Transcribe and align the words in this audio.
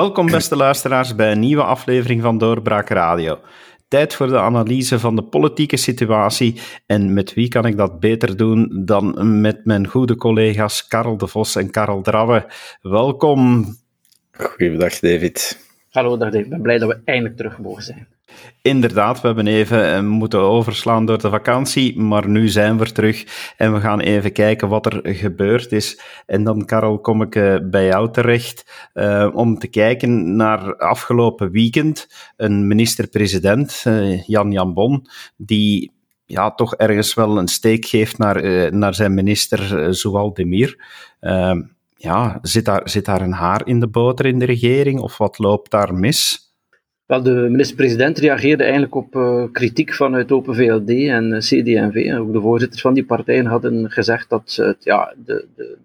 Welkom 0.00 0.26
beste 0.26 0.56
luisteraars 0.56 1.14
bij 1.14 1.32
een 1.32 1.38
nieuwe 1.38 1.62
aflevering 1.62 2.22
van 2.22 2.38
Doorbraak 2.38 2.88
Radio. 2.88 3.38
Tijd 3.88 4.14
voor 4.14 4.26
de 4.26 4.38
analyse 4.38 4.98
van 4.98 5.16
de 5.16 5.22
politieke 5.22 5.76
situatie 5.76 6.60
en 6.86 7.12
met 7.12 7.34
wie 7.34 7.48
kan 7.48 7.66
ik 7.66 7.76
dat 7.76 8.00
beter 8.00 8.36
doen 8.36 8.82
dan 8.84 9.40
met 9.40 9.64
mijn 9.64 9.86
goede 9.86 10.16
collega's 10.16 10.86
Karel 10.86 11.16
de 11.16 11.26
Vos 11.26 11.56
en 11.56 11.70
Karel 11.70 12.02
Dravwe. 12.02 12.46
Welkom. 12.82 13.64
Goeiedag 14.32 14.98
David. 14.98 15.68
Hallo 15.90 16.16
dag 16.16 16.30
David, 16.30 16.44
ik 16.44 16.50
ben 16.50 16.62
blij 16.62 16.78
dat 16.78 16.88
we 16.88 17.00
eindelijk 17.04 17.36
terug 17.36 17.58
mogen 17.58 17.82
zijn. 17.82 18.08
Inderdaad, 18.62 19.20
we 19.20 19.26
hebben 19.26 19.46
even 19.46 19.94
eh, 19.94 20.02
moeten 20.02 20.40
overslaan 20.40 21.06
door 21.06 21.18
de 21.18 21.30
vakantie, 21.30 21.98
maar 21.98 22.28
nu 22.28 22.48
zijn 22.48 22.78
we 22.78 22.92
terug 22.92 23.52
en 23.56 23.72
we 23.72 23.80
gaan 23.80 24.00
even 24.00 24.32
kijken 24.32 24.68
wat 24.68 24.86
er 24.86 25.00
gebeurd 25.14 25.72
is. 25.72 26.00
En 26.26 26.44
dan, 26.44 26.64
Karel, 26.64 26.98
kom 26.98 27.22
ik 27.22 27.34
eh, 27.34 27.56
bij 27.62 27.86
jou 27.86 28.12
terecht 28.12 28.90
uh, 28.94 29.28
om 29.32 29.58
te 29.58 29.66
kijken 29.66 30.36
naar 30.36 30.76
afgelopen 30.76 31.50
weekend. 31.50 32.08
Een 32.36 32.66
minister-president, 32.66 33.84
uh, 33.86 34.22
Jan 34.26 34.52
Jambon, 34.52 35.06
die 35.36 35.92
ja, 36.26 36.50
toch 36.50 36.74
ergens 36.74 37.14
wel 37.14 37.38
een 37.38 37.48
steek 37.48 37.84
geeft 37.84 38.18
naar, 38.18 38.72
naar 38.74 38.94
zijn 38.94 39.14
minister 39.14 39.88
uh, 40.04 40.30
Demir. 40.32 40.84
Ehm, 41.20 41.62
ja, 41.96 42.38
zit 42.42 42.64
daar, 42.64 42.88
zit 42.88 43.04
daar 43.04 43.20
een 43.20 43.32
haar 43.32 43.66
in 43.66 43.80
de 43.80 43.88
boter 43.88 44.26
in 44.26 44.38
de 44.38 44.44
regering 44.44 45.00
of 45.00 45.18
wat 45.18 45.38
loopt 45.38 45.70
daar 45.70 45.94
mis? 45.94 46.49
Wel, 47.10 47.22
de 47.22 47.48
minister-president 47.50 48.18
reageerde 48.18 48.62
eigenlijk 48.62 48.94
op 48.94 49.14
uh, 49.14 49.44
kritiek 49.52 49.94
vanuit 49.94 50.32
Open 50.32 50.54
VLD 50.54 50.88
en 50.88 51.30
uh, 51.30 51.38
CD&V. 51.38 52.18
Ook 52.18 52.32
de 52.32 52.40
voorzitters 52.40 52.80
van 52.80 52.94
die 52.94 53.04
partijen 53.04 53.46
hadden 53.46 53.90
gezegd 53.90 54.28
dat 54.28 54.56
uh, 54.60 54.72
ja, 54.80 55.14
de, 55.24 55.46
de, 55.56 55.78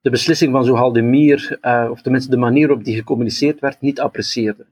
de, 0.00 0.10
beslissing 0.10 0.52
van 0.52 0.64
Zohaldemir, 0.64 1.58
of 1.90 2.02
tenminste 2.02 2.30
de 2.30 2.36
manier 2.36 2.66
waarop 2.66 2.84
die 2.84 2.96
gecommuniceerd 2.96 3.60
werd, 3.60 3.80
niet 3.80 4.00
apprecieerden. 4.00 4.66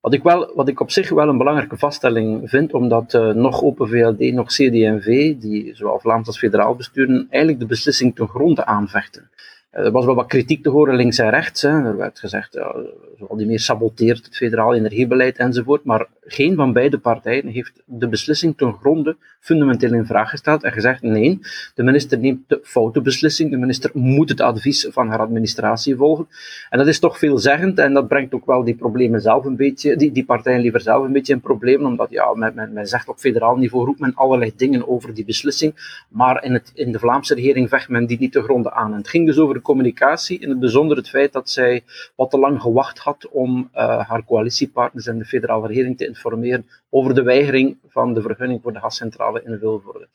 Wat 0.00 0.14
ik, 0.14 0.22
wel, 0.22 0.52
wat 0.54 0.68
ik 0.68 0.80
op 0.80 0.90
zich 0.90 1.08
wel 1.08 1.28
een 1.28 1.38
belangrijke 1.38 1.76
vaststelling 1.76 2.50
vind, 2.50 2.72
omdat 2.72 3.12
nog 3.34 3.62
Open 3.62 3.88
VLD, 3.88 4.32
nog 4.32 4.46
CD&V, 4.48 5.34
die 5.36 5.74
zowel 5.74 6.00
Vlaams 6.00 6.26
als 6.26 6.38
federaal 6.38 6.74
besturen, 6.74 7.26
eigenlijk 7.30 7.60
de 7.60 7.66
beslissing 7.66 8.14
ten 8.14 8.28
gronde 8.28 8.64
aanvechten. 8.66 9.30
Er 9.74 9.90
was 9.90 10.04
wel 10.04 10.14
wat 10.14 10.26
kritiek 10.26 10.62
te 10.62 10.70
horen 10.70 10.96
links 10.96 11.18
en 11.18 11.30
rechts. 11.30 11.62
Hè. 11.62 11.68
Er 11.68 11.96
werd 11.96 12.18
gezegd, 12.18 12.52
ja, 12.52 12.74
die 13.36 13.46
meer 13.46 13.60
saboteert 13.60 14.24
het 14.24 14.36
federaal 14.36 14.74
energiebeleid 14.74 15.36
enzovoort. 15.36 15.84
Maar 15.84 16.06
geen 16.20 16.54
van 16.54 16.72
beide 16.72 16.98
partijen 16.98 17.46
heeft 17.46 17.82
de 17.84 18.08
beslissing 18.08 18.56
ten 18.56 18.72
gronde 18.72 19.16
fundamenteel 19.40 19.92
in 19.92 20.06
vraag 20.06 20.30
gesteld 20.30 20.62
en 20.62 20.72
gezegd: 20.72 21.02
nee, 21.02 21.40
de 21.74 21.82
minister 21.82 22.18
neemt 22.18 22.48
de 22.48 22.60
foute 22.62 23.00
beslissing. 23.00 23.50
De 23.50 23.56
minister 23.56 23.90
moet 23.94 24.28
het 24.28 24.40
advies 24.40 24.86
van 24.90 25.08
haar 25.08 25.18
administratie 25.18 25.96
volgen. 25.96 26.28
En 26.70 26.78
dat 26.78 26.86
is 26.86 26.98
toch 26.98 27.18
veelzeggend 27.18 27.78
en 27.78 27.92
dat 27.92 28.08
brengt 28.08 28.34
ook 28.34 28.46
wel 28.46 28.64
die 28.64 28.74
problemen 28.74 29.20
zelf 29.20 29.44
een 29.44 29.56
beetje, 29.56 29.96
die, 29.96 30.12
die 30.12 30.24
partijen 30.24 30.60
liever 30.60 30.80
zelf 30.80 31.04
een 31.04 31.12
beetje 31.12 31.32
in 31.32 31.40
problemen, 31.40 31.86
omdat 31.86 32.10
ja, 32.10 32.34
men, 32.34 32.72
men, 32.72 32.86
zegt 32.86 33.08
op 33.08 33.18
federaal 33.18 33.56
niveau 33.56 33.86
roept 33.86 34.00
men 34.00 34.14
allerlei 34.14 34.52
dingen 34.56 34.88
over 34.88 35.14
die 35.14 35.24
beslissing, 35.24 36.02
maar 36.08 36.44
in, 36.44 36.52
het, 36.52 36.70
in 36.74 36.92
de 36.92 36.98
Vlaamse 36.98 37.34
regering 37.34 37.68
vecht 37.68 37.88
men 37.88 38.06
die 38.06 38.18
niet 38.18 38.32
te 38.32 38.42
gronde 38.42 38.72
aan. 38.72 38.92
En 38.92 38.98
het 38.98 39.08
ging 39.08 39.26
dus 39.26 39.38
over 39.38 39.54
communicatie, 39.64 40.38
in 40.38 40.48
het 40.48 40.60
bijzonder 40.60 40.96
het 40.96 41.08
feit 41.08 41.32
dat 41.32 41.50
zij 41.50 41.82
wat 42.16 42.30
te 42.30 42.38
lang 42.38 42.60
gewacht 42.60 42.98
had 42.98 43.28
om 43.30 43.70
uh, 43.74 44.08
haar 44.08 44.24
coalitiepartners 44.24 45.06
en 45.06 45.18
de 45.18 45.24
federale 45.24 45.66
regering 45.66 45.96
te 45.96 46.06
informeren 46.06 46.66
over 46.90 47.14
de 47.14 47.22
weigering 47.22 47.76
van 47.88 48.14
de 48.14 48.22
vergunning 48.22 48.62
voor 48.62 48.72
de 48.72 48.78
gascentrale 48.78 49.42
in 49.44 49.58
Vilvoorde. 49.58 50.08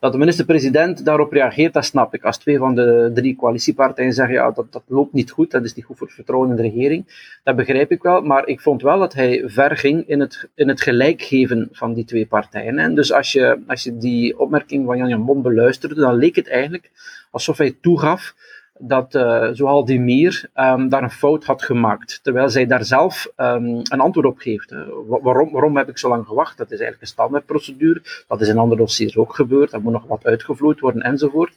Dat 0.00 0.12
de 0.12 0.18
minister-president 0.18 1.04
daarop 1.04 1.32
reageert, 1.32 1.72
dat 1.72 1.84
snap 1.84 2.14
ik. 2.14 2.24
Als 2.24 2.38
twee 2.38 2.58
van 2.58 2.74
de 2.74 3.10
drie 3.14 3.36
coalitiepartijen 3.36 4.12
zeggen, 4.12 4.34
ja, 4.34 4.50
dat, 4.50 4.72
dat 4.72 4.82
loopt 4.86 5.12
niet 5.12 5.30
goed, 5.30 5.50
dat 5.50 5.64
is 5.64 5.74
niet 5.74 5.84
goed 5.84 5.98
voor 5.98 6.06
het 6.06 6.16
vertrouwen 6.16 6.50
in 6.50 6.56
de 6.56 6.62
regering, 6.62 7.38
dat 7.44 7.56
begrijp 7.56 7.90
ik 7.90 8.02
wel, 8.02 8.22
maar 8.22 8.46
ik 8.46 8.60
vond 8.60 8.82
wel 8.82 8.98
dat 8.98 9.14
hij 9.14 9.42
ver 9.46 9.76
ging 9.76 10.08
in 10.08 10.20
het, 10.20 10.48
in 10.54 10.68
het 10.68 10.80
gelijkgeven 10.80 11.68
van 11.72 11.94
die 11.94 12.04
twee 12.04 12.26
partijen. 12.26 12.78
En 12.78 12.94
dus 12.94 13.12
als 13.12 13.32
je, 13.32 13.62
als 13.66 13.82
je 13.82 13.96
die 13.96 14.38
opmerking 14.38 14.86
van 14.86 14.96
Jan 14.96 15.08
Jan 15.08 15.24
Bon 15.24 15.42
beluisterde, 15.42 15.94
dan 15.94 16.14
leek 16.14 16.36
het 16.36 16.48
eigenlijk 16.48 16.90
alsof 17.30 17.58
hij 17.58 17.76
toegaf 17.80 18.34
dat 18.78 19.14
uh, 19.14 19.48
zoal 19.52 19.84
die 19.84 20.00
Mier 20.00 20.50
um, 20.54 20.88
daar 20.88 21.02
een 21.02 21.10
fout 21.10 21.44
had 21.44 21.62
gemaakt, 21.62 22.20
terwijl 22.22 22.48
zij 22.48 22.66
daar 22.66 22.84
zelf 22.84 23.32
um, 23.36 23.80
een 23.82 24.00
antwoord 24.00 24.26
op 24.26 24.38
geeft. 24.38 24.72
Uh, 24.72 24.80
waarom, 25.08 25.52
waarom 25.52 25.76
heb 25.76 25.88
ik 25.88 25.98
zo 25.98 26.08
lang 26.08 26.26
gewacht? 26.26 26.58
Dat 26.58 26.66
is 26.66 26.78
eigenlijk 26.78 27.00
een 27.00 27.08
standaardprocedure. 27.08 28.02
Dat 28.28 28.40
is 28.40 28.48
in 28.48 28.58
andere 28.58 28.80
dossiers 28.80 29.16
ook 29.16 29.34
gebeurd. 29.34 29.72
Er 29.72 29.80
moet 29.80 29.92
nog 29.92 30.06
wat 30.06 30.24
uitgevloeid 30.24 30.80
worden 30.80 31.02
enzovoort. 31.02 31.52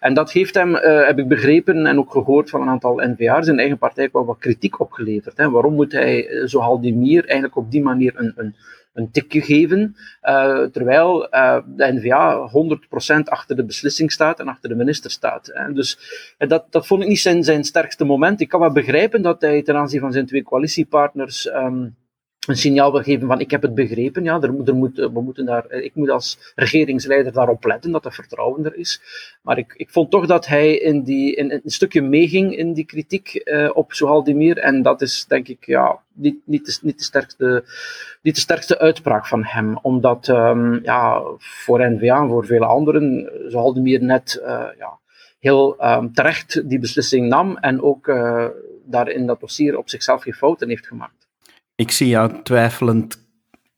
En 0.00 0.14
dat 0.14 0.32
heeft 0.32 0.54
hem, 0.54 0.74
uh, 0.74 1.06
heb 1.06 1.18
ik 1.18 1.28
begrepen 1.28 1.86
en 1.86 1.98
ook 1.98 2.10
gehoord 2.10 2.50
van 2.50 2.60
een 2.60 2.68
aantal 2.68 2.96
NVA's 2.96 3.46
in 3.46 3.58
eigen 3.58 3.78
partij 3.78 4.08
wel 4.12 4.24
wat 4.24 4.38
kritiek 4.38 4.80
opgeleverd. 4.80 5.36
Hè. 5.36 5.50
Waarom 5.50 5.74
moet 5.74 5.92
hij, 5.92 6.28
zoal 6.44 6.80
die 6.80 6.94
Mier, 6.94 7.24
eigenlijk 7.24 7.56
op 7.56 7.70
die 7.70 7.82
manier 7.82 8.12
een, 8.16 8.32
een 8.36 8.54
een 8.92 9.10
tikje 9.10 9.40
geven, 9.40 9.96
uh, 10.22 10.62
terwijl 10.62 11.34
uh, 11.34 11.58
de 11.66 11.92
NVA 11.92 12.50
100% 13.16 13.22
achter 13.24 13.56
de 13.56 13.64
beslissing 13.64 14.12
staat 14.12 14.40
en 14.40 14.48
achter 14.48 14.68
de 14.68 14.74
minister 14.74 15.10
staat. 15.10 15.50
Hè. 15.52 15.72
Dus 15.72 15.98
uh, 16.38 16.48
dat, 16.48 16.66
dat 16.70 16.86
vond 16.86 17.02
ik 17.02 17.08
niet 17.08 17.20
zijn, 17.20 17.44
zijn 17.44 17.64
sterkste 17.64 18.04
moment. 18.04 18.40
Ik 18.40 18.48
kan 18.48 18.60
wel 18.60 18.72
begrijpen 18.72 19.22
dat 19.22 19.40
hij 19.40 19.62
ten 19.62 19.76
aanzien 19.76 20.00
van 20.00 20.12
zijn 20.12 20.26
twee 20.26 20.42
coalitiepartners 20.42 21.46
um, 21.46 21.96
een 22.46 22.56
signaal 22.56 22.92
wil 22.92 23.02
geven 23.02 23.26
van 23.26 23.40
ik 23.40 23.50
heb 23.50 23.62
het 23.62 23.74
begrepen, 23.74 24.24
ja, 24.24 24.40
er, 24.40 24.54
er 24.64 24.74
moet, 24.74 24.96
we 24.96 25.20
moeten 25.20 25.44
daar, 25.44 25.70
ik 25.70 25.94
moet 25.94 26.10
als 26.10 26.52
regeringsleider 26.54 27.32
daarop 27.32 27.64
letten 27.64 27.90
dat 27.90 28.04
er 28.04 28.12
vertrouwen 28.12 28.64
er 28.64 28.76
is. 28.76 29.00
Maar 29.42 29.58
ik, 29.58 29.74
ik 29.76 29.90
vond 29.90 30.10
toch 30.10 30.26
dat 30.26 30.46
hij 30.46 30.76
in 30.76 31.02
die, 31.02 31.34
in, 31.34 31.50
een 31.50 31.60
stukje 31.64 32.02
meeging 32.02 32.56
in 32.56 32.72
die 32.72 32.84
kritiek 32.84 33.42
uh, 33.44 33.70
op 33.72 33.92
Sohaldemir 33.92 34.58
en 34.58 34.82
dat 34.82 35.02
is 35.02 35.24
denk 35.26 35.48
ik 35.48 35.66
ja, 35.66 36.00
niet, 36.12 36.36
niet, 36.44 36.66
de, 36.66 36.78
niet, 36.82 36.98
de 36.98 37.04
sterkste, 37.04 37.64
niet 38.22 38.34
de 38.34 38.40
sterkste 38.40 38.78
uitspraak 38.78 39.26
van 39.26 39.44
hem, 39.44 39.78
omdat 39.82 40.28
um, 40.28 40.80
ja, 40.82 41.22
voor 41.38 41.90
N-VA 41.90 42.20
en 42.20 42.28
voor 42.28 42.46
vele 42.46 42.66
anderen 42.66 43.30
Sohaldemir 43.48 44.02
net 44.02 44.40
uh, 44.42 44.66
ja, 44.78 44.98
heel 45.38 45.84
um, 45.84 46.12
terecht 46.12 46.68
die 46.68 46.78
beslissing 46.78 47.28
nam 47.28 47.56
en 47.56 47.82
ook 47.82 48.06
uh, 48.06 48.46
daar 48.84 49.08
in 49.08 49.26
dat 49.26 49.40
dossier 49.40 49.78
op 49.78 49.88
zichzelf 49.88 50.22
geen 50.22 50.34
fouten 50.34 50.68
heeft 50.68 50.86
gemaakt. 50.86 51.29
Ik 51.80 51.90
zie 51.90 52.08
jou 52.08 52.42
twijfelend 52.42 53.18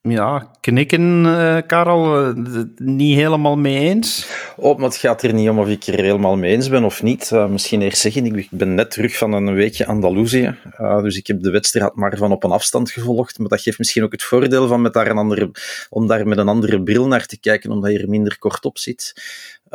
ja, 0.01 0.51
knikken, 0.61 1.25
uh, 1.25 1.59
Karel. 1.67 2.35
Uh, 2.37 2.65
niet 2.77 3.17
helemaal 3.17 3.57
mee 3.57 3.79
eens? 3.79 4.27
Oh, 4.57 4.77
maar 4.79 4.89
het 4.89 4.97
gaat 4.97 5.23
er 5.23 5.35
niet 5.35 5.49
om 5.49 5.59
of 5.59 5.69
ik 5.69 5.87
er 5.87 6.03
helemaal 6.03 6.37
mee 6.37 6.53
eens 6.53 6.69
ben 6.69 6.85
of 6.85 7.03
niet. 7.03 7.31
Uh, 7.33 7.49
misschien 7.49 7.83
eerst 7.83 8.01
zeggen, 8.01 8.37
ik 8.37 8.49
ben 8.51 8.75
net 8.75 8.91
terug 8.91 9.17
van 9.17 9.33
een 9.33 9.55
weekje 9.55 9.87
Andalusië. 9.87 10.59
dus 10.79 11.17
ik 11.17 11.27
heb 11.27 11.43
de 11.43 11.51
wedstrijd 11.51 11.95
maar 11.95 12.17
van 12.17 12.33
op 12.33 12.45
een 12.45 12.51
afstand 12.51 12.91
gevolgd. 12.91 13.39
Maar 13.39 13.49
dat 13.49 13.61
geeft 13.61 13.79
misschien 13.79 14.03
ook 14.03 14.13
het 14.13 14.23
voordeel 14.23 14.69
van 14.69 14.81
met 14.81 14.93
daar 14.93 15.11
een 15.11 15.19
andere, 15.19 15.51
om 15.91 16.07
daar 16.07 16.27
met 16.27 16.39
een 16.39 16.49
andere 16.49 16.83
bril 16.83 17.07
naar 17.07 17.27
te 17.27 17.41
kijken, 17.41 17.71
omdat 17.71 17.93
je 17.93 17.99
er 17.99 18.09
minder 18.09 18.39
kort 18.39 18.65
op 18.65 18.79
zit. 18.79 19.13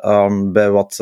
Um, 0.04 0.52
bij 0.52 0.70
wat 0.70 0.96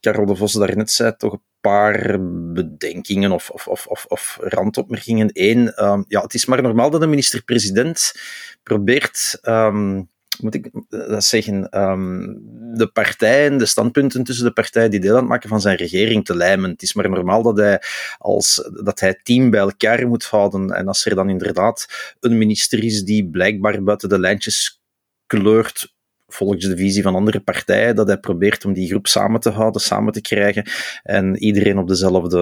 Karel 0.00 0.26
de 0.26 0.36
Vos 0.36 0.52
daarnet 0.52 0.90
zei, 0.90 1.16
toch 1.16 1.38
paar 1.60 2.18
bedenkingen 2.52 3.32
of, 3.32 3.50
of, 3.50 3.68
of, 3.68 3.86
of, 3.86 4.04
of 4.08 4.38
randopmerkingen. 4.40 5.30
Eén, 5.32 5.84
um, 5.84 6.04
ja, 6.08 6.20
het 6.20 6.34
is 6.34 6.46
maar 6.46 6.62
normaal 6.62 6.90
dat 6.90 7.00
de 7.00 7.06
minister-president 7.06 8.14
probeert. 8.62 9.38
Um, 9.42 10.08
moet 10.40 10.54
ik 10.54 10.70
dat 10.88 11.24
zeggen, 11.24 11.80
um, 11.80 12.40
de 12.74 12.90
partijen, 12.92 13.58
de 13.58 13.66
standpunten 13.66 14.24
tussen 14.24 14.44
de 14.44 14.52
partijen 14.52 14.90
die 14.90 15.00
deel 15.00 15.14
aan 15.14 15.20
het 15.20 15.28
maken 15.28 15.48
van 15.48 15.60
zijn 15.60 15.76
regering 15.76 16.24
te 16.24 16.36
lijmen. 16.36 16.70
Het 16.70 16.82
is 16.82 16.94
maar 16.94 17.10
normaal 17.10 17.42
dat 17.42 17.56
hij, 17.56 17.82
als, 18.18 18.70
dat 18.84 19.00
hij 19.00 19.08
het 19.08 19.24
team 19.24 19.50
bij 19.50 19.60
elkaar 19.60 20.08
moet 20.08 20.24
houden. 20.24 20.70
En 20.70 20.88
als 20.88 21.04
er 21.04 21.14
dan 21.14 21.28
inderdaad 21.28 21.86
een 22.20 22.38
minister 22.38 22.84
is 22.84 23.04
die 23.04 23.28
blijkbaar 23.28 23.82
buiten 23.82 24.08
de 24.08 24.18
lijntjes 24.18 24.82
kleurt, 25.26 25.94
volgens 26.34 26.64
de 26.64 26.76
visie 26.76 27.02
van 27.02 27.14
andere 27.14 27.40
partijen, 27.40 27.96
dat 27.96 28.06
hij 28.06 28.18
probeert 28.18 28.64
om 28.64 28.72
die 28.72 28.88
groep 28.88 29.06
samen 29.06 29.40
te 29.40 29.50
houden, 29.50 29.80
samen 29.80 30.12
te 30.12 30.20
krijgen 30.20 30.70
en 31.02 31.36
iedereen 31.36 31.78
op 31.78 31.88
dezelfde, 31.88 32.38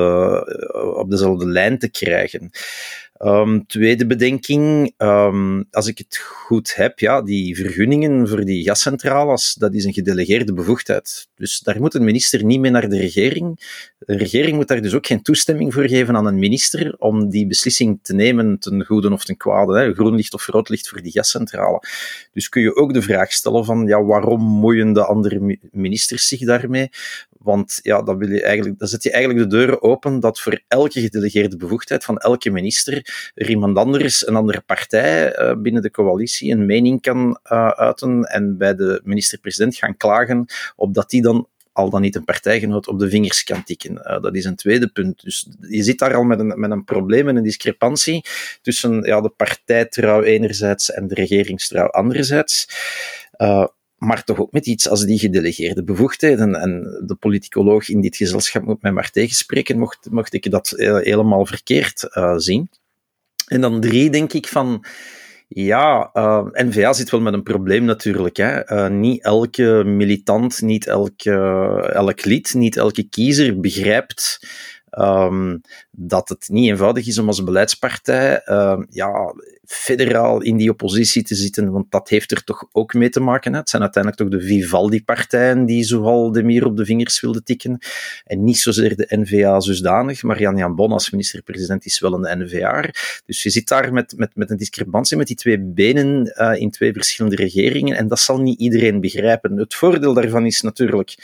eh, 0.73 0.99
op 0.99 1.11
dezelfde 1.11 1.46
lijn 1.46 1.79
te 1.79 1.90
krijgen. 1.90 2.50
Um, 3.25 3.67
tweede 3.67 4.06
bedenking, 4.06 4.94
um, 4.99 5.65
als 5.70 5.87
ik 5.87 5.99
het 5.99 6.17
goed 6.17 6.75
heb, 6.75 6.99
ja, 6.99 7.23
die 7.23 7.56
vergunningen 7.56 8.29
voor 8.29 8.44
die 8.44 8.65
gascentrales, 8.65 9.55
dat 9.55 9.75
is 9.75 9.85
een 9.85 9.93
gedelegeerde 9.93 10.53
bevoegdheid. 10.53 11.29
Dus 11.35 11.61
daar 11.61 11.81
moet 11.81 11.94
een 11.94 12.05
minister 12.05 12.44
niet 12.44 12.61
mee 12.61 12.70
naar 12.70 12.88
de 12.88 12.99
regering. 12.99 13.61
De 13.99 14.17
regering 14.17 14.56
moet 14.56 14.69
daar 14.69 14.82
dus 14.82 14.94
ook 14.94 15.06
geen 15.06 15.23
toestemming 15.23 15.75
voor 15.75 15.88
geven 15.88 16.17
aan 16.17 16.26
een 16.26 16.38
minister 16.38 16.94
om 16.99 17.31
die 17.31 17.47
beslissing 17.47 17.99
te 18.03 18.15
nemen 18.15 18.59
ten 18.59 18.85
goede 18.85 19.12
of 19.12 19.25
ten 19.25 19.37
kwade, 19.37 19.79
hè, 19.79 19.94
groen 19.94 20.15
licht 20.15 20.35
of 20.35 20.47
rood 20.47 20.69
licht 20.69 20.88
voor 20.88 21.03
die 21.03 21.12
gascentrale. 21.12 21.82
Dus 22.32 22.49
kun 22.49 22.62
je 22.62 22.76
ook 22.76 22.93
de 22.93 23.03
vraag 23.03 23.32
stellen 23.32 23.65
van, 23.65 23.87
ja, 23.87 24.03
waarom 24.03 24.43
moeien 24.43 24.93
de 24.93 25.05
andere 25.05 25.59
ministers 25.73 26.29
zich 26.29 26.41
daarmee? 26.41 26.91
Want 27.48 27.78
ja, 27.82 28.02
dan, 28.02 28.18
wil 28.18 28.30
je 28.30 28.42
eigenlijk, 28.42 28.76
zet 28.78 29.02
je 29.02 29.10
eigenlijk 29.10 29.50
de 29.50 29.56
deuren 29.56 29.82
open 29.82 30.20
dat 30.20 30.40
voor 30.40 30.60
elke 30.68 31.00
gedelegeerde 31.00 31.56
bevoegdheid 31.56 32.04
van 32.04 32.18
elke 32.18 32.50
minister 32.50 33.30
er 33.34 33.50
iemand 33.50 33.76
anders, 33.76 34.26
een 34.26 34.36
andere 34.36 34.60
partij 34.60 35.38
uh, 35.38 35.54
binnen 35.56 35.82
de 35.82 35.90
coalitie, 35.90 36.52
een 36.52 36.66
mening 36.66 37.00
kan 37.00 37.40
uh, 37.52 37.68
uiten 37.68 38.22
en 38.22 38.56
bij 38.58 38.74
de 38.74 39.00
minister-president 39.04 39.76
gaan 39.76 39.96
klagen, 39.96 40.46
opdat 40.76 41.10
die 41.10 41.22
dan 41.22 41.48
al 41.72 41.90
dan 41.90 42.00
niet 42.00 42.14
een 42.14 42.24
partijgenoot 42.24 42.88
op 42.88 42.98
de 42.98 43.08
vingers 43.08 43.44
kan 43.44 43.64
tikken. 43.64 43.92
Uh, 43.92 44.20
dat 44.20 44.34
is 44.34 44.44
een 44.44 44.56
tweede 44.56 44.88
punt. 44.88 45.22
Dus 45.22 45.48
je 45.60 45.82
zit 45.82 45.98
daar 45.98 46.14
al 46.14 46.22
met 46.22 46.38
een, 46.38 46.60
met 46.60 46.70
een 46.70 46.84
probleem 46.84 47.28
en 47.28 47.36
een 47.36 47.42
discrepantie 47.42 48.24
tussen 48.62 49.02
ja, 49.02 49.20
de 49.20 49.28
partijtrouw 49.28 50.22
enerzijds 50.22 50.90
en 50.90 51.08
de 51.08 51.14
regeringstrouw 51.14 51.86
anderzijds. 51.86 52.68
Maar 53.98 54.24
toch 54.24 54.38
ook 54.38 54.52
met 54.52 54.66
iets 54.66 54.88
als 54.88 55.04
die 55.04 55.18
gedelegeerde 55.18 55.84
bevoegdheden. 55.84 56.54
En 56.54 57.02
de 57.06 57.14
politicoloog 57.14 57.88
in 57.88 58.00
dit 58.00 58.16
gezelschap 58.16 58.64
moet 58.64 58.82
mij 58.82 58.92
maar 58.92 59.10
tegenspreken, 59.10 59.78
mocht, 59.78 60.10
mocht 60.10 60.34
ik 60.34 60.50
dat 60.50 60.72
helemaal 60.76 61.46
verkeerd 61.46 62.08
uh, 62.14 62.36
zien. 62.36 62.70
En 63.46 63.60
dan 63.60 63.80
drie, 63.80 64.10
denk 64.10 64.32
ik 64.32 64.48
van. 64.48 64.84
Ja, 65.50 66.10
uh, 66.14 66.46
eh, 66.52 66.66
N-VA 66.66 66.92
zit 66.92 67.10
wel 67.10 67.20
met 67.20 67.32
een 67.32 67.42
probleem 67.42 67.84
natuurlijk. 67.84 68.36
Hè. 68.36 68.90
Niet 68.90 69.22
elke 69.22 69.82
militant, 69.86 70.60
niet 70.62 70.86
elke, 70.86 71.32
elk 71.92 72.24
lid, 72.24 72.54
niet 72.54 72.76
elke 72.76 73.08
kiezer 73.08 73.60
begrijpt 73.60 74.38
um, 74.90 75.60
dat 76.00 76.28
het 76.28 76.48
niet 76.48 76.68
eenvoudig 76.68 77.06
is 77.06 77.18
om 77.18 77.26
als 77.26 77.44
beleidspartij 77.44 78.42
uh, 78.46 78.78
ja, 78.90 79.34
federaal 79.64 80.42
in 80.42 80.56
die 80.56 80.70
oppositie 80.70 81.22
te 81.22 81.34
zitten, 81.34 81.70
want 81.72 81.90
dat 81.90 82.08
heeft 82.08 82.30
er 82.30 82.44
toch 82.44 82.68
ook 82.72 82.94
mee 82.94 83.08
te 83.08 83.20
maken. 83.20 83.52
Hè. 83.52 83.58
Het 83.58 83.70
zijn 83.70 83.82
uiteindelijk 83.82 84.22
toch 84.22 84.40
de 84.40 84.46
Vivaldi-partijen 84.46 85.66
die 85.66 85.84
zoal 85.84 86.32
de 86.32 86.42
mier 86.42 86.66
op 86.66 86.76
de 86.76 86.84
vingers 86.84 87.20
wilden 87.20 87.44
tikken. 87.44 87.78
En 88.24 88.44
niet 88.44 88.58
zozeer 88.58 88.96
de 88.96 89.06
NVA 89.08 89.60
zodanig, 89.60 90.22
maar 90.22 90.40
Jan 90.40 90.56
Jan 90.56 90.74
Bon 90.74 90.92
als 90.92 91.10
minister-president 91.10 91.84
is 91.84 92.00
wel 92.00 92.12
een 92.12 92.42
NVA. 92.42 92.90
Dus 93.26 93.42
je 93.42 93.50
zit 93.50 93.68
daar 93.68 93.92
met, 93.92 94.14
met, 94.16 94.30
met 94.36 94.50
een 94.50 94.56
discrepantie 94.56 95.16
met 95.16 95.26
die 95.26 95.36
twee 95.36 95.60
benen 95.60 96.34
uh, 96.36 96.60
in 96.60 96.70
twee 96.70 96.92
verschillende 96.92 97.36
regeringen 97.36 97.96
en 97.96 98.08
dat 98.08 98.18
zal 98.18 98.40
niet 98.40 98.60
iedereen 98.60 99.00
begrijpen. 99.00 99.56
Het 99.56 99.74
voordeel 99.74 100.14
daarvan 100.14 100.46
is 100.46 100.60
natuurlijk 100.60 101.14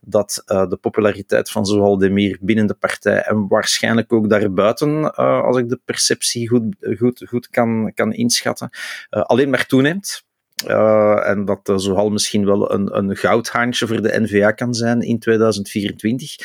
dat 0.00 0.42
uh, 0.46 0.68
de 0.68 0.76
populariteit 0.76 1.50
van 1.50 1.66
zowel 1.66 1.98
de 1.98 2.10
Mier 2.10 2.38
binnen 2.40 2.66
de 2.66 2.74
partij 2.74 3.22
en 3.22 3.48
waarschijnlijk 3.48 4.12
ook 4.12 4.23
daarbuiten, 4.28 4.88
uh, 4.90 5.42
als 5.42 5.56
ik 5.56 5.68
de 5.68 5.80
perceptie 5.84 6.48
goed, 6.48 6.64
goed, 6.98 7.24
goed 7.28 7.48
kan, 7.48 7.92
kan 7.94 8.12
inschatten, 8.12 8.68
uh, 9.10 9.22
alleen 9.22 9.50
maar 9.50 9.66
toeneemt. 9.66 10.24
Uh, 10.68 11.28
en 11.28 11.44
dat 11.44 11.68
uh, 11.68 11.76
zoal 11.76 12.10
misschien 12.10 12.44
wel 12.44 12.72
een, 12.72 12.96
een 12.96 13.16
goudhaantje 13.16 13.86
voor 13.86 14.02
de 14.02 14.20
NVA 14.20 14.50
kan 14.50 14.74
zijn 14.74 15.00
in 15.00 15.18
2024 15.18 16.36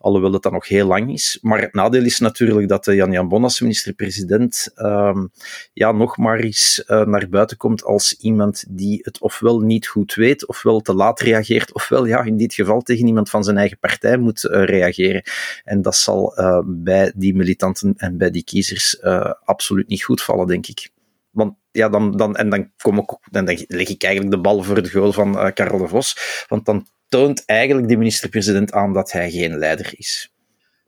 alhoewel 0.00 0.32
het 0.32 0.42
dan 0.42 0.52
nog 0.52 0.68
heel 0.68 0.86
lang 0.86 1.12
is. 1.12 1.38
Maar 1.42 1.60
het 1.60 1.74
nadeel 1.74 2.04
is 2.04 2.18
natuurlijk 2.18 2.68
dat 2.68 2.86
uh, 2.86 2.94
Jan 2.94 3.12
Jan 3.12 3.28
Bon 3.28 3.42
als 3.42 3.60
minister-president 3.60 4.72
uh, 4.76 5.24
ja, 5.72 5.92
nog 5.92 6.16
maar 6.16 6.38
eens 6.38 6.84
uh, 6.86 7.04
naar 7.04 7.28
buiten 7.28 7.56
komt 7.56 7.84
als 7.84 8.16
iemand 8.18 8.64
die 8.68 9.00
het 9.02 9.20
ofwel 9.20 9.60
niet 9.60 9.86
goed 9.86 10.14
weet, 10.14 10.46
ofwel 10.46 10.80
te 10.80 10.94
laat 10.94 11.20
reageert, 11.20 11.72
ofwel 11.74 12.04
ja, 12.04 12.22
in 12.22 12.36
dit 12.36 12.54
geval 12.54 12.80
tegen 12.80 13.06
iemand 13.06 13.30
van 13.30 13.44
zijn 13.44 13.56
eigen 13.56 13.78
partij 13.78 14.16
moet 14.16 14.44
uh, 14.44 14.64
reageren. 14.64 15.22
En 15.64 15.82
dat 15.82 15.96
zal 15.96 16.34
bij 16.66 17.12
die 17.16 17.34
militanten 17.34 17.94
en 17.96 18.18
bij 18.18 18.30
die 18.30 18.44
kiezers 18.44 19.02
absoluut 19.44 19.88
niet 19.88 20.02
goed 20.02 20.22
vallen, 20.22 20.46
denk 20.46 20.66
ik. 20.66 20.90
Want 21.30 21.54
ja, 21.70 21.88
dan, 21.88 22.16
dan, 22.16 22.36
en 22.36 22.50
dan, 22.50 22.70
kom 22.82 22.98
ik, 22.98 23.18
dan 23.30 23.44
leg 23.66 23.88
ik 23.88 24.02
eigenlijk 24.02 24.34
de 24.34 24.40
bal 24.40 24.62
voor 24.62 24.82
de 24.82 24.90
goal 24.90 25.12
van 25.12 25.52
Karel 25.52 25.78
de 25.78 25.88
Vos. 25.88 26.44
Want 26.48 26.64
dan 26.64 26.86
toont 27.10 27.44
eigenlijk 27.46 27.88
de 27.88 27.96
minister-president 27.96 28.72
aan 28.72 28.92
dat 28.92 29.12
hij 29.12 29.30
geen 29.30 29.58
leider 29.58 29.92
is. 29.96 30.32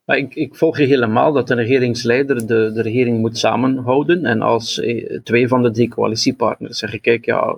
Ik, 0.06 0.34
ik, 0.34 0.54
volg 0.54 0.78
je 0.78 0.84
helemaal 0.84 1.32
dat 1.32 1.48
de 1.48 1.54
regeringsleider 1.54 2.46
de, 2.46 2.72
de 2.72 2.82
regering 2.82 3.18
moet 3.18 3.38
samenhouden. 3.38 4.24
En 4.24 4.40
als 4.40 4.80
eh, 4.80 5.20
twee 5.24 5.48
van 5.48 5.62
de 5.62 5.70
drie 5.70 5.88
coalitiepartners 5.88 6.78
zeggen: 6.78 7.00
kijk, 7.00 7.24
ja, 7.24 7.56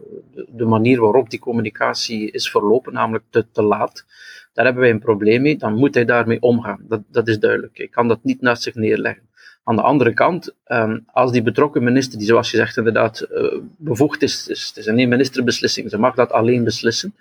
de, 0.49 0.65
manier 0.65 1.01
waarop 1.01 1.31
die 1.31 1.39
communicatie 1.39 2.31
is 2.31 2.51
verlopen, 2.51 2.93
namelijk 2.93 3.25
te, 3.31 3.47
te 3.53 3.63
laat, 3.63 4.05
daar 4.53 4.65
hebben 4.65 4.83
wij 4.83 4.93
een 4.93 4.99
probleem 4.99 5.43
mee, 5.43 5.57
dan 5.57 5.75
moet 5.75 5.95
hij 5.95 6.05
daarmee 6.05 6.41
omgaan. 6.41 6.85
Dat, 6.89 7.01
dat 7.11 7.29
is 7.29 7.39
duidelijk. 7.39 7.79
Ik 7.79 7.91
kan 7.91 8.09
dat 8.09 8.19
niet 8.23 8.41
naast 8.41 8.63
zich 8.63 8.75
neerleggen. 8.75 9.23
Aan 9.65 9.77
de 9.77 9.83
andere 9.83 10.15
kant, 10.15 10.55
um, 10.67 11.05
als 11.13 11.33
die 11.33 11.43
betrokken 11.43 11.85
minister, 11.85 12.19
die 12.19 12.27
zoals 12.27 12.51
je 12.51 12.57
zegt 12.57 12.77
inderdaad 12.77 13.27
uh, 13.33 13.59
bevoegd 13.77 14.23
is, 14.23 14.45
het 14.49 14.77
is 14.77 14.87
een 14.87 15.09
ministerbeslissing, 15.09 15.91
ze 15.91 15.99
mag 15.99 16.15
dat 16.15 16.33
alleen 16.33 16.65
beslissen, 16.65 17.15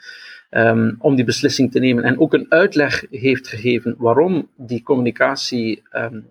um, 0.55 0.95
om 0.99 1.15
die 1.15 1.25
beslissing 1.25 1.71
te 1.71 1.79
nemen 1.79 2.03
en 2.03 2.19
ook 2.19 2.33
een 2.33 2.45
uitleg 2.49 3.05
heeft 3.09 3.47
gegeven 3.47 3.95
waarom 3.97 4.49
die 4.55 4.83
communicatie, 4.83 5.81
um, 5.91 6.25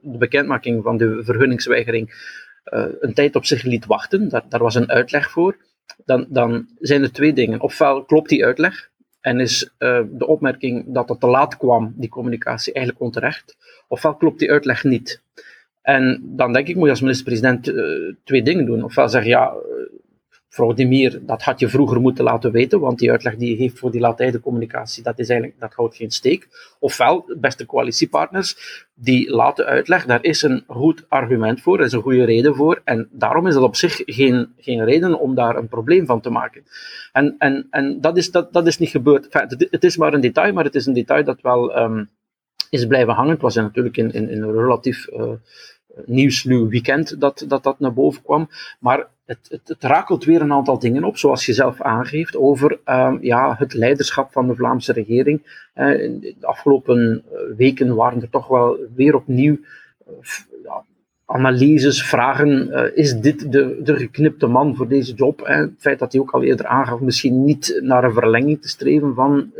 de 0.00 0.18
bekendmaking 0.18 0.82
van 0.82 0.96
de 0.96 1.20
vergunningsweigering, 1.24 2.30
uh, 2.64 2.84
een 3.00 3.14
tijd 3.14 3.36
op 3.36 3.44
zich 3.44 3.62
liet 3.62 3.86
wachten, 3.86 4.28
daar, 4.28 4.44
daar 4.48 4.60
was 4.60 4.74
een 4.74 4.90
uitleg 4.90 5.30
voor, 5.30 5.56
dan, 6.04 6.26
dan 6.28 6.66
zijn 6.78 7.02
er 7.02 7.12
twee 7.12 7.32
dingen. 7.32 7.60
Ofwel 7.60 8.04
klopt 8.04 8.28
die 8.28 8.44
uitleg, 8.44 8.90
en 9.20 9.40
is 9.40 9.70
uh, 9.78 10.00
de 10.10 10.26
opmerking 10.26 10.84
dat 10.94 11.08
het 11.08 11.20
te 11.20 11.26
laat 11.26 11.56
kwam, 11.56 11.94
die 11.96 12.08
communicatie, 12.08 12.72
eigenlijk 12.72 13.04
onterecht. 13.04 13.56
Ofwel 13.88 14.14
klopt 14.14 14.38
die 14.38 14.50
uitleg 14.50 14.84
niet. 14.84 15.22
En 15.82 16.22
dan 16.22 16.52
denk 16.52 16.68
ik, 16.68 16.74
moet 16.74 16.84
je 16.84 16.90
als 16.90 17.00
minister-president 17.00 17.68
uh, 17.68 18.14
twee 18.24 18.42
dingen 18.42 18.66
doen. 18.66 18.82
Ofwel 18.82 19.08
zeggen, 19.08 19.30
ja, 19.30 19.54
Demir, 20.56 21.20
dat 21.26 21.42
had 21.42 21.60
je 21.60 21.68
vroeger 21.68 22.00
moeten 22.00 22.24
laten 22.24 22.52
weten, 22.52 22.80
want 22.80 22.98
die 22.98 23.10
uitleg 23.10 23.36
die 23.36 23.50
je 23.50 23.56
geeft 23.56 23.78
voor 23.78 23.90
die 23.90 24.00
latijnse 24.00 24.40
communicatie, 24.40 25.02
dat, 25.02 25.18
is 25.18 25.28
eigenlijk, 25.28 25.60
dat 25.60 25.74
houdt 25.74 25.96
geen 25.96 26.10
steek. 26.10 26.48
Ofwel, 26.78 27.32
beste 27.40 27.66
coalitiepartners, 27.66 28.56
die 28.94 29.30
laten 29.30 29.64
uitleg, 29.66 30.06
daar 30.06 30.24
is 30.24 30.42
een 30.42 30.64
goed 30.66 31.04
argument 31.08 31.60
voor, 31.60 31.78
er 31.78 31.84
is 31.84 31.92
een 31.92 32.02
goede 32.02 32.24
reden 32.24 32.54
voor, 32.54 32.80
en 32.84 33.08
daarom 33.12 33.46
is 33.46 33.54
dat 33.54 33.62
op 33.62 33.76
zich 33.76 34.02
geen, 34.04 34.52
geen 34.56 34.84
reden 34.84 35.18
om 35.18 35.34
daar 35.34 35.56
een 35.56 35.68
probleem 35.68 36.06
van 36.06 36.20
te 36.20 36.30
maken. 36.30 36.64
En, 37.12 37.34
en, 37.38 37.66
en 37.70 38.00
dat, 38.00 38.16
is, 38.16 38.30
dat, 38.30 38.52
dat 38.52 38.66
is 38.66 38.78
niet 38.78 38.90
gebeurd. 38.90 39.26
Het, 39.70 39.84
is 39.84 39.96
maar 39.96 40.14
een 40.14 40.20
detail, 40.20 40.52
maar 40.52 40.64
het 40.64 40.74
is 40.74 40.86
een 40.86 40.92
detail 40.92 41.24
dat 41.24 41.40
wel 41.40 41.78
um, 41.78 42.10
is 42.70 42.86
blijven 42.86 43.14
hangen. 43.14 43.32
Het 43.32 43.42
was 43.42 43.54
natuurlijk 43.54 43.96
in, 43.96 44.12
in, 44.12 44.28
in 44.28 44.42
een 44.42 44.52
relatief 44.52 45.08
uh, 45.12 45.32
nieuwsluw 46.06 46.68
weekend 46.68 47.20
dat, 47.20 47.44
dat 47.48 47.62
dat 47.62 47.78
naar 47.78 47.92
boven 47.92 48.22
kwam. 48.22 48.48
Maar 48.80 49.08
het, 49.32 49.48
het, 49.50 49.68
het, 49.68 49.84
rakelt 49.84 50.24
weer 50.24 50.40
een 50.40 50.52
aantal 50.52 50.78
dingen 50.78 51.04
op, 51.04 51.16
zoals 51.16 51.46
je 51.46 51.52
zelf 51.52 51.80
aangeeft, 51.80 52.36
over 52.36 52.78
uh, 52.86 53.14
ja, 53.20 53.54
het 53.58 53.74
leiderschap 53.74 54.32
van 54.32 54.46
de 54.46 54.54
Vlaamse 54.54 54.92
regering. 54.92 55.70
In 55.74 56.20
de 56.20 56.46
afgelopen 56.46 57.24
eh, 57.32 57.56
weken 57.56 57.94
waren 57.94 58.22
er 58.22 58.30
toch 58.30 58.48
wel 58.48 58.78
weer 58.94 59.14
opnieuw 59.14 59.58
ja, 60.64 60.84
analyses, 61.26 62.08
vragen. 62.08 62.70
Is 62.96 63.20
dit 63.20 63.52
de, 63.52 63.80
de 63.82 63.96
geknipte 63.96 64.46
man 64.46 64.76
voor 64.76 64.88
deze 64.88 65.14
job? 65.14 65.40
Het 65.46 65.74
feit 65.78 65.98
dat 65.98 66.12
hij 66.12 66.20
ook 66.20 66.30
al 66.30 66.42
eerder 66.42 66.66
aangaf 66.66 67.00
misschien 67.00 67.44
niet 67.44 67.78
naar 67.82 68.04
een 68.04 68.12
verlenging 68.12 68.62
te 68.62 68.68
streven 68.68 69.14
van 69.14 69.52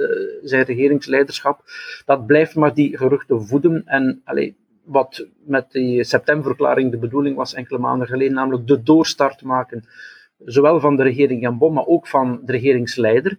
zijn 0.43 0.65
regeringsleiderschap, 0.65 1.63
dat 2.05 2.27
blijft 2.27 2.55
maar 2.55 2.75
die 2.75 2.97
geruchten 2.97 3.47
voeden. 3.47 3.83
En 3.87 4.21
allee, 4.25 4.57
wat 4.85 5.27
met 5.45 5.73
die 5.73 6.05
septemberverklaring 6.05 6.91
de 6.91 6.99
bedoeling 6.99 7.37
was 7.37 7.55
enkele 7.55 7.79
maanden 7.79 8.07
geleden, 8.07 8.35
namelijk 8.35 8.67
de 8.67 8.83
doorstart 8.83 9.43
maken, 9.43 9.85
zowel 10.39 10.81
van 10.81 10.97
de 10.97 11.03
regering 11.03 11.43
Jan 11.43 11.59
Bon, 11.59 11.73
maar 11.73 11.87
ook 11.87 12.07
van 12.07 12.41
de 12.45 12.53
regeringsleider. 12.53 13.39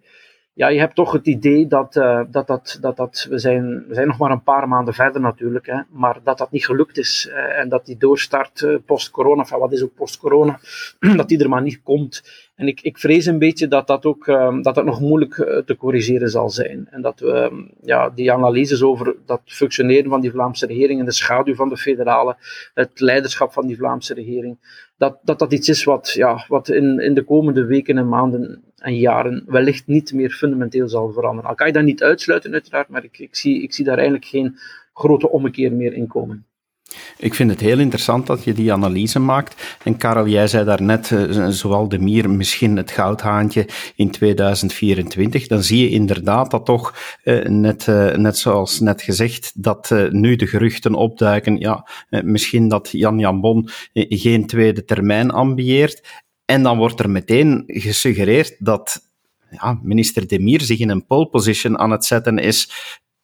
Ja, 0.55 0.67
je 0.67 0.79
hebt 0.79 0.95
toch 0.95 1.11
het 1.11 1.27
idee 1.27 1.67
dat, 1.67 1.95
uh, 1.95 2.21
dat, 2.29 2.47
dat, 2.47 2.77
dat, 2.81 2.97
dat 2.97 3.27
we, 3.29 3.39
zijn, 3.39 3.85
we 3.87 3.93
zijn 3.93 4.07
nog 4.07 4.17
maar 4.17 4.31
een 4.31 4.43
paar 4.43 4.67
maanden 4.67 4.93
verder 4.93 5.21
natuurlijk, 5.21 5.65
hè, 5.65 5.81
maar 5.89 6.19
dat 6.23 6.37
dat 6.37 6.51
niet 6.51 6.65
gelukt 6.65 6.97
is 6.97 7.27
uh, 7.29 7.59
en 7.59 7.69
dat 7.69 7.85
die 7.85 7.97
doorstart 7.97 8.61
uh, 8.61 8.77
post-corona, 8.85 9.45
wat 9.57 9.71
is 9.71 9.83
ook 9.83 9.95
post-corona, 9.95 10.59
dat 11.15 11.27
die 11.27 11.39
er 11.39 11.49
maar 11.49 11.61
niet 11.61 11.81
komt. 11.83 12.23
En 12.55 12.67
ik, 12.67 12.81
ik 12.81 12.97
vrees 12.97 13.25
een 13.25 13.39
beetje 13.39 13.67
dat 13.67 13.87
dat 13.87 14.05
ook 14.05 14.27
um, 14.27 14.61
dat 14.61 14.75
dat 14.75 14.85
nog 14.85 14.99
moeilijk 14.99 15.33
te 15.65 15.75
corrigeren 15.77 16.29
zal 16.29 16.49
zijn. 16.49 16.87
En 16.91 17.01
dat 17.01 17.19
we 17.19 17.31
um, 17.31 17.71
ja, 17.81 18.09
die 18.09 18.31
analyses 18.31 18.83
over 18.83 19.15
dat 19.25 19.41
functioneren 19.45 20.09
van 20.09 20.21
die 20.21 20.31
Vlaamse 20.31 20.65
regering 20.65 20.99
en 20.99 21.05
de 21.05 21.11
schaduw 21.11 21.55
van 21.55 21.69
de 21.69 21.77
federale, 21.77 22.35
het 22.73 22.99
leiderschap 22.99 23.53
van 23.53 23.67
die 23.67 23.77
Vlaamse 23.77 24.13
regering, 24.13 24.57
dat 24.97 25.19
dat, 25.23 25.39
dat 25.39 25.53
iets 25.53 25.69
is 25.69 25.83
wat, 25.83 26.11
ja, 26.11 26.45
wat 26.47 26.69
in, 26.69 26.99
in 26.99 27.13
de 27.13 27.23
komende 27.23 27.65
weken 27.65 27.97
en 27.97 28.09
maanden 28.09 28.63
en 28.83 28.97
jaren 28.97 29.43
wellicht 29.47 29.87
niet 29.87 30.13
meer 30.13 30.29
fundamenteel 30.29 30.89
zal 30.89 31.11
veranderen. 31.11 31.49
Al 31.49 31.55
kan 31.55 31.67
je 31.67 31.73
dat 31.73 31.83
niet 31.83 32.03
uitsluiten, 32.03 32.53
uiteraard, 32.53 32.87
maar 32.87 33.03
ik, 33.03 33.19
ik, 33.19 33.35
zie, 33.35 33.63
ik 33.63 33.73
zie 33.73 33.85
daar 33.85 33.97
eigenlijk 33.97 34.25
geen 34.25 34.57
grote 34.93 35.29
ommekeer 35.29 35.73
meer 35.73 35.93
in 35.93 36.07
komen. 36.07 36.45
Ik 37.17 37.33
vind 37.33 37.49
het 37.49 37.59
heel 37.59 37.79
interessant 37.79 38.27
dat 38.27 38.43
je 38.43 38.53
die 38.53 38.73
analyse 38.73 39.19
maakt. 39.19 39.77
En 39.83 39.97
Karel, 39.97 40.27
jij 40.27 40.47
zei 40.47 40.65
daarnet, 40.65 41.09
uh, 41.09 41.47
zowel 41.47 41.87
de 41.87 41.99
Mier 41.99 42.29
misschien 42.29 42.77
het 42.77 42.91
goudhaantje 42.91 43.67
in 43.95 44.11
2024. 44.11 45.47
Dan 45.47 45.63
zie 45.63 45.81
je 45.81 45.89
inderdaad 45.89 46.51
dat 46.51 46.65
toch, 46.65 47.17
uh, 47.23 47.45
net, 47.45 47.87
uh, 47.87 48.15
net 48.15 48.37
zoals 48.37 48.79
net 48.79 49.01
gezegd, 49.01 49.51
dat 49.63 49.95
nu 50.09 50.35
de 50.35 50.47
geruchten 50.47 50.95
opduiken. 50.95 51.57
Ja, 51.57 51.87
misschien 52.09 52.67
dat 52.67 52.89
Jan 52.91 53.19
Jan 53.19 53.41
Bon 53.41 53.69
geen 53.93 54.47
tweede 54.47 54.85
termijn 54.85 55.31
ambieert. 55.31 56.23
En 56.45 56.63
dan 56.63 56.77
wordt 56.77 56.99
er 56.99 57.09
meteen 57.09 57.63
gesuggereerd 57.67 58.55
dat 58.59 59.01
ja, 59.49 59.79
minister 59.83 60.27
Demir 60.27 60.61
zich 60.61 60.79
in 60.79 60.89
een 60.89 61.05
pole 61.05 61.29
position 61.29 61.79
aan 61.79 61.91
het 61.91 62.05
zetten 62.05 62.37
is 62.37 62.71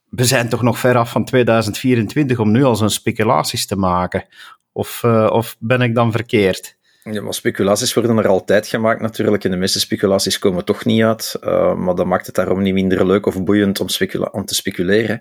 we 0.10 0.26
zijn 0.26 0.50
toch 0.50 0.62
nog 0.62 0.80
ver 0.80 0.98
af 0.98 1.12
van 1.12 1.26
2024 1.26 2.40
om 2.40 2.52
nu 2.52 2.64
al 2.64 2.76
zo'n 2.76 2.90
speculaties 2.90 3.68
te 3.68 3.76
maken? 3.76 4.26
Of, 4.72 5.02
uh, 5.06 5.30
of 5.32 5.56
ben 5.60 5.82
ik 5.82 5.96
dan 5.96 6.12
verkeerd? 6.12 6.78
Ja, 7.04 7.22
maar 7.22 7.34
speculaties 7.34 7.94
worden 7.94 8.18
er 8.18 8.28
altijd 8.28 8.68
gemaakt 8.68 9.02
natuurlijk. 9.02 9.44
En 9.44 9.52
de 9.52 9.58
meeste 9.58 9.80
speculaties 9.80 10.40
komen 10.40 10.66
toch 10.66 10.86
niet 10.86 11.04
uit. 11.04 11.38
Uh, 11.44 11.76
maar 11.76 11.96
dat 11.96 12.06
maakt 12.06 12.26
het 12.26 12.36
daarom 12.36 12.62
niet 12.62 12.74
minder 12.74 13.06
leuk 13.06 13.26
of 13.26 13.44
boeiend 13.44 13.80
om, 13.80 13.88
om 14.32 14.46
te 14.46 14.56
speculeren. 14.56 15.20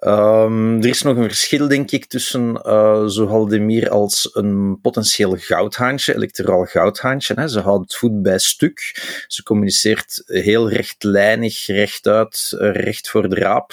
Um, 0.00 0.78
er 0.78 0.88
is 0.88 1.02
nog 1.02 1.16
een 1.16 1.22
verschil, 1.22 1.68
denk 1.68 1.90
ik, 1.90 2.04
tussen 2.06 2.62
uh, 2.66 3.06
Zohaldemir 3.06 3.90
als 3.90 4.30
een 4.32 4.78
potentieel 4.80 5.36
goudhaantje, 5.38 6.14
electoraal 6.14 6.64
goudhaantje. 6.64 7.34
Hè. 7.34 7.48
Ze 7.48 7.60
houdt 7.60 7.96
voet 7.96 8.22
bij 8.22 8.38
stuk. 8.38 8.78
Ze 9.26 9.42
communiceert 9.42 10.22
heel 10.26 10.70
rechtlijnig, 10.70 11.66
rechtuit, 11.66 12.54
recht 12.58 13.10
voor 13.10 13.28
de 13.28 13.36
raap. 13.36 13.72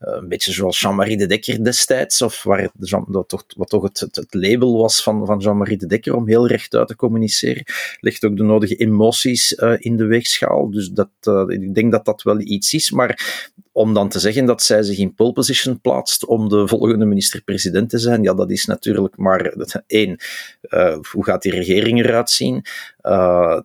Uh, 0.00 0.14
een 0.14 0.28
beetje 0.28 0.52
zoals 0.52 0.80
Jean-Marie 0.80 1.16
de 1.16 1.26
Dekker 1.26 1.64
destijds, 1.64 2.22
of 2.22 2.42
waar 2.42 2.70
dat 3.08 3.28
toch, 3.28 3.44
wat 3.56 3.68
toch 3.68 3.82
het, 3.82 4.00
het, 4.00 4.34
label 4.34 4.78
was 4.78 5.02
van, 5.02 5.26
van 5.26 5.38
Jean-Marie 5.38 5.76
de 5.76 5.86
Dekker 5.86 6.14
om 6.14 6.28
heel 6.28 6.46
rechtuit 6.46 6.88
te 6.88 6.96
communiceren. 6.96 7.64
Legt 8.00 8.24
ook 8.24 8.36
de 8.36 8.42
nodige 8.42 8.74
emoties 8.74 9.52
uh, 9.52 9.74
in 9.78 9.96
de 9.96 10.04
weegschaal. 10.04 10.70
Dus 10.70 10.88
dat, 10.88 11.08
ik 11.48 11.74
denk 11.74 11.92
dat 11.92 12.04
dat 12.04 12.22
wel 12.22 12.40
iets 12.40 12.74
is. 12.74 12.90
Maar 12.90 13.42
om 13.72 13.94
dan 13.94 14.08
te 14.08 14.18
zeggen 14.18 14.44
dat 14.44 14.62
zij 14.62 14.82
zich 14.82 14.98
in 14.98 15.14
pole 15.14 15.32
position 15.32 15.80
plaatst 15.80 16.26
om 16.26 16.48
de 16.48 16.68
volgende 16.68 17.04
minister-president 17.04 17.90
te 17.90 17.98
zijn, 17.98 18.22
ja, 18.22 18.34
dat 18.34 18.50
is 18.50 18.64
natuurlijk 18.64 19.16
maar 19.16 19.54
één. 19.86 20.16
Uh, 20.62 20.98
hoe 21.10 21.24
gaat 21.24 21.42
die 21.42 21.52
regering 21.52 22.04
eruit 22.04 22.30
zien? 22.30 22.64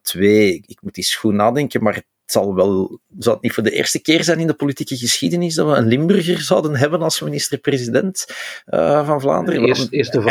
Twee, 0.01 0.63
ik 0.67 0.77
moet 0.81 0.97
eens 0.97 1.15
goed 1.15 1.33
nadenken, 1.33 1.83
maar 1.83 2.03
het 2.25 2.33
zal 2.33 2.55
wel, 2.55 2.99
zou 3.17 3.35
het 3.35 3.43
niet 3.43 3.53
voor 3.53 3.63
de 3.63 3.71
eerste 3.71 4.01
keer 4.01 4.23
zijn 4.23 4.39
in 4.39 4.47
de 4.47 4.53
politieke 4.53 4.97
geschiedenis 4.97 5.55
dat 5.55 5.67
we 5.67 5.75
een 5.75 5.87
Limburger 5.87 6.41
zouden 6.41 6.75
hebben 6.75 7.01
als 7.01 7.21
minister-president 7.21 8.25
uh, 8.67 9.05
van 9.05 9.21
Vlaanderen? 9.21 9.61
De 9.61 9.67
eerste. 9.67 9.83
En 9.83 9.89
de 9.89 9.97
eerste 9.97 10.21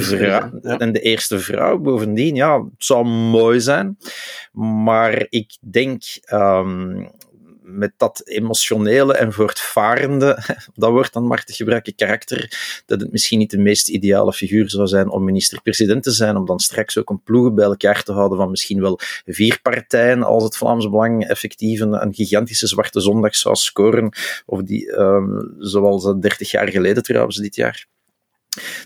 vrouw, 0.00 0.50
ja. 0.62 0.78
en 0.78 0.92
de 0.92 1.00
eerste 1.00 1.38
vrouw 1.38 1.78
bovendien, 1.78 2.34
ja, 2.34 2.58
het 2.58 2.84
zou 2.84 3.04
mooi 3.06 3.60
zijn. 3.60 3.98
Maar 4.52 5.26
ik 5.28 5.56
denk, 5.60 6.02
um, 6.32 7.10
met 7.72 7.92
dat 7.96 8.22
emotionele 8.24 9.14
en 9.14 9.32
voortvarende, 9.32 10.38
dat 10.74 10.90
wordt 10.90 11.12
dan 11.12 11.26
maar 11.26 11.44
te 11.44 11.52
gebruiken, 11.52 11.94
karakter, 11.94 12.58
dat 12.86 13.00
het 13.00 13.12
misschien 13.12 13.38
niet 13.38 13.50
de 13.50 13.58
meest 13.58 13.88
ideale 13.88 14.32
figuur 14.32 14.70
zou 14.70 14.86
zijn 14.86 15.08
om 15.08 15.24
minister-president 15.24 16.02
te 16.02 16.10
zijn, 16.10 16.36
om 16.36 16.46
dan 16.46 16.60
straks 16.60 16.98
ook 16.98 17.10
een 17.10 17.22
ploegen 17.22 17.54
bij 17.54 17.64
elkaar 17.64 18.02
te 18.02 18.12
houden 18.12 18.38
van 18.38 18.50
misschien 18.50 18.80
wel 18.80 18.98
vier 19.24 19.60
partijen, 19.62 20.22
als 20.22 20.44
het 20.44 20.56
Vlaams 20.56 20.90
Belang 20.90 21.28
effectief 21.28 21.80
een, 21.80 22.02
een 22.02 22.14
gigantische 22.14 22.66
zwarte 22.66 23.00
zondag 23.00 23.36
zou 23.36 23.54
scoren, 23.54 24.12
of 24.46 24.62
die, 24.62 24.98
um, 24.98 25.54
zoals 25.58 26.14
30 26.20 26.50
jaar 26.50 26.68
geleden 26.68 27.02
trouwens 27.02 27.36
dit 27.36 27.54
jaar. 27.54 27.86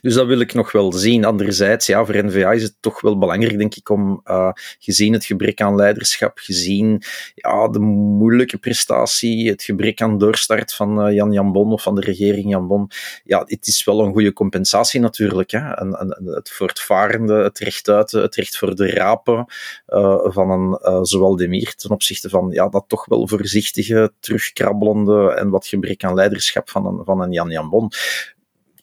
Dus 0.01 0.15
dat 0.15 0.27
wil 0.27 0.41
ik 0.41 0.55
nog 0.55 0.73
wel 0.73 0.93
zien. 0.93 1.25
Anderzijds, 1.25 1.87
ja, 1.87 2.05
voor 2.05 2.25
NVA 2.25 2.53
is 2.53 2.63
het 2.63 2.77
toch 2.81 3.01
wel 3.01 3.19
belangrijk, 3.19 3.59
denk 3.59 3.75
ik, 3.75 3.89
om 3.89 4.21
uh, 4.25 4.51
gezien 4.79 5.13
het 5.13 5.25
gebrek 5.25 5.61
aan 5.61 5.75
leiderschap, 5.75 6.39
gezien 6.39 7.03
ja, 7.35 7.69
de 7.69 7.79
moeilijke 7.79 8.59
prestatie, 8.59 9.51
het 9.51 9.63
gebrek 9.63 10.03
aan 10.03 10.19
doorstart 10.19 10.75
van 10.75 11.07
uh, 11.07 11.15
Jan 11.15 11.33
Jambon 11.33 11.73
of 11.73 11.83
van 11.83 11.95
de 11.95 12.01
regering 12.01 12.51
Jambon, 12.51 12.91
ja, 13.25 13.43
het 13.47 13.67
is 13.67 13.85
wel 13.85 14.01
een 14.01 14.13
goede 14.13 14.33
compensatie 14.33 15.01
natuurlijk. 15.01 15.51
Hè? 15.51 15.73
En, 15.75 15.93
het 16.35 16.51
voortvarende, 16.51 17.35
het 17.35 17.59
rechtuiten, 17.59 18.23
het 18.23 18.35
recht 18.35 18.59
voor 18.59 18.75
de 18.75 18.91
rapen 18.91 19.47
uh, 19.89 20.25
van 20.25 20.51
een 20.51 21.07
zowel 21.07 21.37
ten 21.37 21.91
opzichte 21.91 22.29
van 22.29 22.51
ja, 22.51 22.69
dat 22.69 22.85
toch 22.89 23.07
wel 23.07 23.29
voorzichtige, 23.29 24.13
terugkrabbelende 24.21 25.35
en 25.35 25.51
wat 25.51 25.67
gebrek 25.67 26.05
aan 26.05 26.15
leiderschap 26.15 26.71
van 26.71 26.87
een, 26.87 27.05
van 27.05 27.21
een 27.21 27.33
Jan 27.33 27.51
Jambon 27.51 27.91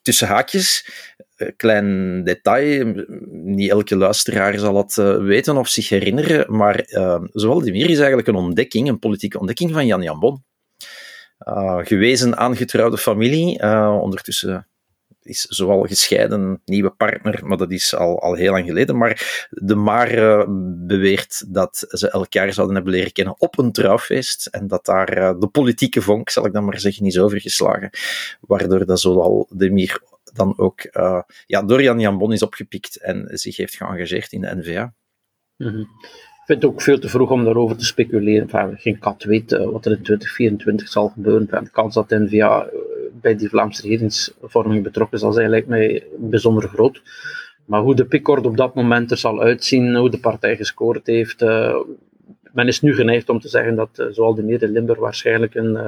tussen 0.01 0.27
haakjes, 0.27 0.89
eh, 1.35 1.47
klein 1.55 2.23
detail, 2.23 3.05
niet 3.29 3.69
elke 3.69 3.95
luisteraar 3.95 4.59
zal 4.59 4.77
het 4.77 4.97
uh, 4.97 5.17
weten 5.17 5.57
of 5.57 5.67
zich 5.67 5.89
herinneren, 5.89 6.55
maar 6.55 6.85
uh, 6.87 7.21
zowel 7.33 7.61
die 7.61 7.71
meer 7.71 7.89
is 7.89 7.97
eigenlijk 7.97 8.27
een 8.27 8.35
ontdekking, 8.35 8.87
een 8.87 8.99
politieke 8.99 9.39
ontdekking 9.39 9.71
van 9.71 9.85
Jan 9.85 10.01
Jan 10.01 10.19
Bon. 10.19 10.43
Uh, 11.47 11.79
gewezen 11.83 12.37
aangetrouwde 12.37 12.97
familie, 12.97 13.61
ondertussen 14.01 14.67
is 15.23 15.41
zowel 15.41 15.81
gescheiden, 15.81 16.61
nieuwe 16.65 16.89
partner, 16.89 17.41
maar 17.43 17.57
dat 17.57 17.71
is 17.71 17.95
al, 17.95 18.21
al 18.21 18.33
heel 18.33 18.51
lang 18.51 18.65
geleden. 18.65 18.97
Maar 18.97 19.47
de 19.49 19.75
Maar 19.75 20.13
uh, 20.17 20.43
beweert 20.87 21.53
dat 21.53 21.85
ze 21.89 22.09
elkaar 22.09 22.53
zouden 22.53 22.75
hebben 22.75 22.93
leren 22.93 23.11
kennen 23.11 23.35
op 23.37 23.57
een 23.57 23.71
trouwfeest. 23.71 24.45
En 24.45 24.67
dat 24.67 24.85
daar 24.85 25.17
uh, 25.17 25.39
de 25.39 25.47
politieke 25.47 26.01
vonk, 26.01 26.29
zal 26.29 26.45
ik 26.45 26.53
dan 26.53 26.65
maar 26.65 26.79
zeggen, 26.79 27.05
is 27.05 27.19
overgeslagen. 27.19 27.89
Waardoor 28.39 28.85
dat 28.85 28.99
zowel 28.99 29.47
de 29.49 29.71
Mir 29.71 30.01
dan 30.33 30.57
ook 30.57 30.87
uh, 30.91 31.21
ja, 31.45 31.61
door 31.61 31.81
Jan 31.81 31.99
Jan 31.99 32.17
Bon 32.17 32.33
is 32.33 32.43
opgepikt 32.43 32.97
en 32.97 33.27
zich 33.31 33.57
heeft 33.57 33.75
geëngageerd 33.75 34.31
in 34.31 34.41
de 34.41 34.55
NVA. 34.55 34.93
Mm. 35.57 35.87
Ik 36.41 36.47
vind 36.57 36.61
het 36.61 36.71
ook 36.71 36.81
veel 36.81 36.99
te 36.99 37.09
vroeg 37.09 37.31
om 37.31 37.43
daarover 37.43 37.77
te 37.77 37.85
speculeren. 37.85 38.49
Enfin, 38.49 38.77
geen 38.77 38.99
kat 38.99 39.23
weet 39.23 39.51
wat 39.51 39.85
er 39.85 39.91
in 39.91 40.03
2024 40.03 40.87
zal 40.87 41.09
gebeuren. 41.09 41.41
Enfin, 41.41 41.63
de 41.63 41.69
kans 41.69 41.93
dat 41.93 42.09
de 42.09 42.19
NVA 42.19 42.69
bij 43.21 43.35
die 43.35 43.49
Vlaamse 43.49 43.81
regeringsvorming 43.81 44.83
betrokken 44.83 45.17
is, 45.17 45.23
dat 45.23 45.35
lijkt 45.35 45.67
mij 45.67 46.03
bijzonder 46.17 46.69
groot. 46.69 47.01
Maar 47.65 47.81
hoe 47.81 47.95
de 47.95 48.05
pickorde 48.05 48.47
op 48.47 48.57
dat 48.57 48.75
moment 48.75 49.11
er 49.11 49.17
zal 49.17 49.41
uitzien, 49.41 49.95
hoe 49.95 50.09
de 50.09 50.19
partij 50.19 50.55
gescoord 50.55 51.07
heeft, 51.07 51.41
uh, 51.41 51.75
men 52.53 52.67
is 52.67 52.81
nu 52.81 52.95
geneigd 52.95 53.29
om 53.29 53.39
te 53.39 53.47
zeggen 53.47 53.75
dat 53.75 53.89
uh, 53.95 54.05
zoal 54.11 54.35
de 54.35 54.43
Meer 54.43 54.67
Limburg 54.67 54.99
waarschijnlijk 54.99 55.55
een 55.55 55.71
uh, 55.71 55.87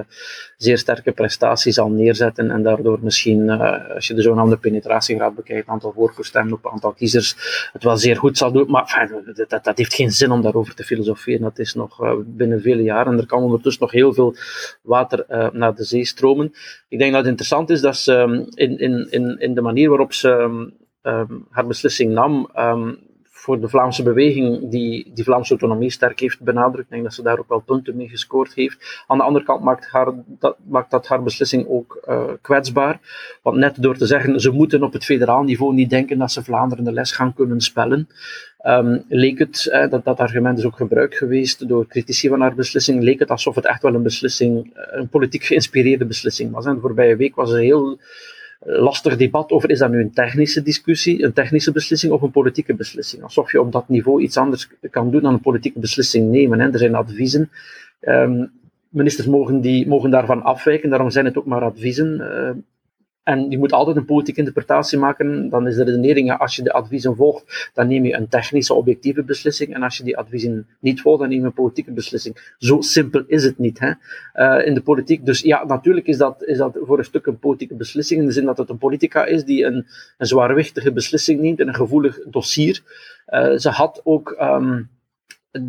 zeer 0.57 0.77
sterke 0.77 1.11
prestatie 1.11 1.71
zal 1.71 1.89
neerzetten 1.89 2.51
en 2.51 2.63
daardoor 2.63 2.99
misschien, 3.01 3.49
als 3.49 4.07
je 4.07 4.13
de 4.13 4.21
zogenaamde 4.21 4.57
penetratiegraad 4.57 5.35
bekijkt, 5.35 5.67
aantal 5.67 5.91
voorkeurstemmen 5.91 6.53
op 6.53 6.71
aantal 6.71 6.91
kiezers, 6.91 7.35
het 7.73 7.83
wel 7.83 7.97
zeer 7.97 8.17
goed 8.17 8.37
zal 8.37 8.51
doen. 8.51 8.71
Maar 8.71 9.09
dat, 9.47 9.63
dat, 9.63 9.77
heeft 9.77 9.93
geen 9.93 10.11
zin 10.11 10.31
om 10.31 10.41
daarover 10.41 10.75
te 10.75 10.83
filosoferen. 10.83 11.41
Dat 11.41 11.59
is 11.59 11.73
nog 11.73 12.23
binnen 12.25 12.61
vele 12.61 12.83
jaren. 12.83 13.17
Er 13.17 13.25
kan 13.25 13.43
ondertussen 13.43 13.81
nog 13.81 13.91
heel 13.91 14.13
veel 14.13 14.35
water 14.81 15.25
naar 15.53 15.75
de 15.75 15.83
zee 15.83 16.05
stromen. 16.05 16.53
Ik 16.87 16.99
denk 16.99 17.11
dat 17.11 17.21
het 17.21 17.29
interessant 17.29 17.69
is 17.69 17.81
dat 17.81 17.97
ze 17.97 18.13
um, 18.13 18.45
in, 18.53 18.77
in, 18.79 19.07
in, 19.09 19.39
in 19.39 19.53
de 19.53 19.61
manier 19.61 19.89
waarop 19.89 20.13
ze 20.13 20.29
um, 21.03 21.45
haar 21.49 21.67
beslissing 21.67 22.13
nam, 22.13 22.49
voor 23.43 23.59
de 23.59 23.69
Vlaamse 23.69 24.03
beweging 24.03 24.69
die 24.69 25.11
die 25.13 25.23
Vlaamse 25.23 25.49
autonomie 25.49 25.89
sterk 25.89 26.19
heeft 26.19 26.41
benadrukt. 26.41 26.83
Ik 26.83 26.89
denk 26.89 27.03
dat 27.03 27.13
ze 27.13 27.21
daar 27.21 27.39
ook 27.39 27.49
wel 27.49 27.59
punten 27.59 27.95
mee 27.95 28.09
gescoord 28.09 28.53
heeft. 28.53 29.03
Aan 29.07 29.17
de 29.17 29.23
andere 29.23 29.45
kant 29.45 29.63
maakt, 29.63 29.87
haar, 29.91 30.13
dat, 30.25 30.57
maakt 30.67 30.91
dat 30.91 31.07
haar 31.07 31.23
beslissing 31.23 31.67
ook 31.67 32.03
uh, 32.09 32.23
kwetsbaar. 32.41 32.99
Want 33.41 33.57
net 33.57 33.81
door 33.81 33.97
te 33.97 34.05
zeggen, 34.05 34.39
ze 34.39 34.51
moeten 34.51 34.83
op 34.83 34.93
het 34.93 35.05
federaal 35.05 35.43
niveau 35.43 35.73
niet 35.73 35.89
denken 35.89 36.17
dat 36.17 36.31
ze 36.31 36.43
Vlaanderen 36.43 36.83
de 36.83 36.91
les 36.91 37.11
gaan 37.11 37.33
kunnen 37.33 37.61
spellen, 37.61 38.07
um, 38.65 39.03
leek 39.07 39.39
het, 39.39 39.67
eh, 39.71 39.89
dat, 39.89 40.05
dat 40.05 40.19
argument 40.19 40.57
is 40.57 40.65
ook 40.65 40.75
gebruikt 40.75 41.17
geweest 41.17 41.67
door 41.67 41.87
critici 41.87 42.29
van 42.29 42.41
haar 42.41 42.55
beslissing, 42.55 43.03
leek 43.03 43.19
het 43.19 43.29
alsof 43.29 43.55
het 43.55 43.65
echt 43.65 43.81
wel 43.81 43.93
een 43.93 44.03
beslissing, 44.03 44.71
een 44.73 45.09
politiek 45.09 45.43
geïnspireerde 45.43 46.05
beslissing 46.05 46.51
was. 46.51 46.65
En 46.65 46.75
de 46.75 46.81
voorbije 46.81 47.15
week 47.15 47.35
was 47.35 47.51
er 47.51 47.59
heel 47.59 47.99
lastig 48.65 49.17
debat 49.17 49.51
over 49.51 49.69
is 49.69 49.79
dat 49.79 49.89
nu 49.89 49.99
een 50.01 50.13
technische 50.13 50.61
discussie, 50.61 51.23
een 51.23 51.33
technische 51.33 51.71
beslissing 51.71 52.13
of 52.13 52.21
een 52.21 52.31
politieke 52.31 52.75
beslissing. 52.75 53.23
Alsof 53.23 53.51
je 53.51 53.61
op 53.61 53.71
dat 53.71 53.89
niveau 53.89 54.21
iets 54.21 54.37
anders 54.37 54.69
kan 54.89 55.11
doen 55.11 55.21
dan 55.21 55.33
een 55.33 55.41
politieke 55.41 55.79
beslissing 55.79 56.29
nemen. 56.31 56.59
Hè. 56.59 56.71
Er 56.71 56.79
zijn 56.79 56.95
adviezen. 56.95 57.49
Um, 58.01 58.51
ministers 58.89 59.27
mogen, 59.27 59.61
die, 59.61 59.87
mogen 59.87 60.09
daarvan 60.09 60.43
afwijken, 60.43 60.89
daarom 60.89 61.09
zijn 61.09 61.25
het 61.25 61.37
ook 61.37 61.45
maar 61.45 61.61
adviezen. 61.61 62.17
Uh, 62.19 62.49
en 63.23 63.49
je 63.49 63.57
moet 63.57 63.71
altijd 63.71 63.97
een 63.97 64.05
politieke 64.05 64.39
interpretatie 64.39 64.97
maken. 64.97 65.49
Dan 65.49 65.67
is 65.67 65.75
de 65.75 65.83
redenering, 65.83 66.37
als 66.37 66.55
je 66.55 66.63
de 66.63 66.73
adviezen 66.73 67.15
volgt, 67.15 67.71
dan 67.73 67.87
neem 67.87 68.05
je 68.05 68.13
een 68.13 68.27
technische, 68.27 68.73
objectieve 68.73 69.23
beslissing. 69.23 69.73
En 69.73 69.83
als 69.83 69.97
je 69.97 70.03
die 70.03 70.17
adviezen 70.17 70.67
niet 70.79 71.01
volgt, 71.01 71.19
dan 71.19 71.29
neem 71.29 71.39
je 71.39 71.45
een 71.45 71.53
politieke 71.53 71.91
beslissing. 71.91 72.53
Zo 72.57 72.81
simpel 72.81 73.23
is 73.27 73.43
het 73.43 73.57
niet 73.57 73.79
hè, 73.79 73.91
uh, 74.35 74.67
in 74.67 74.73
de 74.73 74.81
politiek. 74.81 75.25
Dus 75.25 75.41
ja, 75.41 75.63
natuurlijk 75.65 76.07
is 76.07 76.17
dat, 76.17 76.43
is 76.43 76.57
dat 76.57 76.77
voor 76.81 76.97
een 76.97 77.05
stuk 77.05 77.25
een 77.25 77.39
politieke 77.39 77.75
beslissing. 77.75 78.19
In 78.19 78.25
de 78.25 78.31
zin 78.31 78.45
dat 78.45 78.57
het 78.57 78.69
een 78.69 78.77
politica 78.77 79.25
is 79.25 79.43
die 79.43 79.65
een, 79.65 79.85
een 80.17 80.27
zwaarwichtige 80.27 80.91
beslissing 80.91 81.41
neemt 81.41 81.59
in 81.59 81.67
een 81.67 81.75
gevoelig 81.75 82.19
dossier. 82.29 82.81
Uh, 83.27 83.57
ze 83.57 83.69
had 83.69 84.01
ook. 84.03 84.35
Um, 84.41 84.91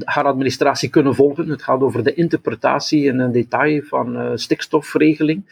haar 0.05 0.25
administratie 0.25 0.89
kunnen 0.89 1.15
volgen. 1.15 1.49
Het 1.49 1.63
gaat 1.63 1.81
over 1.81 2.05
de 2.05 2.15
interpretatie 2.15 3.05
in 3.05 3.19
een 3.19 3.33
detail 3.33 3.83
van 3.83 4.17
uh, 4.17 4.31
stikstofregeling. 4.35 5.45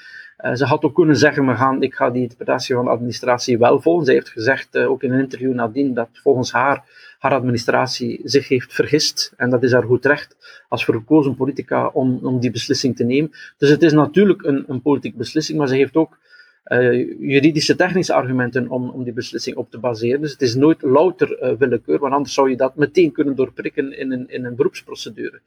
Uh, 0.43 0.55
ze 0.55 0.65
had 0.65 0.83
ook 0.83 0.95
kunnen 0.95 1.17
zeggen, 1.17 1.47
we 1.47 1.55
gaan, 1.55 1.83
ik 1.83 1.95
ga 1.95 2.11
die 2.11 2.23
interpretatie 2.23 2.75
van 2.75 2.85
de 2.85 2.91
administratie 2.91 3.59
wel 3.59 3.81
volgen. 3.81 4.05
Zij 4.05 4.15
heeft 4.15 4.29
gezegd, 4.29 4.75
uh, 4.75 4.91
ook 4.91 5.03
in 5.03 5.13
een 5.13 5.21
interview 5.21 5.55
nadien, 5.55 5.95
dat 5.95 6.09
volgens 6.13 6.53
haar 6.53 6.85
haar 7.19 7.33
administratie 7.33 8.21
zich 8.25 8.49
heeft 8.49 8.75
vergist. 8.75 9.33
En 9.37 9.51
dat 9.51 9.63
is 9.63 9.73
haar 9.73 9.83
goed 9.83 10.05
recht 10.05 10.37
als 10.69 10.85
verkozen 10.85 11.37
politica 11.37 11.87
om, 11.87 12.19
om 12.23 12.41
die 12.41 12.51
beslissing 12.51 12.97
te 12.97 13.05
nemen. 13.05 13.31
Dus 13.59 13.69
het 13.69 13.83
is 13.83 13.93
natuurlijk 13.93 14.43
een, 14.43 14.65
een 14.69 14.83
politieke 14.83 15.17
beslissing, 15.17 15.59
maar 15.59 15.69
ze 15.69 15.75
heeft 15.75 15.97
ook 15.97 16.19
uh, 16.67 16.93
juridische 17.21 17.77
technische 17.77 18.13
argumenten 18.13 18.69
om, 18.69 18.91
om 18.91 19.05
die 19.05 19.13
beslissing 19.13 19.57
op 19.57 19.71
te 19.71 19.79
baseren. 19.79 20.21
Dus 20.21 20.33
het 20.33 20.43
is 20.43 20.55
nooit 20.55 20.83
louter 20.83 21.57
willekeur, 21.59 21.99
want 21.99 22.13
anders 22.13 22.35
zou 22.35 22.51
je 22.51 22.57
dat 22.57 22.77
meteen 22.77 23.13
kunnen 23.13 23.37
doorprikken 23.37 23.99
in 23.99 24.13
een, 24.13 24.29
in 24.29 24.45
een 24.45 24.55
beroepsprocedure. 24.55 25.41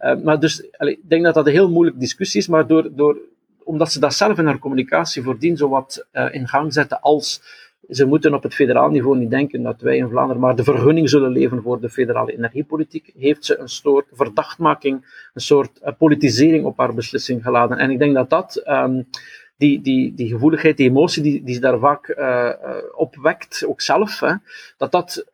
Uh, 0.00 0.22
maar 0.22 0.40
dus, 0.40 0.60
ik 0.78 1.00
denk 1.08 1.24
dat 1.24 1.34
dat 1.34 1.46
een 1.46 1.52
heel 1.52 1.70
moeilijke 1.70 2.00
discussie 2.00 2.40
is, 2.40 2.48
maar 2.48 2.66
door, 2.66 2.88
door 2.94 3.18
omdat 3.68 3.92
ze 3.92 4.00
dat 4.00 4.14
zelf 4.14 4.38
in 4.38 4.46
haar 4.46 4.58
communicatie 4.58 5.22
voordien 5.22 5.56
zo 5.56 5.68
wat 5.68 6.06
uh, 6.12 6.34
in 6.34 6.48
gang 6.48 6.72
zetten 6.72 7.00
als 7.00 7.42
ze 7.88 8.06
moeten 8.06 8.34
op 8.34 8.42
het 8.42 8.54
federaal 8.54 8.90
niveau 8.90 9.18
niet 9.18 9.30
denken 9.30 9.62
dat 9.62 9.80
wij 9.80 9.96
in 9.96 10.08
Vlaanderen 10.08 10.42
maar 10.42 10.56
de 10.56 10.64
vergunning 10.64 11.08
zullen 11.08 11.30
leveren 11.30 11.62
voor 11.62 11.80
de 11.80 11.90
federale 11.90 12.32
energiepolitiek. 12.32 13.12
Heeft 13.18 13.44
ze 13.44 13.58
een 13.58 13.68
soort 13.68 14.06
verdachtmaking, 14.12 15.30
een 15.34 15.40
soort 15.40 15.80
uh, 15.82 15.92
politisering 15.98 16.64
op 16.64 16.78
haar 16.78 16.94
beslissing 16.94 17.42
geladen. 17.42 17.78
En 17.78 17.90
ik 17.90 17.98
denk 17.98 18.14
dat 18.14 18.30
dat, 18.30 18.62
um, 18.66 19.08
die, 19.56 19.80
die, 19.80 20.14
die 20.14 20.28
gevoeligheid, 20.28 20.76
die 20.76 20.88
emotie 20.88 21.22
die, 21.22 21.42
die 21.42 21.54
ze 21.54 21.60
daar 21.60 21.78
vaak 21.78 22.08
uh, 22.08 22.50
opwekt, 22.96 23.64
ook 23.66 23.80
zelf, 23.80 24.20
hè, 24.20 24.34
dat 24.76 24.92
dat 24.92 25.24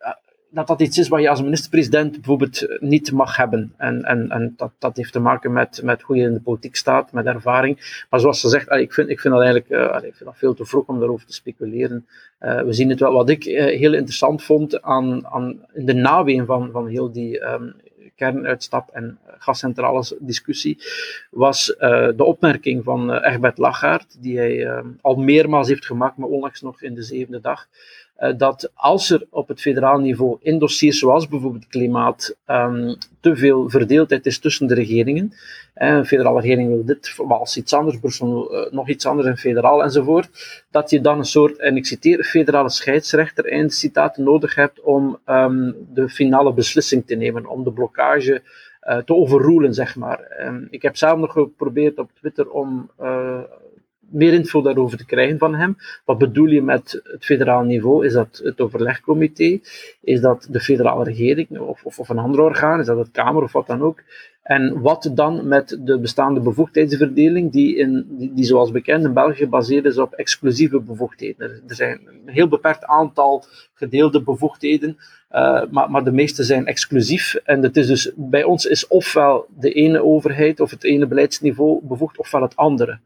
dat 0.55 0.67
dat 0.67 0.81
iets 0.81 0.99
is 0.99 1.09
wat 1.09 1.21
je 1.21 1.29
als 1.29 1.43
minister-president 1.43 2.13
bijvoorbeeld 2.13 2.77
niet 2.81 3.13
mag 3.13 3.37
hebben. 3.37 3.73
En, 3.77 4.03
en, 4.03 4.31
en 4.31 4.55
dat, 4.57 4.71
dat 4.79 4.97
heeft 4.97 5.13
te 5.13 5.19
maken 5.19 5.53
met, 5.53 5.81
met 5.83 6.03
hoe 6.03 6.17
je 6.17 6.23
in 6.23 6.33
de 6.33 6.41
politiek 6.41 6.77
staat, 6.77 7.13
met 7.13 7.27
ervaring. 7.27 8.05
Maar 8.11 8.21
zoals 8.21 8.41
ze 8.41 8.49
zegt, 8.49 8.71
ik 8.71 8.93
vind, 8.93 9.09
ik 9.09 9.21
vind 9.21 9.35
dat 9.35 9.43
eigenlijk 9.43 9.95
uh, 10.03 10.09
ik 10.09 10.15
vind 10.15 10.31
veel 10.33 10.55
te 10.55 10.65
vroeg 10.65 10.87
om 10.87 10.99
daarover 10.99 11.27
te 11.27 11.33
speculeren. 11.33 12.07
Uh, 12.41 12.63
we 12.63 12.73
zien 12.73 12.91
het 12.91 13.01
wel. 13.01 13.13
Wat 13.13 13.29
ik 13.29 13.45
uh, 13.45 13.65
heel 13.65 13.95
interessant 13.95 14.43
vond 14.43 14.83
aan, 14.83 15.27
aan 15.27 15.67
in 15.73 15.87
de 15.87 15.95
naween 15.95 16.47
van, 16.47 16.71
van 16.71 16.87
heel 16.87 17.13
die 17.13 17.45
um, 17.45 17.75
kernuitstap 18.17 18.91
en 18.93 19.19
gascentrales 19.39 20.15
discussie, 20.19 20.79
was 21.31 21.67
de 22.17 22.25
opmerking 22.25 22.85
van 22.85 23.15
Egbert 23.15 23.59
Lachaert, 23.59 24.23
die 24.23 24.39
hij 24.39 24.83
al 25.01 25.15
meermaals 25.15 25.69
heeft 25.69 25.87
gemaakt, 25.87 26.17
maar 26.17 26.29
onlangs 26.29 26.61
nog 26.61 26.83
in 26.83 26.95
de 26.95 27.03
zevende 27.03 27.41
dag 27.41 27.67
uh, 27.67 28.04
dat 28.37 28.71
als 28.75 29.11
er 29.11 29.27
op 29.31 29.49
het 29.49 29.61
federaal 29.61 29.99
niveau 29.99 30.37
in 30.41 30.59
dossiers 30.59 30.99
zoals 30.99 31.29
bijvoorbeeld 31.29 31.67
klimaat 31.67 32.37
um, 32.47 32.97
te 33.21 33.37
veel 33.37 33.71
verdeeldheid 33.71 34.27
is 34.27 34.39
tussen 34.39 34.67
de 34.67 34.75
regeringen, 34.75 35.33
en 35.75 35.95
een 35.95 36.07
federale 36.07 36.41
regering 36.41 36.69
wil 36.69 36.85
dit, 36.85 37.15
Wals 37.17 37.57
iets 37.57 37.73
anders, 37.73 37.99
Brussel 37.99 38.55
uh, 38.55 38.73
nog 38.73 38.89
iets 38.89 39.07
anders 39.07 39.29
en 39.29 39.37
federaal 39.37 39.83
enzovoort, 39.83 40.65
dat 40.71 40.91
je 40.91 41.01
dan 41.01 41.19
een 41.19 41.25
soort, 41.25 41.59
en 41.59 41.77
ik 41.77 41.87
citeer, 41.87 42.25
federale 42.25 42.71
scheidsrechter, 42.71 43.49
eindcitaat, 43.49 44.17
nodig 44.17 44.55
hebt 44.55 44.81
om 44.81 45.19
um, 45.27 45.77
de 45.95 46.09
finale 46.09 46.53
beslissing 46.53 47.07
te 47.07 47.15
nemen, 47.15 47.47
om 47.47 47.65
de 47.65 47.73
blokkage 47.73 48.43
te 49.05 49.15
overroelen, 49.15 49.75
zeg 49.75 49.97
maar. 49.97 50.47
Um, 50.47 50.67
ik 50.71 50.83
heb 50.83 50.97
zelf 50.97 51.19
nog 51.19 51.33
geprobeerd 51.33 51.99
op 51.99 52.11
Twitter 52.15 52.51
om 52.51 52.91
meer 54.11 54.33
info 54.33 54.63
daarover 54.63 54.99
te 54.99 55.07
krijgen 55.07 55.39
van 55.39 55.55
hem. 55.55 55.77
Wat 56.05 56.19
bedoel 56.19 56.47
je 56.47 56.63
met 56.63 57.01
het 57.05 57.25
federaal 57.25 57.63
niveau? 57.63 58.07
Is 58.07 58.13
dat 58.13 58.41
het 58.45 58.61
overlegcomité? 58.61 59.61
Is 60.01 60.21
dat 60.21 60.47
de 60.51 60.61
federale 60.61 61.05
regering 61.05 61.59
of, 61.59 61.85
of, 61.85 61.99
of 61.99 62.09
een 62.09 62.19
ander 62.19 62.41
orgaan? 62.41 62.81
Is 62.81 62.87
dat 62.87 62.99
het 62.99 63.11
Kamer 63.11 63.43
of 63.43 63.53
wat 63.53 63.67
dan 63.67 63.83
ook? 63.83 64.03
En 64.45 64.81
wat 64.81 65.11
dan 65.15 65.49
met 65.49 65.79
de 65.81 65.99
bestaande 65.99 66.41
bevoegdheidsverdeling, 66.41 67.53
die, 67.53 67.77
in, 67.77 68.07
die, 68.09 68.35
die 68.35 68.45
zoals 68.45 68.71
bekend 68.71 69.05
in 69.05 69.13
België 69.13 69.37
gebaseerd 69.37 69.85
is 69.85 69.99
op 69.99 70.13
exclusieve 70.13 70.81
bevoegdheden. 70.81 71.51
Er, 71.69 71.75
zijn 71.75 72.01
een 72.07 72.33
heel 72.33 72.49
beperkt 72.49 72.85
aantal 72.85 73.45
gedeelde 73.75 74.23
bevoegdheden, 74.23 74.97
uh, 75.33 75.63
maar, 75.71 75.91
maar 75.91 76.05
de 76.05 76.13
meeste 76.13 76.43
zijn 76.43 76.67
exclusief. 76.67 77.35
En 77.35 77.63
het 77.63 77.77
is 77.77 77.87
dus, 77.87 78.11
bij 78.17 78.45
ons 78.45 78.67
is 78.67 78.87
ofwel 78.87 79.47
de 79.59 79.73
ene 79.73 80.03
overheid 80.03 80.61
of 80.61 80.71
het 80.71 80.85
ene 80.85 81.07
beleidsniveau 81.07 81.81
bevoegd, 81.83 82.19
ofwel 82.19 82.43
het 82.43 82.57
andere. 82.57 82.99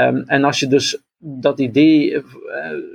Um, 0.00 0.22
en 0.26 0.44
als 0.44 0.60
je 0.60 0.66
dus 0.66 0.98
dat 1.18 1.60
idee, 1.60 2.10
uh, 2.10 2.22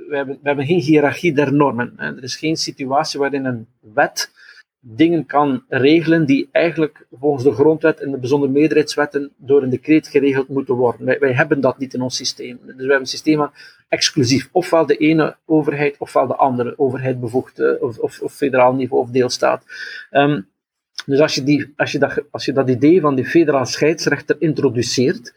we, 0.08 0.16
hebben, 0.16 0.34
we 0.34 0.48
hebben 0.48 0.66
geen 0.66 0.80
hiërarchie 0.80 1.34
der 1.34 1.52
normen. 1.52 1.92
Hè. 1.96 2.16
Er 2.16 2.22
is 2.22 2.36
geen 2.36 2.56
situatie 2.56 3.20
waarin 3.20 3.44
een 3.44 3.66
wet 3.80 4.30
dingen 4.88 5.26
kan 5.26 5.64
regelen 5.68 6.26
die 6.26 6.48
eigenlijk 6.52 7.06
volgens 7.12 7.44
de 7.44 7.52
grondwet 7.52 8.00
en 8.00 8.10
de 8.10 8.18
bijzondere 8.18 8.52
meerderheidswetten 8.52 9.32
door 9.36 9.62
een 9.62 9.70
decreet 9.70 10.08
geregeld 10.08 10.48
moeten 10.48 10.74
worden. 10.74 11.18
Wij, 11.20 11.32
hebben 11.32 11.60
dat 11.60 11.78
niet 11.78 11.94
in 11.94 12.00
ons 12.00 12.16
systeem. 12.16 12.58
Dus 12.62 12.74
we 12.74 12.80
hebben 12.80 13.00
een 13.00 13.06
systeem 13.06 13.36
van 13.36 13.50
exclusief. 13.88 14.48
Ofwel 14.52 14.86
de 14.86 14.96
ene 14.96 15.36
overheid, 15.44 15.96
ofwel 15.98 16.26
de 16.26 16.36
andere 16.36 16.78
overheid 16.78 17.20
bevoegd, 17.20 17.58
uh, 17.58 17.82
of, 17.82 17.98
of, 17.98 18.20
of, 18.20 18.32
federaal 18.32 18.74
niveau 18.74 19.02
of 19.02 19.10
deelstaat. 19.10 19.64
Um, 20.10 20.48
dus 21.06 21.20
als 21.20 21.34
je, 21.34 21.42
die, 21.42 21.72
als, 21.76 21.92
je 21.92 21.98
dat, 21.98 22.22
als 22.30 22.44
je 22.44 22.52
dat 22.52 22.68
idee 22.68 23.00
van 23.00 23.14
die 23.14 23.26
federaal 23.26 23.66
scheidsrechter 23.66 24.36
introduceert, 24.38 25.34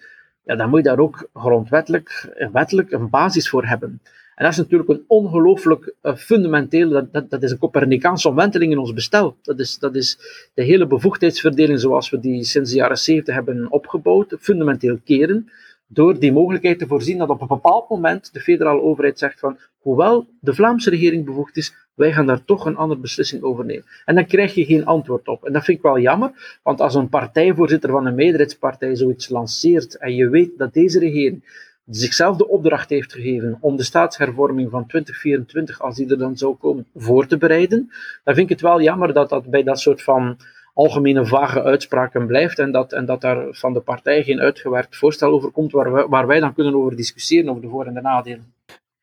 ja, 0.50 0.56
dan 0.56 0.70
moet 0.70 0.80
je 0.80 0.90
daar 0.90 1.00
ook 1.00 1.30
grondwettelijk 1.34 2.30
en 2.36 2.52
wettelijk 2.52 2.92
een 2.92 3.10
basis 3.10 3.50
voor 3.50 3.66
hebben. 3.66 4.02
En 4.36 4.46
dat 4.46 4.52
is 4.52 4.58
natuurlijk 4.58 4.90
een 4.90 5.04
ongelooflijk 5.08 5.94
uh, 6.04 6.16
fundamenteel, 6.16 6.90
dat, 6.90 7.14
dat, 7.14 7.30
dat, 7.30 7.44
is 7.44 7.52
een 7.52 7.58
Copernicaanse 7.58 8.30
omwenteling 8.30 8.72
in 8.72 8.78
ons 8.78 8.94
bestel. 8.94 9.38
Dat 9.42 9.60
is, 9.60 9.78
dat 9.80 9.96
is 9.96 10.18
de 10.54 10.64
hele 10.64 10.88
bevoegdheidsverdeling 10.88 11.80
zoals 11.80 12.10
we 12.10 12.20
die 12.20 12.44
sinds 12.44 12.70
de 12.70 12.76
jaren 12.76 12.98
70 12.98 13.36
hebben 13.36 13.72
opgebouwd, 13.72 14.36
fundamenteel 14.40 15.00
keren 15.04 15.50
door 15.91 16.19
die 16.19 16.32
mogelijkheid 16.32 16.80
te 16.80 16.88
voorzien 16.88 17.17
dat 17.17 17.30
op 17.30 17.41
een 17.41 17.47
bepaald 17.47 17.89
moment 17.89 18.34
de 18.34 18.39
federale 18.39 18.82
overheid 18.82 19.19
zegt 19.19 19.39
van, 19.39 19.58
hoewel 19.80 20.28
de 20.39 20.54
Vlaamse 20.54 20.89
regering 20.89 21.25
bevoegd 21.25 21.58
is, 21.58 21.73
wij 21.93 22.13
gaan 22.13 22.25
daar 22.25 22.45
toch 22.45 22.65
een 22.65 22.75
andere 22.75 22.99
beslissing 22.99 23.43
over 23.43 23.65
nemen. 23.65 23.86
En 24.06 24.15
dan 24.15 24.25
krijg 24.25 24.54
je 24.54 24.65
geen 24.65 24.86
antwoord 24.86 25.28
op. 25.28 25.45
En 25.45 25.54
dat 25.54 25.63
vind 25.63 25.78
ik 25.78 25.84
wel 25.84 25.99
jammer, 25.99 26.60
want 26.63 26.82
als 26.82 26.95
een 26.95 27.10
partijvoorzitter 27.10 27.89
van 27.89 28.06
een 28.06 28.15
meerderheidspartij 28.15 28.95
zoiets 28.95 29.30
lanceert 29.30 29.97
en 29.97 30.15
je 30.15 30.30
weet 30.30 30.58
dat 30.58 30.73
deze 30.73 30.99
regering 30.99 31.67
zichzelf 31.86 32.38
de 32.38 32.47
opdracht 32.47 32.89
heeft 32.89 33.13
gegeven 33.13 33.58
om 33.60 33.75
de 33.75 33.84
staatshervorming 33.84 34.69
van 34.69 34.86
2024, 34.88 35.82
als 35.82 35.95
die 35.95 36.10
er 36.10 36.17
dan 36.17 36.38
zou 36.38 36.56
komen, 36.56 36.88
voor 36.95 37.28
te 37.28 37.38
bereiden, 37.38 37.91
dan 38.23 38.36
vind 38.36 38.49
ik 38.49 38.49
het 38.49 38.62
wel 38.62 38.82
jammer 38.82 39.13
dat 39.13 39.30
dat 39.30 39.49
bij 39.49 39.63
dat 39.63 39.80
soort 39.80 40.02
van 40.02 40.38
algemene 40.80 41.26
vage 41.26 41.63
uitspraken 41.63 42.28
blijft 42.28 42.60
en 42.60 42.72
dat, 42.72 42.94
en 42.94 43.06
dat 43.06 43.22
daar 43.22 43.48
van 43.50 43.74
de 43.74 43.80
partij 43.80 44.24
geen 44.24 44.39
uitgewerkt 44.39 44.98
voorstel 44.98 45.32
over 45.32 45.52
komt 45.52 45.72
waar, 45.72 46.28
wij 46.28 46.39
dan 46.39 46.54
kunnen 46.54 46.76
over 46.76 46.96
discussiëren 46.96 47.50
over 47.50 47.62
de 47.62 47.68
voor- 47.68 47.86
en 47.86 47.94
de 47.94 48.02
nadelen. 48.02 48.54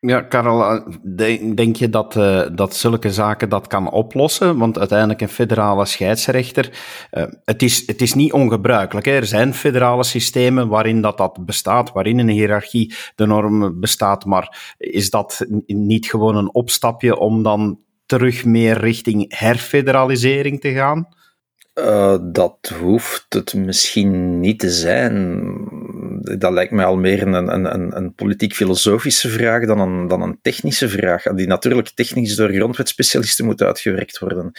Ja, 0.01 0.21
Karel, 0.21 0.65
eh, 1.17 1.55
denk 1.55 1.77
je 1.77 1.91
dat, 1.91 2.17
uh, 2.17 2.47
dat 2.53 2.77
zulke 2.77 3.12
zaken 3.12 3.49
dat 3.49 3.67
kan 3.67 3.91
oplossen? 3.91 4.59
Want 4.59 4.79
uiteindelijk 4.79 5.21
een 5.21 5.29
federale 5.29 5.85
scheidsrechter, 5.87 6.71
uh, 7.12 7.25
het, 7.45 7.62
is, 7.62 7.87
het 7.87 8.01
is 8.01 8.15
niet 8.15 8.33
ongebruikelijk. 8.33 9.07
Hè? 9.07 9.12
Er 9.12 9.27
zijn 9.27 9.55
federale 9.55 10.05
systemen 10.05 10.69
waarin 10.69 11.01
dat, 11.01 11.19
dat 11.19 11.47
bestaat, 11.47 11.93
waarin 11.93 12.19
een 12.19 12.29
hiërarchie 12.29 12.95
de 13.15 13.27
norm 13.27 13.81
bestaat, 13.81 14.25
maar 14.25 14.75
is 14.79 15.11
dat 15.11 15.47
niet 15.67 16.07
gewoon 16.07 16.37
een 16.37 16.55
opstapje 16.55 17.19
om 17.19 17.43
dan 17.43 17.79
terug 18.07 18.45
meer 18.45 18.79
richting 18.79 19.39
herfederalisering 19.39 20.61
te 20.61 20.73
gaan? 20.73 21.09
Uh, 21.79 22.17
dat 22.23 22.73
hoeft 22.81 23.27
het 23.29 23.55
misschien 23.55 24.41
niet 24.41 24.59
te 24.59 24.71
zijn. 24.71 25.45
Dat 26.39 26.53
lijkt 26.53 26.73
mij 26.73 26.85
al 26.85 26.97
meer 26.97 27.23
een, 27.23 27.53
een, 27.53 27.97
een 27.97 28.15
politiek-filosofische 28.15 29.29
vraag 29.29 29.67
dan 29.67 29.81
een, 29.81 30.09
dan 30.09 30.23
een 30.23 30.39
technische 30.43 30.89
vraag, 30.89 31.23
die 31.23 31.47
natuurlijk 31.47 31.89
technisch 31.89 32.37
door 32.37 32.53
grondwetspecialisten 32.53 33.45
moet 33.45 33.62
uitgewerkt 33.62 34.19
worden. 34.19 34.53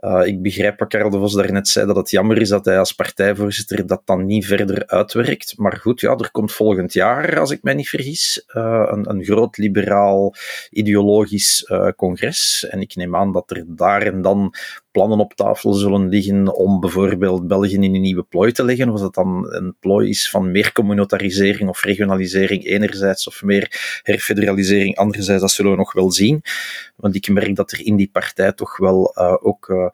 Uh, 0.00 0.26
ik 0.26 0.42
begrijp 0.42 0.78
wat 0.78 0.88
Karel 0.88 1.10
de 1.10 1.18
Vos 1.18 1.34
daarnet 1.34 1.68
zei, 1.68 1.86
dat 1.86 1.96
het 1.96 2.10
jammer 2.10 2.40
is 2.40 2.48
dat 2.48 2.64
hij 2.64 2.78
als 2.78 2.92
partijvoorzitter 2.92 3.86
dat 3.86 4.02
dan 4.04 4.26
niet 4.26 4.46
verder 4.46 4.86
uitwerkt. 4.86 5.58
Maar 5.58 5.76
goed, 5.76 6.00
ja, 6.00 6.16
er 6.16 6.30
komt 6.30 6.52
volgend 6.52 6.92
jaar, 6.92 7.38
als 7.38 7.50
ik 7.50 7.62
mij 7.62 7.74
niet 7.74 7.88
vergis, 7.88 8.44
uh, 8.54 8.88
een, 8.90 9.10
een, 9.10 9.24
groot 9.24 9.56
liberaal 9.56 10.34
ideologisch 10.70 11.70
congres. 11.96 12.66
En 12.70 12.80
ik 12.80 12.94
neem 12.94 13.16
aan 13.16 13.32
dat 13.32 13.50
er 13.50 13.64
daar 13.66 14.02
en 14.02 14.22
dan 14.22 14.54
plannen 14.92 15.18
op 15.18 15.34
tafel 15.34 15.72
zullen 15.72 16.08
liggen 16.08 16.54
om 16.54 16.80
bijvoorbeeld 16.80 17.46
België 17.46 17.74
in 17.74 17.94
een 17.94 18.00
nieuwe 18.00 18.22
plooi 18.22 18.52
te 18.52 18.64
leggen. 18.64 18.88
Of 18.88 19.00
dat 19.00 19.14
dan 19.14 19.46
een 19.54 19.74
plooi 19.80 20.08
is 20.08 20.30
van 20.30 20.50
meer 20.50 20.72
communautarisering 20.72 21.68
of 21.68 21.82
regionalisering 21.84 22.64
enerzijds, 22.64 23.26
of 23.26 23.42
meer 23.42 24.00
herfederalisering 24.02 24.96
anderzijds, 24.96 25.40
dat 25.40 25.50
zullen 25.50 25.70
we 25.70 25.76
nog 25.76 25.92
wel 25.92 26.12
zien. 26.12 26.42
Want 26.96 27.14
ik 27.14 27.28
merk 27.28 27.56
dat 27.56 27.72
er 27.72 27.86
in 27.86 27.96
die 27.96 28.08
partij 28.12 28.52
toch 28.52 28.76
wel 28.76 29.14
uh, 29.18 29.34
ook 29.40 29.68
uh, 29.68 29.86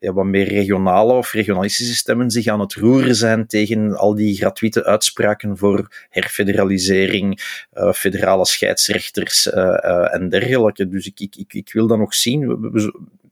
ja, 0.00 0.12
wat 0.12 0.24
meer 0.24 0.48
regionale 0.48 1.12
of 1.12 1.32
regionalistische 1.32 1.94
stemmen 1.94 2.30
zich 2.30 2.46
aan 2.46 2.60
het 2.60 2.74
roeren 2.74 3.14
zijn 3.14 3.46
tegen 3.46 3.96
al 3.96 4.14
die 4.14 4.36
gratuite 4.36 4.84
uitspraken 4.84 5.56
voor 5.56 6.06
herfederalisering, 6.10 7.40
uh, 7.74 7.92
federale 7.92 8.46
scheidsrechters 8.46 9.50
en 9.50 10.28
dergelijke. 10.28 10.88
Dus 10.88 11.06
ik, 11.06 11.20
ik, 11.36 11.52
ik 11.54 11.72
wil 11.72 11.86
dat 11.86 11.98
nog 11.98 12.14
zien. 12.14 12.58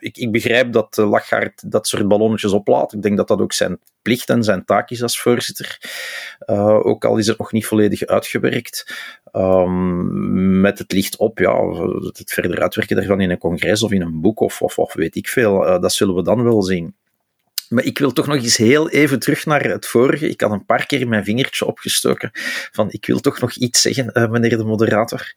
Ik, 0.05 0.17
ik 0.17 0.33
begrijp 0.33 0.73
dat 0.73 0.97
Lachgaard 0.97 1.71
dat 1.71 1.87
soort 1.87 2.09
ballonnetjes 2.09 2.53
oplaat. 2.53 2.93
Ik 2.93 3.03
denk 3.03 3.17
dat 3.17 3.29
dat 3.29 3.41
ook 3.41 3.53
zijn 3.53 3.79
plicht 4.03 4.29
en 4.29 4.43
zijn 4.43 4.65
taak 4.65 4.91
is 4.91 5.03
als 5.03 5.21
voorzitter. 5.21 5.79
Uh, 6.47 6.87
ook 6.87 7.05
al 7.05 7.17
is 7.17 7.27
het 7.27 7.39
nog 7.39 7.53
niet 7.53 7.67
volledig 7.67 8.07
uitgewerkt. 8.07 8.95
Um, 9.33 10.61
met 10.61 10.79
het 10.79 10.93
licht 10.93 11.17
op, 11.17 11.39
ja, 11.39 11.69
het 12.13 12.33
verder 12.33 12.61
uitwerken 12.61 12.97
daarvan 12.97 13.21
in 13.21 13.31
een 13.31 13.39
congres 13.39 13.83
of 13.83 13.93
in 13.93 14.03
een 14.03 14.21
boek 14.21 14.41
of, 14.41 14.63
of, 14.63 14.79
of 14.79 14.95
weet 14.95 15.17
ik 15.17 15.29
veel, 15.29 15.67
uh, 15.67 15.81
dat 15.81 15.93
zullen 15.93 16.15
we 16.15 16.23
dan 16.23 16.43
wel 16.43 16.63
zien. 16.63 16.95
Maar 17.69 17.85
ik 17.85 17.99
wil 17.99 18.13
toch 18.13 18.27
nog 18.27 18.37
eens 18.37 18.57
heel 18.57 18.91
even 18.91 19.19
terug 19.19 19.47
naar 19.47 19.65
het 19.65 19.87
vorige. 19.87 20.29
Ik 20.29 20.41
had 20.41 20.51
een 20.51 20.65
paar 20.65 20.87
keer 20.87 21.09
mijn 21.09 21.25
vingertje 21.25 21.67
opgestoken 21.67 22.31
van 22.73 22.91
ik 22.91 23.07
wil 23.07 23.21
toch 23.21 23.41
nog 23.41 23.55
iets 23.55 23.81
zeggen, 23.81 24.11
uh, 24.13 24.31
meneer 24.31 24.57
de 24.57 24.65
moderator. 24.65 25.33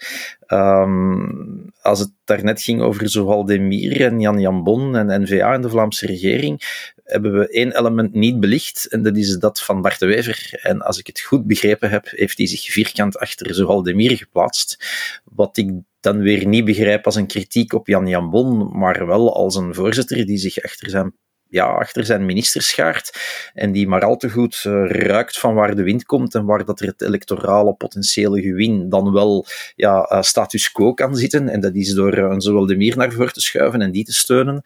Um, 0.48 1.72
als 1.82 2.00
het 2.00 2.12
daarnet 2.26 2.62
ging 2.62 2.82
over 2.82 3.10
Zoal 3.10 3.46
Demir 3.46 4.02
en 4.02 4.20
Jan 4.20 4.40
Jambon 4.40 4.96
en 4.96 5.22
N-VA 5.22 5.54
en 5.54 5.62
de 5.62 5.70
Vlaamse 5.70 6.06
regering, 6.06 6.62
hebben 7.04 7.38
we 7.38 7.48
één 7.48 7.78
element 7.78 8.14
niet 8.14 8.40
belicht, 8.40 8.88
en 8.90 9.04
dat 9.04 9.18
is 9.18 9.38
dat 9.38 9.62
van 9.62 9.82
Bart 9.82 10.00
de 10.00 10.06
Wever. 10.06 10.60
En 10.62 10.82
als 10.82 11.00
ik 11.00 11.08
het 11.08 11.20
goed 11.20 11.48
begrepen 11.48 11.90
heb, 11.90 12.08
heeft 12.10 12.38
hij 12.38 12.48
zich 12.48 12.72
vierkant 12.72 13.18
achter 13.18 13.56
Zoal 13.56 13.84
Demir 13.84 14.18
geplaatst. 14.18 14.86
Wat 15.24 15.58
ik 15.58 15.72
dan 16.00 16.20
weer 16.20 16.48
niet 16.48 16.66
begrijp 16.66 17.06
als 17.06 17.16
een 17.16 17.28
kritiek 17.28 17.74
op 17.74 17.88
Jan 17.88 18.08
Jan 18.08 18.30
Bon, 18.30 18.78
maar 18.78 19.08
wel 19.08 19.36
als 19.36 19.56
een 19.56 19.74
voorzitter 19.74 20.26
die 20.26 20.38
zich 20.38 20.64
achter 20.64 20.90
zijn 20.90 21.14
ja, 21.50 21.66
achter 21.66 22.06
zijn 22.06 22.26
minister 22.26 22.62
schaart 22.62 23.20
en 23.54 23.72
die 23.72 23.88
maar 23.88 24.04
al 24.04 24.18
te 24.18 24.30
goed 24.30 24.64
uh, 24.68 24.90
ruikt 24.90 25.40
van 25.40 25.54
waar 25.54 25.76
de 25.76 25.84
wind 25.84 26.06
komt 26.06 26.36
en 26.36 26.46
waar 26.46 26.66
dat 26.66 26.80
er 26.80 26.88
het 26.88 27.02
electorale 27.02 27.74
potentiële 27.74 28.42
gewin 28.42 28.90
dan 28.90 29.12
wel 29.12 29.46
ja, 29.76 30.12
uh, 30.12 30.22
status 30.22 30.72
quo 30.72 30.94
kan 30.94 31.16
zitten. 31.16 31.50
En 31.50 31.60
dat 31.60 31.76
is 31.76 31.94
door 31.94 32.18
uh, 32.18 32.34
zowel 32.38 32.66
de 32.66 32.76
Mier 32.76 32.98
naar 32.98 33.12
voren 33.12 33.34
te 33.34 33.42
schuiven 33.42 33.82
en 33.82 33.92
die 33.92 34.06
te 34.06 34.14
steunen, 34.14 34.62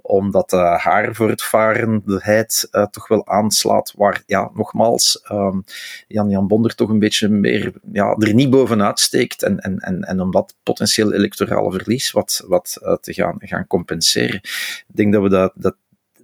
omdat 0.00 0.50
haar 0.50 1.14
voortvarendheid 1.14 2.68
toch 2.90 3.08
wel 3.08 3.26
aanslaat 3.26 3.92
waar, 3.96 4.22
ja, 4.26 4.50
nogmaals, 4.54 5.24
um, 5.30 5.64
Jan-Jan 6.06 6.46
Bonder 6.46 6.74
toch 6.74 6.88
een 6.88 6.98
beetje 6.98 7.28
meer 7.28 7.72
ja, 7.92 8.16
er 8.18 8.34
niet 8.34 8.50
bovenuit 8.50 9.00
steekt 9.00 9.42
en, 9.42 9.58
en, 9.58 9.78
en, 9.78 10.02
en 10.02 10.20
om 10.20 10.30
dat 10.30 10.54
potentieel 10.62 11.12
electorale 11.12 11.72
verlies 11.72 12.10
wat, 12.10 12.44
wat 12.46 12.98
te 13.00 13.12
gaan, 13.12 13.36
gaan 13.38 13.66
compenseren. 13.66 14.40
Ik 14.42 14.84
denk 14.86 15.12
dat 15.12 15.22
we 15.22 15.28
dat, 15.28 15.52
dat 15.54 15.76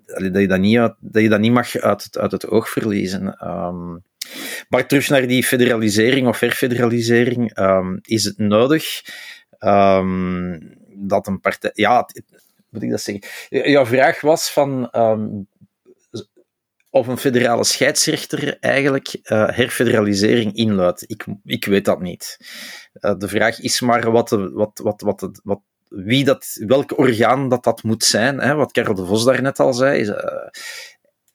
dat, 0.08 0.40
je 0.40 0.46
dat, 0.48 0.58
niet 0.58 0.94
je 1.12 1.28
dat 1.28 1.40
niet 1.40 1.52
mag 1.52 1.76
uit 1.76 2.04
het, 2.04 2.18
uit 2.18 2.32
het 2.32 2.48
oog 2.48 2.68
verliezen. 2.68 3.48
Um, 3.48 4.02
maar 4.68 4.86
terug 4.86 5.08
naar 5.08 5.26
die 5.26 5.44
federalisering 5.44 6.26
of 6.26 6.40
herfederalisering. 6.40 7.58
Um, 7.58 7.98
is 8.02 8.24
het 8.24 8.38
nodig 8.38 9.02
um, 9.58 10.76
dat 10.94 11.26
een 11.26 11.40
partij. 11.40 11.70
Ja, 11.74 12.08
moet 12.70 12.82
ik 12.82 12.90
dat 12.90 13.00
zeggen? 13.00 13.70
Jouw 13.70 13.86
vraag 13.86 14.20
was 14.20 14.50
van. 14.50 14.90
of 16.90 17.06
een 17.06 17.18
federale 17.18 17.64
scheidsrechter 17.64 18.58
eigenlijk 18.60 19.14
uh, 19.14 19.48
herfederalisering 19.48 20.54
inluidt. 20.54 21.04
Ik, 21.10 21.26
ik 21.44 21.64
weet 21.64 21.84
dat 21.84 22.00
niet. 22.00 22.38
Uh, 23.00 23.14
de 23.18 23.28
vraag 23.28 23.60
is 23.60 23.80
maar 23.80 24.10
wat, 24.10 24.30
wat, 24.30 24.80
wat, 24.82 25.00
wat, 25.00 25.40
wat 25.44 25.60
wie 25.88 26.24
dat, 26.24 26.56
welk 26.66 26.98
orgaan 26.98 27.48
dat 27.48 27.64
dat 27.64 27.82
moet 27.82 28.04
zijn, 28.04 28.40
hè, 28.40 28.54
wat 28.54 28.72
Karel 28.72 28.94
de 28.94 29.04
Vos 29.04 29.24
daarnet 29.24 29.58
al 29.58 29.72
zei, 29.72 30.00
is, 30.00 30.08
uh, 30.08 30.16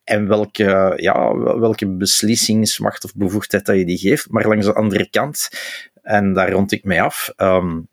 en 0.03 0.27
welke, 0.27 0.93
ja, 0.95 1.37
welke 1.37 1.89
beslissingsmacht 1.89 3.03
of 3.03 3.15
bevoegdheid 3.15 3.65
dat 3.65 3.75
je 3.75 3.85
die 3.85 3.97
geeft. 3.97 4.29
Maar 4.29 4.47
langs 4.47 4.65
de 4.65 4.73
andere 4.73 5.09
kant, 5.09 5.49
en 6.01 6.33
daar 6.33 6.51
rond 6.51 6.71
ik 6.71 6.83
mij 6.83 7.01
af, 7.01 7.33
um, 7.37 7.87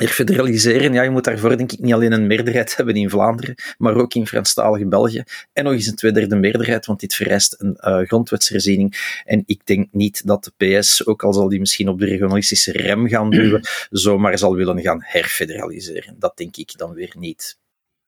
Herfederaliseren, 0.00 0.92
ja, 0.92 1.02
je 1.02 1.10
moet 1.10 1.24
daarvoor 1.24 1.56
denk 1.56 1.72
ik 1.72 1.78
niet 1.78 1.92
alleen 1.92 2.12
een 2.12 2.26
meerderheid 2.26 2.76
hebben 2.76 2.94
in 2.94 3.10
Vlaanderen, 3.10 3.54
maar 3.78 3.94
ook 3.94 4.14
in 4.14 4.26
Franstalige 4.26 4.86
België. 4.86 5.22
En 5.52 5.64
nog 5.64 5.72
eens 5.72 5.86
een 5.86 5.94
tweederde 5.94 6.36
meerderheid, 6.36 6.86
want 6.86 7.00
dit 7.00 7.14
vereist 7.14 7.56
een 7.58 7.78
uh, 7.80 7.98
grondwetsherziening. 7.98 9.20
En 9.24 9.42
ik 9.46 9.66
denk 9.66 9.88
niet 9.92 10.26
dat 10.26 10.52
de 10.56 10.78
PS, 10.78 11.06
ook 11.06 11.22
al 11.22 11.32
zal 11.32 11.48
die 11.48 11.58
misschien 11.58 11.88
op 11.88 11.98
de 11.98 12.06
regionalistische 12.06 12.72
rem 12.72 13.08
gaan 13.08 13.30
duwen, 13.40 13.60
zomaar 13.90 14.38
zal 14.38 14.54
willen 14.54 14.80
gaan 14.80 15.00
herfederaliseren. 15.02 16.16
Dat 16.18 16.36
denk 16.36 16.56
ik 16.56 16.72
dan 16.76 16.92
weer 16.92 17.14
niet. 17.18 17.58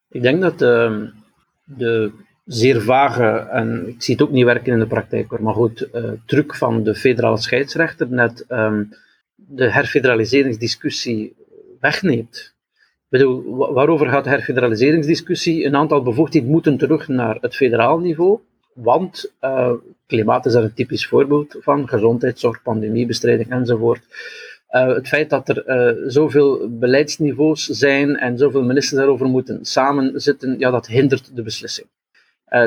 Ik 0.09 0.22
denk 0.22 0.40
dat 0.40 0.62
uh, 0.62 1.02
de 1.64 2.12
zeer 2.44 2.81
vage, 2.81 3.48
en 3.50 3.88
ik 3.88 4.02
zie 4.02 4.14
het 4.14 4.22
ook 4.22 4.31
niet 4.31 4.44
werken 4.44 4.72
in 4.72 4.78
de 4.78 4.87
praktijk 4.87 5.31
hoor, 5.31 5.42
maar 5.42 5.55
goed, 5.55 5.88
uh, 5.94 6.11
truc 6.26 6.55
van 6.55 6.83
de 6.83 6.94
federale 6.94 7.38
scheidsrechter 7.38 8.07
net 8.11 8.44
um, 8.48 8.88
de 9.35 9.72
herfederaliseringsdiscussie 9.72 11.35
wegneemt. 11.83 12.55
Bedoel, 13.09 13.57
waarover 13.57 14.09
gaat 14.09 14.25
de 14.25 14.31
herfederaliseringsdiscussie? 14.31 15.64
Een 15.64 15.77
aantal 15.77 16.03
bevoegdheden 16.03 16.51
moeten 16.51 16.77
terug 16.77 17.09
naar 17.09 17.38
het 17.40 17.57
federaal 17.57 17.99
niveau, 17.99 18.38
want 18.75 19.33
uh, 19.40 19.73
klimaat 20.07 20.47
is 20.47 20.53
daar 20.53 20.62
een 20.62 20.75
typisch 20.75 21.07
voorbeeld 21.07 21.57
van, 21.61 21.88
gezondheidszorg, 21.88 22.62
pandemiebestrijding 22.62 23.51
enzovoort. 23.51 24.05
Uh, 24.71 24.95
het 24.95 25.09
feit 25.09 25.31
dat 25.31 25.49
er 25.49 25.64
uh, 25.66 26.09
zoveel 26.11 26.68
beleidsniveaus 26.71 27.66
zijn 27.66 28.16
en 28.16 28.38
zoveel 28.38 28.62
ministers 28.62 29.01
daarover 29.01 29.27
moeten 29.27 29.64
samenzitten, 29.64 30.59
ja, 30.59 30.71
dat 30.71 30.87
hindert 30.87 31.37
de 31.37 31.42
beslissing. 31.42 31.87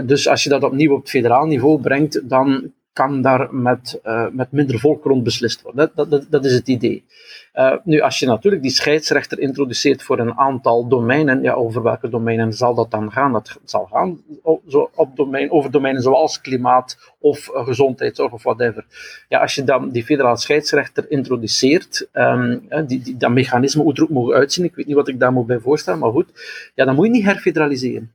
Dus 0.05 0.27
als 0.27 0.43
je 0.43 0.49
dat 0.49 0.63
opnieuw 0.63 0.93
op 0.93 0.99
het 0.99 1.09
federaal 1.09 1.45
niveau 1.45 1.81
brengt, 1.81 2.29
dan 2.29 2.73
kan 2.95 3.21
daar 3.21 3.53
met, 3.53 3.99
uh, 4.03 4.27
met 4.31 4.51
minder 4.51 4.79
volk 4.79 5.03
rond 5.03 5.23
beslist 5.23 5.61
worden. 5.61 5.91
Dat, 5.95 6.09
dat, 6.09 6.25
dat 6.29 6.45
is 6.45 6.53
het 6.53 6.67
idee. 6.67 7.05
Uh, 7.53 7.75
nu, 7.83 7.99
als 7.99 8.19
je 8.19 8.25
natuurlijk 8.25 8.61
die 8.61 8.71
scheidsrechter 8.71 9.39
introduceert 9.39 10.03
voor 10.03 10.19
een 10.19 10.33
aantal 10.37 10.87
domeinen, 10.87 11.41
ja, 11.41 11.53
over 11.53 11.83
welke 11.83 12.09
domeinen 12.09 12.53
zal 12.53 12.75
dat 12.75 12.91
dan 12.91 13.11
gaan? 13.11 13.31
Dat 13.31 13.59
zal 13.63 13.85
gaan 13.85 14.21
zo 14.67 14.89
op 14.95 15.15
domein, 15.15 15.51
over 15.51 15.71
domeinen 15.71 16.01
zoals 16.01 16.41
klimaat 16.41 17.13
of 17.19 17.49
uh, 17.49 17.65
gezondheidszorg 17.65 18.31
of 18.31 18.43
whatever. 18.43 18.85
Ja, 19.29 19.39
als 19.39 19.55
je 19.55 19.63
dan 19.63 19.89
die 19.89 20.03
federale 20.03 20.37
scheidsrechter 20.37 21.05
introduceert, 21.11 22.09
um, 22.13 22.67
die, 22.87 23.01
die, 23.01 23.17
dat 23.17 23.31
mechanisme, 23.31 23.83
hoe 23.83 23.93
er 23.93 24.03
ook 24.03 24.09
mogen 24.09 24.35
uitzien, 24.35 24.65
ik 24.65 24.75
weet 24.75 24.85
niet 24.85 24.95
wat 24.95 25.07
ik 25.07 25.19
daar 25.19 25.33
moet 25.33 25.47
bij 25.47 25.59
voorstellen, 25.59 25.99
maar 25.99 26.11
goed, 26.11 26.29
ja, 26.75 26.85
dan 26.85 26.95
moet 26.95 27.05
je 27.05 27.11
niet 27.11 27.25
herfederaliseren. 27.25 28.11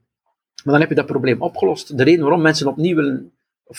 Maar 0.65 0.73
dan 0.73 0.81
heb 0.81 0.89
je 0.89 0.95
dat 0.95 1.07
probleem 1.07 1.43
opgelost. 1.43 1.97
De 1.97 2.05
reden 2.05 2.23
waarom 2.23 2.43
mensen 2.43 2.67
opnieuw 2.67 2.97
willen 2.97 3.33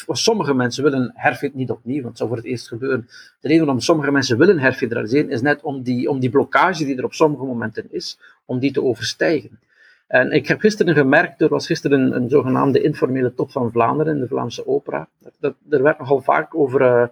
sommige 0.07 0.53
mensen 0.53 0.83
willen 0.83 1.11
herfit 1.15 1.53
niet 1.53 1.69
opnieuw, 1.69 2.01
want 2.01 2.07
het 2.07 2.17
zou 2.17 2.29
voor 2.29 2.37
het 2.37 2.47
eerst 2.47 2.67
gebeuren. 2.67 3.07
De 3.39 3.47
reden 3.47 3.65
waarom 3.65 3.81
sommige 3.81 4.11
mensen 4.11 4.37
willen 4.37 4.59
herfederaliseren 4.59 5.29
is 5.29 5.41
net 5.41 5.61
om 5.61 5.81
die, 5.81 6.09
om 6.09 6.19
die 6.19 6.29
blokkage 6.29 6.85
die 6.85 6.97
er 6.97 7.03
op 7.03 7.13
sommige 7.13 7.43
momenten 7.43 7.87
is, 7.89 8.19
om 8.45 8.59
die 8.59 8.71
te 8.71 8.83
overstijgen. 8.83 9.59
En 10.07 10.31
ik 10.31 10.47
heb 10.47 10.59
gisteren 10.59 10.95
gemerkt, 10.95 11.41
er 11.41 11.49
was 11.49 11.65
gisteren 11.65 12.01
een, 12.01 12.15
een 12.15 12.29
zogenaamde 12.29 12.81
informele 12.81 13.33
top 13.33 13.51
van 13.51 13.71
Vlaanderen 13.71 14.13
in 14.13 14.19
de 14.19 14.27
Vlaamse 14.27 14.67
opera. 14.67 15.07
Dat, 15.39 15.55
er 15.69 15.83
werd 15.83 15.99
nogal 15.99 16.21
vaak 16.21 16.55
over, 16.55 16.81
uh, 16.81 17.07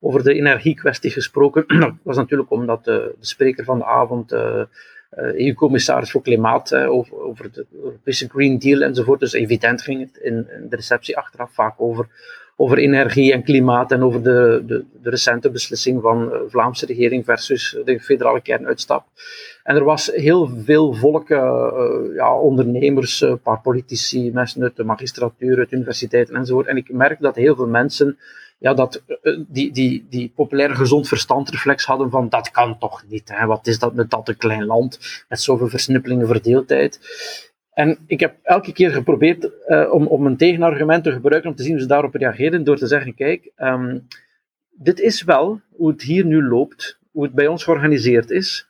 over 0.00 0.22
de 0.22 0.34
energiekwestie 0.34 1.10
gesproken. 1.10 1.64
dat 1.80 1.92
was 2.02 2.16
natuurlijk 2.16 2.50
omdat 2.50 2.84
de, 2.84 3.14
de 3.20 3.26
spreker 3.26 3.64
van 3.64 3.78
de 3.78 3.84
avond 3.84 4.32
uh, 4.32 4.62
EU-commissaris 5.10 6.10
voor 6.10 6.22
Klimaat, 6.22 6.74
over, 6.74 7.20
over 7.20 7.52
de 7.52 7.66
Europese 7.82 8.28
Green 8.28 8.58
Deal 8.58 8.82
enzovoort. 8.82 9.20
Dus 9.20 9.32
evident 9.32 9.82
ging 9.82 10.00
het 10.00 10.16
in, 10.22 10.46
de 10.68 10.76
receptie 10.76 11.16
achteraf 11.16 11.52
vaak 11.52 11.74
over, 11.80 12.06
over 12.56 12.78
energie 12.78 13.32
en 13.32 13.42
klimaat 13.42 13.92
en 13.92 14.02
over 14.02 14.22
de, 14.22 14.62
de, 14.66 14.84
de 15.02 15.10
recente 15.10 15.50
beslissing 15.50 16.02
van 16.02 16.28
de 16.28 16.44
Vlaamse 16.48 16.86
regering 16.86 17.24
versus 17.24 17.76
de 17.84 18.00
federale 18.00 18.40
kernuitstap. 18.40 19.06
En 19.62 19.76
er 19.76 19.84
was 19.84 20.06
heel 20.14 20.46
veel 20.64 20.94
volk, 20.94 21.28
ja, 22.14 22.38
ondernemers, 22.40 23.20
een 23.20 23.40
paar 23.40 23.60
politici, 23.60 24.30
mensen 24.32 24.62
uit 24.62 24.76
de 24.76 24.84
magistratuur, 24.84 25.58
uit 25.58 25.72
universiteiten 25.72 26.34
enzovoort. 26.34 26.66
En 26.66 26.76
ik 26.76 26.92
merk 26.92 27.20
dat 27.20 27.36
heel 27.36 27.54
veel 27.54 27.66
mensen 27.66 28.18
ja, 28.58 28.74
dat, 28.74 29.02
eh, 29.22 29.38
die, 29.48 29.72
die, 29.72 30.06
die 30.10 30.32
populaire 30.34 30.74
gezond 30.74 31.08
verstandreflex 31.08 31.84
hadden 31.84 32.10
van 32.10 32.28
dat 32.28 32.50
kan 32.50 32.78
toch 32.78 33.04
niet. 33.08 33.28
Hè? 33.28 33.46
Wat 33.46 33.66
is 33.66 33.78
dat 33.78 33.94
met 33.94 34.10
dat 34.10 34.28
een 34.28 34.36
klein 34.36 34.64
land 34.64 35.24
met 35.28 35.40
zoveel 35.40 35.68
versnippelingen, 35.68 36.26
verdeeldheid. 36.26 37.00
En 37.72 37.98
ik 38.06 38.20
heb 38.20 38.36
elke 38.42 38.72
keer 38.72 38.90
geprobeerd 38.90 39.50
uh, 39.68 39.92
om, 39.92 40.06
om 40.06 40.26
een 40.26 40.36
tegenargument 40.36 41.04
te 41.04 41.12
gebruiken 41.12 41.50
om 41.50 41.56
te 41.56 41.62
zien 41.62 41.72
hoe 41.72 41.80
ze 41.80 41.86
daarop 41.86 42.14
reageren, 42.14 42.64
door 42.64 42.76
te 42.76 42.86
zeggen, 42.86 43.14
kijk, 43.14 43.50
um, 43.56 44.06
dit 44.70 45.00
is 45.00 45.22
wel 45.22 45.60
hoe 45.70 45.90
het 45.90 46.02
hier 46.02 46.24
nu 46.24 46.42
loopt, 46.42 46.98
hoe 47.12 47.22
het 47.22 47.32
bij 47.32 47.46
ons 47.46 47.64
georganiseerd 47.64 48.30
is 48.30 48.67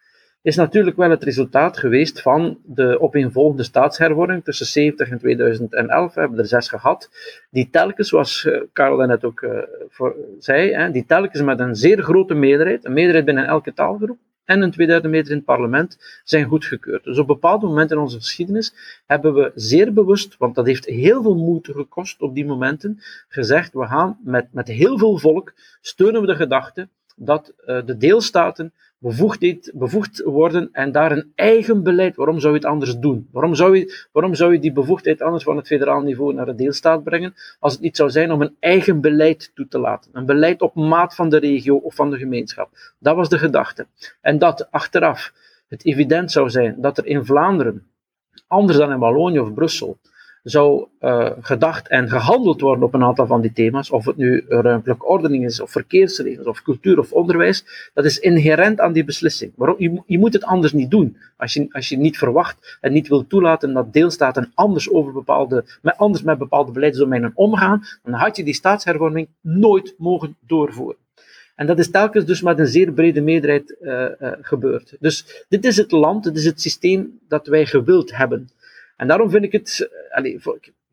is 0.49 0.57
natuurlijk 0.57 0.97
wel 0.97 1.11
het 1.11 1.23
resultaat 1.23 1.79
geweest 1.79 2.23
van 2.23 2.59
de 2.65 3.01
opeenvolgende 3.01 3.63
staatshervorming 3.63 4.45
tussen 4.45 4.67
70 4.67 5.11
en 5.11 5.19
2011. 5.19 6.15
We 6.15 6.21
hebben 6.21 6.39
er 6.39 6.47
zes 6.47 6.69
gehad, 6.69 7.11
die 7.51 7.69
telkens, 7.71 8.09
zoals 8.09 8.45
eh, 8.45 8.61
Karel 8.73 9.07
net 9.07 9.25
ook 9.25 9.47
voor, 9.89 10.17
zei, 10.39 10.93
die 10.93 11.07
telkens 11.07 11.43
met 11.43 11.61
een 11.61 11.77
zeer 11.77 12.03
grote 12.03 12.35
meerderheid, 12.35 12.85
een 12.85 12.93
meerderheid 12.93 13.25
binnen 13.25 13.47
elke 13.47 13.73
taalgroep, 13.73 14.19
en 14.49 14.63
een 14.63 14.71
tweederde 14.71 15.09
meerderheid 15.09 15.31
in 15.31 15.37
het 15.37 15.45
parlement 15.45 16.21
zijn 16.25 16.45
goedgekeurd. 16.45 17.05
Dus 17.05 17.19
op 17.19 17.27
bepaalde 17.27 17.67
momenten 17.67 17.97
in 17.97 18.03
onze 18.03 18.19
geschiedenis 18.19 18.75
hebben 19.07 19.35
we 19.35 19.53
zeer 19.55 19.93
bewust, 19.93 20.37
want 20.39 20.55
dat 20.55 20.67
heeft 20.67 20.85
heel 20.85 21.23
veel 21.23 21.37
moeite 21.37 21.73
gekost 21.73 22.21
op 22.21 22.35
die 22.35 22.47
momenten, 22.47 22.99
gezegd, 23.29 23.73
we 23.73 23.87
gaan 23.87 24.19
met, 24.25 24.53
met 24.53 24.69
heel 24.69 24.99
veel 24.99 25.19
volk, 25.19 25.53
steunen 25.81 26.21
we 26.21 26.27
de 26.27 26.35
gedachte 26.35 26.89
dat 27.17 27.53
uh, 27.67 27.81
de 27.85 27.97
deelstaten 27.97 28.73
bevoegd, 28.99 29.71
bevoegd 29.75 30.23
worden 30.23 30.69
en 30.73 30.93
daar 30.93 31.13
een 31.13 31.33
eigen 31.35 31.83
beleid. 31.83 32.17
Waarom 32.17 32.41
zou 32.41 32.53
je 32.53 32.59
het 32.59 32.69
anders 32.69 32.99
doen? 32.99 33.29
Waarom 33.33 33.55
zou 33.55 33.77
je, 33.77 34.07
waarom 34.13 34.35
zou 34.35 34.53
je 34.53 34.59
die 34.59 34.73
bevoegdheid 34.73 35.23
anders 35.23 35.45
van 35.45 35.57
het 35.57 35.67
federaal 35.67 36.01
niveau 36.01 36.35
naar 36.35 36.47
de 36.47 36.55
deelstaat 36.55 37.05
brengen, 37.05 37.35
als 37.59 37.73
het 37.73 37.83
niet 37.83 37.97
zou 37.97 38.11
zijn 38.11 38.33
om 38.33 38.43
een 38.43 38.57
eigen 38.61 39.01
beleid 39.01 39.51
toe 39.55 39.69
te 39.69 39.79
laten? 39.79 40.11
Een 40.15 40.27
beleid 40.27 40.63
op 40.63 40.75
maat 40.75 41.15
van 41.15 41.29
de 41.29 41.39
regio 41.39 41.77
of 41.77 41.95
van 41.95 42.11
de 42.11 42.17
gemeenschap. 42.17 42.71
Dat 42.99 43.17
was 43.17 43.29
de 43.29 43.39
gedachte. 43.39 43.87
En 44.21 44.39
dat 44.39 44.71
achteraf 44.71 45.33
het 45.69 45.85
evident 45.85 46.33
zou 46.33 46.51
zijn 46.51 46.81
dat 46.81 46.99
er 46.99 47.07
in 47.07 47.25
Vlaanderen, 47.25 47.87
anders 48.47 48.79
dan 48.79 48.93
in 48.93 48.99
Wallonië 48.99 49.41
of 49.41 49.55
Brussel, 49.55 49.99
zou 50.43 50.87
uh, 51.01 51.31
gedacht 51.41 51.89
en 51.89 52.09
gehandeld 52.09 52.61
worden 52.61 52.85
op 52.85 52.95
een 52.95 53.03
aantal 53.03 53.27
van 53.27 53.41
die 53.41 53.53
thema's, 53.53 53.91
of 53.91 54.05
het 54.05 54.17
nu 54.17 54.45
ruimtelijke 54.49 55.07
ordening 55.07 55.45
is, 55.45 55.61
of 55.61 55.71
verkeersregels, 55.71 56.47
of 56.47 56.63
cultuur 56.63 56.99
of 56.99 57.13
onderwijs, 57.13 57.91
dat 57.95 58.05
is 58.05 58.19
inherent 58.19 58.81
aan 58.81 58.93
die 58.93 59.05
beslissing. 59.05 59.53
Waarom? 59.57 59.77
Je, 59.79 60.03
je 60.07 60.19
moet 60.19 60.33
het 60.33 60.45
anders 60.45 60.73
niet 60.73 60.91
doen. 60.91 61.17
Als 61.37 61.55
je, 61.55 61.67
als 61.71 61.89
je 61.89 61.97
niet 61.97 62.19
verwacht 62.19 62.79
en 62.81 62.93
niet 62.93 63.09
wil 63.09 63.27
toelaten 63.27 63.73
dat 63.73 63.93
deelstaten 63.93 64.53
anders, 64.55 64.91
over 64.91 65.13
bepaalde, 65.13 65.65
met, 65.83 65.97
anders 65.97 66.25
met 66.25 66.39
bepaalde 66.39 66.73
beleidsdomeinen 66.73 67.33
omgaan, 67.35 67.83
dan 68.03 68.15
had 68.15 68.37
je 68.37 68.45
die 68.45 68.55
staatshervorming 68.55 69.29
nooit 69.41 69.95
mogen 69.99 70.37
doorvoeren. 70.47 70.97
En 71.55 71.67
dat 71.67 71.79
is 71.79 71.91
telkens 71.91 72.25
dus 72.25 72.43
met 72.43 72.59
een 72.59 72.67
zeer 72.67 72.93
brede 72.93 73.21
meerderheid 73.21 73.77
uh, 73.81 73.91
uh, 74.21 74.33
gebeurd. 74.41 74.97
Dus 75.01 75.45
dit 75.49 75.65
is 75.65 75.77
het 75.77 75.93
land, 75.93 76.25
dit 76.25 76.37
is 76.37 76.45
het 76.45 76.61
systeem 76.61 77.19
dat 77.29 77.47
wij 77.47 77.67
gewild 77.67 78.17
hebben. 78.17 78.49
En 78.99 79.09
daarom 79.09 79.31
vind 79.31 79.45
ik 79.45 79.53
het, 79.53 79.91
allez, 80.11 80.47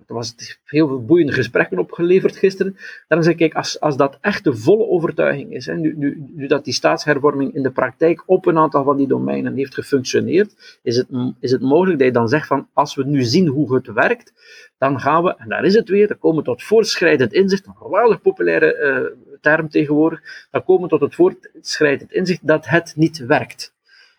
er 0.07 0.13
was 0.13 0.35
heel 0.63 0.87
veel 0.87 1.05
boeiende 1.05 1.33
gesprekken 1.33 1.79
opgeleverd 1.79 2.37
gisteren. 2.37 2.77
Daarom 3.07 3.27
zeg 3.27 3.37
ik, 3.37 3.53
als, 3.53 3.79
als 3.79 3.97
dat 3.97 4.17
echt 4.21 4.43
de 4.43 4.55
volle 4.55 4.87
overtuiging 4.87 5.53
is, 5.53 5.65
hè, 5.65 5.75
nu, 5.75 5.95
nu, 6.35 6.47
dat 6.47 6.63
die 6.63 6.73
staatshervorming 6.73 7.53
in 7.53 7.63
de 7.63 7.71
praktijk 7.71 8.23
op 8.25 8.45
een 8.45 8.57
aantal 8.57 8.83
van 8.83 8.97
die 8.97 9.07
domeinen 9.07 9.55
heeft 9.55 9.73
gefunctioneerd, 9.73 10.79
is 10.83 10.97
het, 10.97 11.07
is 11.39 11.51
het 11.51 11.61
mogelijk 11.61 11.97
dat 11.97 12.07
je 12.07 12.13
dan 12.13 12.27
zegt 12.27 12.47
van, 12.47 12.67
als 12.73 12.95
we 12.95 13.05
nu 13.05 13.23
zien 13.23 13.47
hoe 13.47 13.75
het 13.75 13.87
werkt, 13.87 14.33
dan 14.77 14.99
gaan 14.99 15.23
we, 15.23 15.35
en 15.37 15.49
daar 15.49 15.65
is 15.65 15.75
het 15.75 15.89
weer, 15.89 16.07
dan 16.07 16.17
komen 16.17 16.37
we 16.37 16.43
tot 16.43 16.63
voortschrijdend 16.63 17.33
inzicht, 17.33 17.65
een 17.65 17.75
geweldig 17.75 18.21
populaire 18.21 18.77
uh, 18.77 19.37
term 19.41 19.69
tegenwoordig, 19.69 20.47
dan 20.51 20.63
komen 20.63 20.83
we 20.83 20.89
tot 20.89 21.01
het 21.01 21.15
voortschrijdend 21.15 22.11
inzicht 22.11 22.47
dat 22.47 22.65
het 22.67 22.93
niet 22.95 23.17
werkt. 23.17 23.74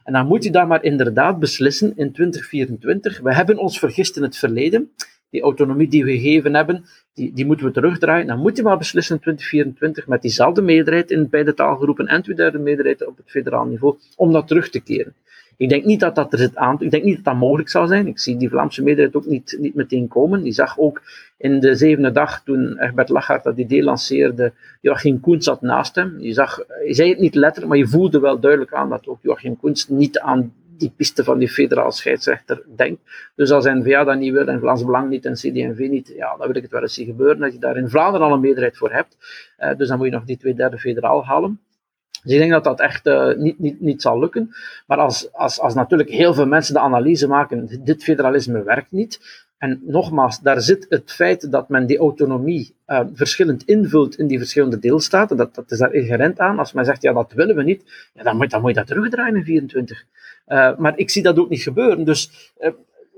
En 0.07 0.13
dan 0.13 0.27
moet 0.27 0.45
je 0.45 0.51
daar 0.51 0.67
maar 0.67 0.85
inderdaad 0.85 1.39
beslissen 1.39 1.93
in 1.97 2.13
2024. 2.13 3.21
We 3.21 3.35
hebben 3.35 3.59
ons 3.59 3.79
vergist 3.79 4.17
in 4.17 4.23
het 4.23 4.37
verleden 4.37 4.91
die 5.31 5.43
autonomie 5.43 5.89
die 5.89 6.05
we 6.05 6.11
gegeven 6.11 6.55
hebben, 6.55 6.85
die, 7.15 7.33
die 7.33 7.47
moeten 7.47 7.67
we 7.67 7.73
terugdraaien. 7.73 8.27
Dan 8.27 8.39
moet 8.39 8.57
je 8.57 8.63
maar 8.63 8.79
beslissen 8.79 9.15
in 9.15 9.23
2024 9.23 10.07
met 10.07 10.23
diezelfde 10.23 10.63
meerderheid 10.63 11.11
in 11.11 11.29
beide 11.31 11.55
taalgroepen 11.55 12.07
en 12.07 12.23
tweederde 12.23 12.59
meerderheid 12.59 13.07
op 13.07 13.17
het 13.17 13.31
federaal 13.31 13.65
niveau, 13.65 13.97
om 14.17 14.33
dat 14.33 14.49
terug 14.49 14.71
te 14.71 14.81
keren. 14.81 15.15
Ik 15.57 15.69
denk 15.69 15.85
niet 15.85 16.01
dat 16.01 16.15
dat 16.15 16.33
er 16.33 16.39
zit 16.39 16.57
aan. 16.57 16.77
Ik 16.81 16.91
denk 16.91 17.05
niet 17.05 17.17
dat 17.17 17.25
dat 17.25 17.35
mogelijk 17.35 17.69
zou 17.69 17.87
zijn. 17.87 18.07
Ik 18.07 18.19
zie 18.19 18.37
die 18.37 18.49
Vlaamse 18.49 18.83
meerderheid 18.83 19.17
ook 19.17 19.27
niet, 19.27 19.57
niet 19.61 19.75
meteen 19.75 20.09
komen. 20.09 20.43
Die 20.43 20.53
zag 20.53 20.79
ook 20.79 21.03
in 21.37 21.61
de 21.61 21.75
zevende 21.75 22.13
dag, 22.13 22.43
toen 22.45 22.79
Egbert 22.79 23.09
Lachart 23.09 23.45
dat 23.45 23.59
idee 23.59 23.83
lanceerde, 23.83 24.53
Joachim 24.81 25.21
Koens 25.21 25.45
zat 25.45 25.63
naast 25.63 25.95
hem. 25.95 26.21
Je 26.21 26.33
zag, 26.33 26.59
je 26.87 26.95
zei 26.95 27.09
het 27.09 27.19
niet 27.19 27.35
letterlijk, 27.35 27.69
maar 27.69 27.79
je 27.79 27.89
voelde 27.89 28.21
wel 28.21 28.41
duidelijk 28.41 28.73
aan 28.73 28.89
dat 28.89 29.07
ook 29.07 29.19
Joachim 29.23 29.57
Koens 29.57 29.89
niet 29.89 30.19
aan 30.19 30.53
die 30.79 30.93
piste 30.97 31.25
van 31.25 31.39
die 31.39 31.49
federaal 31.49 31.93
scheidsrechter 31.93 32.63
denkt. 32.77 33.01
Dus 33.35 33.51
als 33.51 33.65
N-VA 33.65 34.05
dat 34.05 34.19
niet 34.19 34.33
wil 34.33 34.47
en 34.47 34.61
Vlaams 34.61 34.85
Belang 34.85 35.09
niet 35.09 35.25
en 35.25 35.33
CD&V 35.33 35.87
niet, 35.91 36.13
ja, 36.17 36.37
dan 36.37 36.47
wil 36.47 36.57
ik 36.57 36.63
het 36.63 36.71
wel 36.71 36.83
eens 36.83 36.95
zien 36.95 37.07
gebeuren 37.07 37.39
dat 37.39 37.53
je 37.53 37.59
daar 37.59 37.77
in 37.77 37.89
Vlaanderen 37.89 38.27
al 38.27 38.33
een 38.33 38.41
meerderheid 38.41 38.77
voor 38.77 38.93
hebt. 38.93 39.17
Uh, 39.59 39.77
dus 39.77 39.89
dan 39.89 39.97
moet 39.97 40.07
je 40.07 40.13
nog 40.13 40.25
die 40.25 40.37
twee 40.37 40.55
derde 40.55 40.79
federaal 40.79 41.25
halen. 41.25 41.61
Dus 42.27 42.35
ik 42.35 42.41
denk 42.41 42.53
dat 42.53 42.65
dat 42.65 42.81
echt 42.81 43.07
uh, 43.07 43.35
niet, 43.37 43.59
niet, 43.59 43.81
niet 43.81 44.03
zal 44.03 44.19
lukken. 44.19 44.55
Maar 44.87 44.99
als, 44.99 45.33
als, 45.33 45.61
als 45.61 45.75
natuurlijk 45.75 46.11
heel 46.11 46.35
veel 46.35 46.47
mensen 46.47 46.75
de 46.75 46.81
analyse 46.81 47.29
maken, 47.29 47.81
dit 47.85 48.03
federalisme 48.03 48.63
werkt 48.63 48.93
niet, 48.93 49.45
en 49.59 49.81
nogmaals, 49.87 50.41
daar 50.41 50.61
zit 50.61 50.87
het 50.89 51.13
feit 51.13 51.53
dat 51.53 51.69
men 51.69 51.87
die 51.87 51.99
autonomie 51.99 52.75
uh, 52.87 53.01
verschillend 53.13 53.63
invult 53.65 54.19
in 54.19 54.27
die 54.27 54.39
verschillende 54.39 54.79
deelstaten. 54.79 55.37
Dat, 55.37 55.55
dat 55.55 55.71
is 55.71 55.79
daar 55.79 55.93
inherent 55.93 56.39
aan. 56.39 56.59
Als 56.59 56.73
men 56.73 56.85
zegt, 56.85 57.03
ja, 57.03 57.13
dat 57.13 57.33
willen 57.33 57.57
we 57.57 57.63
niet, 57.63 58.11
ja, 58.15 58.23
dan, 58.23 58.37
moet, 58.37 58.51
dan 58.51 58.61
moet 58.61 58.71
je 58.71 58.77
dat 58.77 58.87
terugdraaien 58.87 59.37
in 59.37 59.45
24. 59.45 60.05
Uh, 60.49 60.77
maar 60.79 60.99
ik 60.99 61.11
zie 61.11 61.23
dat 61.23 61.39
ook 61.39 61.49
niet 61.49 61.63
gebeuren. 61.63 62.05
Dus 62.05 62.53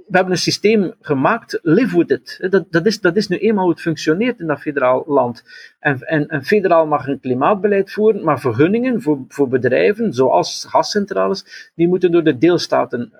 we 0.08 0.16
hebben 0.16 0.32
een 0.32 0.38
systeem 0.38 0.92
gemaakt, 1.00 1.58
live 1.62 1.96
with 1.96 2.10
it. 2.10 2.50
Dat, 2.50 2.64
dat, 2.70 2.86
is, 2.86 3.00
dat 3.00 3.16
is 3.16 3.28
nu 3.28 3.36
eenmaal 3.36 3.64
hoe 3.64 3.72
het 3.72 3.82
functioneert 3.82 4.40
in 4.40 4.46
dat 4.46 4.60
federaal 4.60 5.04
land. 5.06 5.42
En, 5.78 6.00
en, 6.00 6.28
en 6.28 6.44
federaal 6.44 6.86
mag 6.86 7.06
een 7.06 7.20
klimaatbeleid 7.20 7.92
voeren, 7.92 8.24
maar 8.24 8.40
vergunningen 8.40 9.02
voor, 9.02 9.18
voor 9.28 9.48
bedrijven, 9.48 10.12
zoals 10.12 10.66
gascentrales, 10.68 11.70
die 11.74 11.88
moeten 11.88 12.10
door 12.10 12.24
de 12.24 12.38
deelstaten 12.38 13.12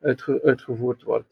uitge, 0.00 0.40
uitgevoerd 0.44 1.02
worden. 1.02 1.26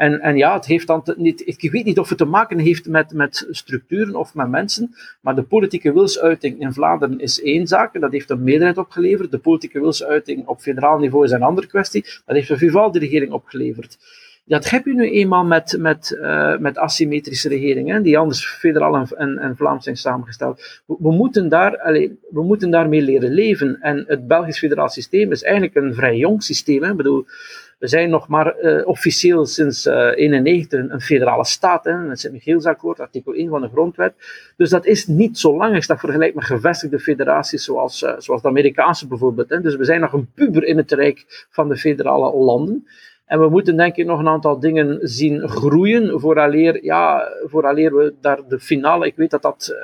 En, 0.00 0.20
en 0.20 0.36
ja, 0.36 0.54
het 0.54 0.66
heeft 0.66 0.86
dan 0.86 1.02
niet, 1.16 1.42
ik 1.46 1.70
weet 1.70 1.84
niet 1.84 1.98
of 1.98 2.08
het 2.08 2.18
te 2.18 2.24
maken 2.24 2.58
heeft 2.58 2.88
met, 2.88 3.12
met 3.12 3.46
structuren 3.50 4.14
of 4.14 4.34
met 4.34 4.48
mensen, 4.48 4.94
maar 5.20 5.34
de 5.34 5.42
politieke 5.42 5.92
wilsuiting 5.92 6.60
in 6.60 6.72
Vlaanderen 6.72 7.20
is 7.20 7.42
één 7.42 7.66
zaak, 7.66 8.00
dat 8.00 8.12
heeft 8.12 8.30
een 8.30 8.42
meerderheid 8.42 8.78
opgeleverd. 8.78 9.30
De 9.30 9.38
politieke 9.38 9.80
wilsuiting 9.80 10.46
op 10.46 10.60
federaal 10.60 10.98
niveau 10.98 11.24
is 11.24 11.30
een 11.30 11.42
andere 11.42 11.66
kwestie, 11.66 12.02
dat 12.02 12.36
heeft 12.36 12.50
een 12.50 12.58
Vivaldi-regering 12.58 13.32
opgeleverd. 13.32 13.98
Dat 14.50 14.70
heb 14.70 14.84
je 14.84 14.94
nu 14.94 15.10
eenmaal 15.10 15.44
met, 15.44 15.76
met, 15.78 16.18
uh, 16.20 16.58
met 16.58 16.78
asymmetrische 16.78 17.48
regeringen, 17.48 18.02
die 18.02 18.18
anders 18.18 18.46
federaal 18.46 19.06
en, 19.16 19.38
en, 19.38 19.56
Vlaams 19.56 19.84
zijn 19.84 19.96
samengesteld. 19.96 20.82
We, 20.86 21.12
moeten 21.12 21.48
daar, 21.48 21.72
we 22.30 22.42
moeten 22.42 22.70
daarmee 22.70 23.02
leren 23.02 23.32
leven. 23.32 23.78
En 23.80 24.04
het 24.06 24.26
Belgisch 24.26 24.58
federaal 24.58 24.88
systeem 24.88 25.32
is 25.32 25.42
eigenlijk 25.42 25.74
een 25.74 25.94
vrij 25.94 26.16
jong 26.16 26.42
systeem. 26.42 26.82
Hè. 26.82 26.90
Ik 26.90 26.96
bedoel, 26.96 27.26
we 27.78 27.88
zijn 27.88 28.10
nog 28.10 28.28
maar 28.28 28.54
uh, 28.62 28.86
officieel 28.86 29.46
sinds 29.46 29.82
1991 29.82 30.80
uh, 30.80 30.92
een 30.92 31.00
federale 31.00 31.44
staat. 31.44 31.84
Hè. 31.84 32.08
Het 32.08 32.20
Sint-Michielsakkoord, 32.20 33.00
artikel 33.00 33.32
1 33.32 33.48
van 33.48 33.60
de 33.60 33.68
grondwet. 33.68 34.14
Dus 34.56 34.70
dat 34.70 34.86
is 34.86 35.06
niet 35.06 35.38
zo 35.38 35.56
lang 35.56 35.74
als 35.74 35.86
dat 35.86 36.00
vergelijkt 36.00 36.34
met 36.34 36.44
gevestigde 36.44 36.98
federaties 36.98 37.64
zoals, 37.64 37.98
zoals 38.18 38.42
de 38.42 38.48
Amerikaanse 38.48 39.06
bijvoorbeeld. 39.06 39.48
Hè. 39.48 39.60
Dus 39.60 39.76
we 39.76 39.84
zijn 39.84 40.00
nog 40.00 40.12
een 40.12 40.30
puber 40.34 40.64
in 40.64 40.76
het 40.76 40.92
rijk 40.92 41.46
van 41.50 41.68
de 41.68 41.76
federale 41.76 42.36
landen. 42.36 42.86
En 43.30 43.40
we 43.40 43.48
moeten 43.48 43.76
denk 43.76 43.96
ik 43.96 44.06
nog 44.06 44.18
een 44.18 44.28
aantal 44.28 44.60
dingen 44.60 44.98
zien 45.02 45.48
groeien 45.48 46.20
vooraleer, 46.20 46.84
ja, 46.84 47.32
vooraleer 47.44 47.96
we 47.96 48.14
daar 48.20 48.48
de 48.48 48.60
finale, 48.60 49.06
ik 49.06 49.16
weet 49.16 49.30
dat 49.30 49.42
dat 49.42 49.76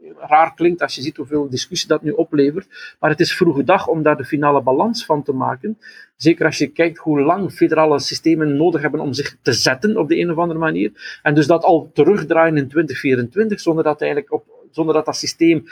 uh, 0.00 0.10
raar 0.18 0.54
klinkt 0.54 0.82
als 0.82 0.94
je 0.94 1.02
ziet 1.02 1.16
hoeveel 1.16 1.48
discussie 1.48 1.88
dat 1.88 2.02
nu 2.02 2.10
oplevert, 2.10 2.96
maar 3.00 3.10
het 3.10 3.20
is 3.20 3.36
vroege 3.36 3.64
dag 3.64 3.86
om 3.86 4.02
daar 4.02 4.16
de 4.16 4.24
finale 4.24 4.62
balans 4.62 5.04
van 5.04 5.22
te 5.22 5.32
maken. 5.32 5.78
Zeker 6.16 6.46
als 6.46 6.58
je 6.58 6.66
kijkt 6.66 6.98
hoe 6.98 7.20
lang 7.20 7.52
federale 7.52 7.98
systemen 8.00 8.56
nodig 8.56 8.80
hebben 8.80 9.00
om 9.00 9.12
zich 9.12 9.36
te 9.42 9.52
zetten 9.52 9.96
op 9.96 10.08
de 10.08 10.18
een 10.18 10.30
of 10.30 10.36
andere 10.36 10.58
manier. 10.58 11.18
En 11.22 11.34
dus 11.34 11.46
dat 11.46 11.64
al 11.64 11.90
terugdraaien 11.92 12.56
in 12.56 12.68
2024, 12.68 13.60
zonder 13.60 13.84
dat 13.84 14.00
eigenlijk 14.00 14.32
op, 14.32 14.44
zonder 14.70 14.94
dat 14.94 15.04
dat 15.04 15.16
systeem 15.16 15.64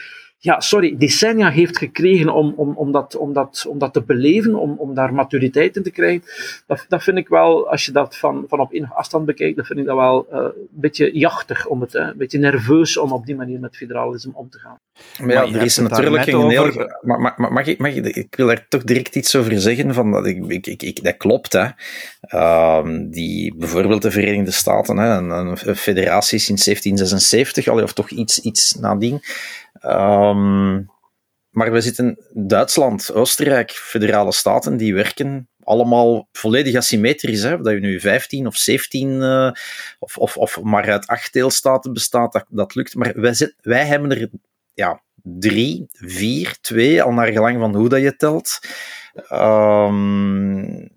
ja, 0.43 0.61
sorry, 0.61 0.97
decennia 0.97 1.51
heeft 1.51 1.79
gekregen 1.79 2.29
om, 2.29 2.53
om, 2.57 2.73
om, 2.77 2.93
dat, 2.93 3.17
om, 3.17 3.33
dat, 3.33 3.65
om 3.69 3.79
dat 3.79 3.93
te 3.93 4.03
beleven, 4.03 4.55
om, 4.55 4.75
om 4.79 4.95
daar 4.95 5.15
maturiteit 5.15 5.77
in 5.77 5.83
te 5.83 5.91
krijgen. 5.91 6.23
Dat, 6.67 6.85
dat 6.89 7.03
vind 7.03 7.19
ik 7.19 7.29
wel, 7.29 7.69
als 7.71 7.85
je 7.85 7.93
dat 7.93 8.17
van, 8.17 8.45
van 8.49 8.61
op 8.61 8.73
enige 8.73 8.95
afstand 8.95 9.27
bekijkt, 9.27 9.57
dat 9.57 9.67
vind 9.67 9.79
ik 9.79 9.87
dat 9.87 9.97
wel 9.97 10.27
uh, 10.33 10.39
een 10.39 10.53
beetje 10.71 11.19
jachtig, 11.19 11.67
om 11.67 11.81
het, 11.81 11.95
uh, 11.95 12.03
een 12.03 12.17
beetje 12.17 12.39
nerveus 12.39 12.97
om 12.97 13.13
op 13.13 13.27
die 13.27 13.37
manier 13.37 13.61
met 13.61 13.77
federalisme 13.77 14.33
om 14.35 14.51
te 14.51 14.59
gaan. 14.59 14.79
Maar 15.19 15.33
ja, 15.33 15.59
er 15.59 15.63
is 15.63 15.77
natuurlijk 15.77 16.27
een 16.27 16.49
heel... 16.49 16.73
Maar, 17.01 17.21
maar, 17.21 17.35
maar, 17.37 17.53
mag, 17.53 17.67
ik, 17.67 17.79
mag 17.79 17.95
ik, 17.95 18.07
ik 18.07 18.35
wil 18.37 18.47
daar 18.47 18.67
toch 18.69 18.83
direct 18.83 19.17
iets 19.17 19.37
over 19.37 19.61
zeggen, 19.61 19.95
van 19.95 20.11
dat, 20.11 20.27
ik, 20.27 20.67
ik, 20.67 20.83
ik, 20.83 21.05
dat 21.05 21.17
klopt, 21.17 21.53
hè. 21.53 21.67
Uh, 22.35 22.89
die, 23.11 23.55
bijvoorbeeld 23.57 24.03
de 24.03 24.11
Verenigde 24.11 24.51
Staten, 24.51 24.97
hè, 24.97 25.17
een, 25.17 25.31
een 25.31 25.77
federatie 25.77 26.39
sinds 26.39 26.65
1776, 26.65 27.69
of 27.69 27.93
toch 27.93 28.11
iets, 28.11 28.41
iets 28.41 28.75
nadien, 28.75 29.21
Um, 29.85 30.91
maar 31.51 31.73
we 31.73 31.81
zitten 31.81 32.19
Duitsland, 32.31 33.13
Oostenrijk, 33.13 33.71
federale 33.71 34.33
staten, 34.33 34.77
die 34.77 34.95
werken 34.95 35.49
allemaal 35.65 36.29
volledig 36.33 36.77
asymmetrisch. 36.77 37.43
Hè? 37.43 37.61
Dat 37.61 37.73
je 37.73 37.81
nu 37.81 38.01
15 38.01 38.47
of 38.47 38.57
17 38.57 39.11
uh, 39.11 39.51
of, 39.99 40.19
of, 40.19 40.37
of 40.37 40.63
maar 40.63 40.91
uit 40.91 41.07
acht 41.07 41.33
deelstaten 41.33 41.93
bestaat, 41.93 42.33
dat, 42.33 42.45
dat 42.49 42.75
lukt. 42.75 42.95
Maar 42.95 43.13
wij, 43.21 43.53
wij 43.61 43.87
hebben 43.87 44.11
er 44.11 44.31
ja, 44.75 45.03
drie, 45.23 45.87
vier, 45.93 46.57
twee, 46.61 47.03
al 47.03 47.13
naar 47.13 47.33
gelang 47.33 47.59
van 47.59 47.77
hoe 47.77 47.89
dat 47.89 48.01
je 48.01 48.17
telt. 48.17 48.59
Um, 49.33 50.91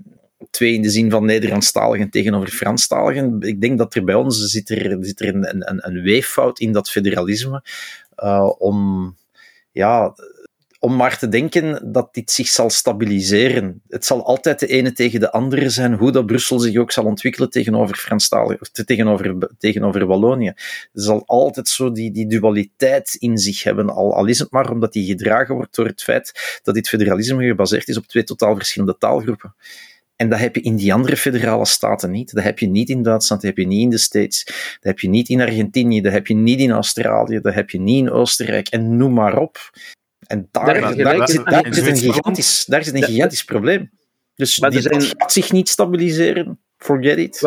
twee 0.50 0.74
in 0.74 0.82
de 0.82 0.90
zin 0.90 1.12
van 1.12 1.26
Nederlandstaligen 1.26 2.10
tegenover 2.10 2.50
Franstaligen. 2.50 3.42
Ik 3.42 3.62
denk 3.62 3.78
dat 3.78 3.96
er 3.96 4.04
bij 4.04 4.16
ons 4.16 4.46
zit 4.46 4.70
er, 4.70 4.98
zit 5.00 5.20
er 5.20 5.28
een, 5.28 5.70
een, 5.70 5.88
een 5.88 6.02
weeffout 6.02 6.60
in 6.60 6.72
dat 6.72 6.90
federalisme. 6.90 7.64
Uh, 8.24 8.52
om, 8.58 9.16
ja, 9.72 10.16
om 10.86 10.96
maar 10.96 11.18
te 11.18 11.28
denken 11.28 11.92
dat 11.92 12.14
dit 12.14 12.32
zich 12.32 12.48
zal 12.48 12.70
stabiliseren. 12.70 13.82
Het 13.88 14.06
zal 14.06 14.26
altijd 14.26 14.60
de 14.60 14.68
ene 14.68 14.92
tegen 14.92 15.20
de 15.20 15.32
andere 15.32 15.70
zijn, 15.70 15.94
hoe 15.94 16.12
dat 16.12 16.26
Brussel 16.26 16.60
zich 16.60 16.78
ook 16.78 16.92
zal 16.92 17.06
ontwikkelen 17.06 17.50
tegenover 17.50 17.96
Franstaligen, 17.96 18.86
tegenover, 18.86 19.50
tegenover 19.60 20.06
Wallonië. 20.06 20.54
Zal 20.94 21.24
altijd 21.26 21.68
zo 21.68 21.92
die, 21.92 22.12
die 22.12 22.28
dualiteit 22.28 23.16
in 23.20 23.38
zich 23.38 23.64
hebben, 23.64 23.90
al, 23.90 24.16
al 24.16 24.26
is 24.26 24.40
het 24.40 24.52
maar 24.52 24.72
omdat 24.72 24.94
die 24.94 25.06
gedragen 25.06 25.56
wordt 25.56 25.76
door 25.76 25.86
het 25.86 26.04
feit 26.04 26.60
dat 26.64 26.74
dit 26.76 26.90
federalisme 26.90 27.46
gebaseerd 27.46 27.88
is 27.88 27.98
op 27.98 28.06
twee 28.06 28.24
totaal 28.24 28.56
verschillende 28.56 28.98
taalgroepen. 28.98 29.56
En 30.16 30.30
dat 30.30 30.40
heb 30.40 30.56
je 30.56 30.62
in 30.62 30.76
die 30.76 30.94
andere 30.94 31.18
federale 31.18 31.66
staten 31.66 32.12
niet. 32.12 32.34
Dat 32.34 32.44
heb 32.44 32.60
je 32.60 32.68
niet 32.68 32.90
in 32.90 33.04
Duitsland, 33.04 33.42
dat 33.42 33.52
heb 33.52 33.60
je 33.60 33.68
niet 33.68 33.82
in 33.82 33.90
de 33.90 33.98
States, 33.98 34.44
dat 34.46 34.84
heb 34.84 35.00
je 35.00 35.10
niet 35.10 35.30
in 35.30 35.42
Argentinië, 35.42 36.02
dat 36.02 36.12
heb 36.12 36.28
je 36.28 36.36
niet 36.36 36.60
in 36.60 36.72
Australië, 36.72 37.40
dat 37.42 37.54
heb 37.54 37.70
je 37.70 37.80
niet 37.80 37.98
in 37.98 38.12
Oostenrijk 38.12 38.68
en 38.68 38.98
noem 38.98 39.14
maar 39.14 39.38
op. 39.38 39.70
En 40.28 40.48
daar, 40.52 40.66
daar, 40.66 40.96
daar, 40.96 41.30
zit, 41.30 41.46
daar 41.46 41.74
zit, 41.74 41.88
een 41.88 41.98
gigantisch, 41.98 42.66
daar 42.66 42.84
zit 42.84 42.94
een 42.94 43.04
gigantisch 43.04 43.44
probleem. 43.44 43.90
Dus 44.36 44.56
die 44.56 44.82
zijn... 44.82 45.02
gaat 45.02 45.32
zich 45.32 45.52
niet 45.52 45.70
stabiliseren. 45.70 46.60
Forget 46.78 47.18
it. 47.18 47.42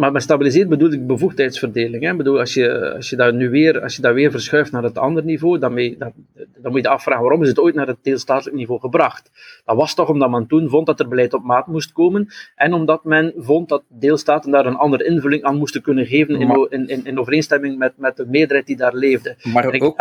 Maar 0.00 0.12
met 0.12 0.22
stabiliseren 0.22 0.68
bedoel 0.68 0.92
ik 0.92 1.06
bevoegdheidsverdeling. 1.06 2.02
Hè? 2.02 2.10
Ik 2.10 2.16
bedoel, 2.16 2.38
als 2.38 2.54
je, 2.54 2.94
als 2.94 3.10
je 3.10 3.16
dat 3.16 3.34
nu 3.34 3.50
weer, 3.50 3.80
als 3.80 3.96
je 3.96 4.02
dat 4.02 4.14
weer 4.14 4.30
verschuift 4.30 4.72
naar 4.72 4.82
het 4.82 4.98
andere 4.98 5.26
niveau, 5.26 5.58
dan, 5.58 5.72
mee, 5.72 5.96
dan, 5.98 6.12
dan 6.56 6.72
moet 6.72 6.82
je 6.82 6.88
afvragen 6.88 7.22
waarom 7.22 7.42
is 7.42 7.48
het 7.48 7.58
ooit 7.58 7.74
naar 7.74 7.86
het 7.86 7.98
deelstatelijk 8.02 8.56
niveau 8.56 8.80
gebracht. 8.80 9.30
Dat 9.64 9.76
was 9.76 9.94
toch 9.94 10.08
omdat 10.08 10.30
men 10.30 10.46
toen 10.46 10.68
vond 10.68 10.86
dat 10.86 11.00
er 11.00 11.08
beleid 11.08 11.34
op 11.34 11.42
maat 11.42 11.66
moest 11.66 11.92
komen 11.92 12.28
en 12.54 12.72
omdat 12.72 13.04
men 13.04 13.32
vond 13.36 13.68
dat 13.68 13.82
deelstaten 13.88 14.50
daar 14.50 14.66
een 14.66 14.76
andere 14.76 15.04
invulling 15.04 15.42
aan 15.42 15.56
moesten 15.56 15.82
kunnen 15.82 16.06
geven 16.06 16.40
in, 16.40 16.66
in, 16.70 16.88
in, 16.88 17.04
in 17.04 17.18
overeenstemming 17.18 17.78
met, 17.78 17.92
met 17.96 18.16
de 18.16 18.26
meerderheid 18.26 18.66
die 18.66 18.76
daar 18.76 18.94
leefde. 18.94 19.36
Maar 19.52 19.66
ook, 19.80 19.94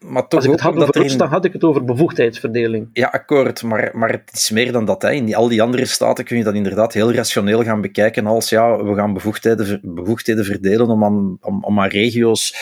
maar 0.00 0.28
toch 0.28 0.38
Als 0.38 0.44
ik 0.44 0.50
het 0.50 0.60
had 0.60 0.76
over 0.76 1.18
dan 1.18 1.28
had 1.28 1.44
ik 1.44 1.52
het 1.52 1.64
over 1.64 1.84
bevoegdheidsverdeling. 1.84 2.90
Ja, 2.92 3.06
akkoord, 3.06 3.62
maar, 3.62 3.90
maar 3.92 4.10
het 4.10 4.30
is 4.32 4.50
meer 4.50 4.72
dan 4.72 4.84
dat. 4.84 5.02
Hè. 5.02 5.10
In 5.10 5.24
die, 5.24 5.36
al 5.36 5.48
die 5.48 5.62
andere 5.62 5.84
staten 5.84 6.24
kun 6.24 6.36
je 6.36 6.44
dat 6.44 6.54
inderdaad 6.54 6.92
heel 6.92 7.12
rationeel 7.12 7.64
gaan 7.64 7.80
bekijken 7.80 8.26
als 8.26 8.48
ja, 8.48 8.84
we 8.84 8.94
gaan 8.94 9.12
bevoegdheden, 9.12 9.80
bevoegdheden 9.82 10.44
verdelen 10.44 10.88
om 10.88 11.04
aan, 11.04 11.38
om, 11.40 11.64
om 11.64 11.80
aan 11.80 11.88
regio's 11.88 12.54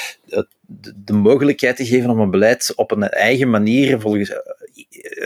de, 0.66 0.92
de 0.96 1.12
mogelijkheid 1.12 1.76
te 1.76 1.86
geven 1.86 2.10
om 2.10 2.20
een 2.20 2.30
beleid 2.30 2.72
op 2.76 2.90
een 2.90 3.08
eigen 3.08 3.50
manier 3.50 4.00
volgens, 4.00 4.32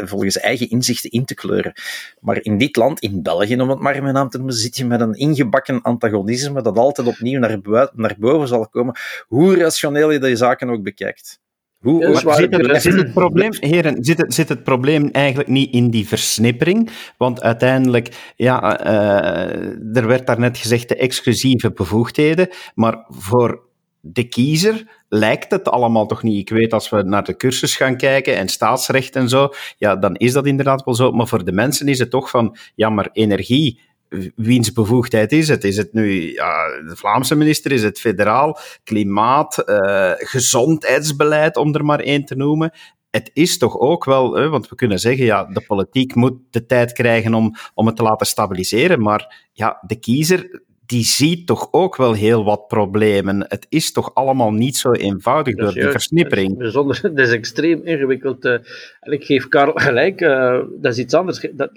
volgens 0.05 0.39
eigen 0.39 0.71
inzichten 0.71 1.11
in 1.11 1.25
te 1.25 1.35
kleuren. 1.35 1.73
Maar 2.21 2.39
in 2.43 2.59
dit 2.59 2.77
land, 2.77 3.01
in 3.01 3.23
België 3.23 3.61
om 3.61 3.71
het 3.71 3.79
maar 3.79 4.03
mijn 4.03 4.15
naam 4.15 4.29
te 4.29 4.37
noemen, 4.37 4.55
zit 4.55 4.77
je 4.77 4.85
met 4.85 5.01
een 5.01 5.15
ingebakken 5.15 5.83
antagonisme 5.83 6.63
dat 6.63 6.79
altijd 6.79 7.07
opnieuw 7.07 7.39
naar, 7.39 7.61
buiten, 7.61 8.01
naar 8.01 8.17
boven 8.19 8.49
zal 8.49 8.69
komen, 8.69 8.97
hoe 9.27 9.57
rationeel 9.57 10.11
je 10.11 10.19
die 10.19 10.37
zaken 10.37 10.71
ook 10.71 10.83
bekijkt. 10.83 11.41
Hoe, 11.81 12.17
zit, 12.35 12.57
het, 12.57 12.83
zit, 12.83 12.95
het, 12.95 13.13
probleem, 13.13 13.53
heren, 13.75 14.05
zit 14.05 14.19
het, 14.19 14.35
zit 14.35 14.49
het 14.49 14.63
probleem 14.63 15.09
eigenlijk 15.13 15.49
niet 15.49 15.73
in 15.73 15.91
die 15.91 16.09
versnippering? 16.09 16.91
Want 17.17 17.43
uiteindelijk, 17.43 18.33
ja, 18.37 18.87
uh, 18.87 19.97
er 19.97 20.07
werd 20.07 20.27
daarnet 20.27 20.59
gezegd 20.59 20.89
de 20.89 20.97
exclusieve 20.97 21.73
bevoegdheden, 21.73 22.49
maar 22.75 23.05
voor 23.09 23.69
de 24.01 24.29
kiezer 24.29 25.03
lijkt 25.09 25.51
het 25.51 25.69
allemaal 25.69 26.07
toch 26.07 26.23
niet. 26.23 26.39
Ik 26.39 26.57
weet, 26.57 26.73
als 26.73 26.89
we 26.89 27.03
naar 27.03 27.25
de 27.25 27.37
cursus 27.37 27.77
gaan 27.77 27.97
kijken 27.97 28.37
en 28.37 28.49
staatsrecht 28.49 29.17
en 29.17 29.29
zo, 29.29 29.49
ja, 29.77 29.97
dan 29.97 30.15
is 30.15 30.33
dat 30.33 30.47
inderdaad 30.47 30.85
wel 30.85 30.95
zo. 30.95 31.13
Maar 31.13 31.29
voor 31.29 31.45
de 31.45 31.53
mensen 31.53 31.89
is 31.89 31.99
het 31.99 32.11
toch 32.11 32.31
van, 32.31 32.57
ja, 32.75 32.91
maar 32.91 33.09
energie, 33.13 33.81
wiens 34.37 34.73
bevoegdheid 34.73 35.33
is 35.33 35.49
het? 35.49 35.65
Is 35.65 35.77
het 35.77 35.93
nu 35.93 36.33
ja, 36.33 36.67
de 36.89 36.97
Vlaamse 36.97 37.35
minister? 37.35 37.73
Is 37.73 37.83
het 37.83 38.01
federaal? 38.01 38.59
Klimaat, 38.85 39.63
uh, 39.67 40.13
gezondheidsbeleid, 40.17 41.57
om 41.57 41.75
er 41.75 41.85
maar 41.85 42.01
één 42.01 42.25
te 42.25 42.37
noemen. 42.37 42.73
Het 43.11 43.31
is 43.33 43.59
toch 43.59 43.79
ook 43.79 44.05
wel, 44.05 44.35
hè, 44.35 44.49
want 44.49 44.69
we 44.69 44.75
kunnen 44.75 44.99
zeggen, 44.99 45.25
ja, 45.25 45.45
de 45.45 45.65
politiek 45.67 46.15
moet 46.15 46.39
de 46.51 46.67
tijd 46.67 46.93
krijgen 46.93 47.35
om, 47.35 47.55
om 47.75 47.87
het 47.87 47.97
te 47.97 48.03
laten 48.03 48.27
stabiliseren, 48.27 49.03
maar 49.03 49.49
ja, 49.53 49.83
de 49.87 49.99
kiezer, 49.99 50.63
die 50.87 51.05
ziet 51.05 51.47
toch 51.47 51.69
ook 51.71 51.97
wel 51.97 52.13
heel 52.13 52.45
wat 52.45 52.67
problemen. 52.67 53.45
Het 53.49 53.67
is 53.69 53.93
toch 53.93 54.15
allemaal 54.15 54.53
niet 54.53 54.77
zo 54.77 54.93
eenvoudig 54.93 55.55
door 55.55 55.73
die 55.73 55.91
versnippering. 55.91 56.59
bijzonder, 56.59 56.99
het 57.03 57.19
is 57.19 57.31
extreem 57.31 57.81
ingewikkeld. 57.85 58.45
Uh, 58.45 58.53
en 59.01 59.13
ik 59.13 59.25
geef 59.25 59.49
Karel 59.49 59.75
gelijk, 59.75 60.21
uh, 60.21 60.61
dat 60.81 60.93
is 60.93 60.99
iets 60.99 61.15
anders. 61.15 61.47
Dat, 61.53 61.71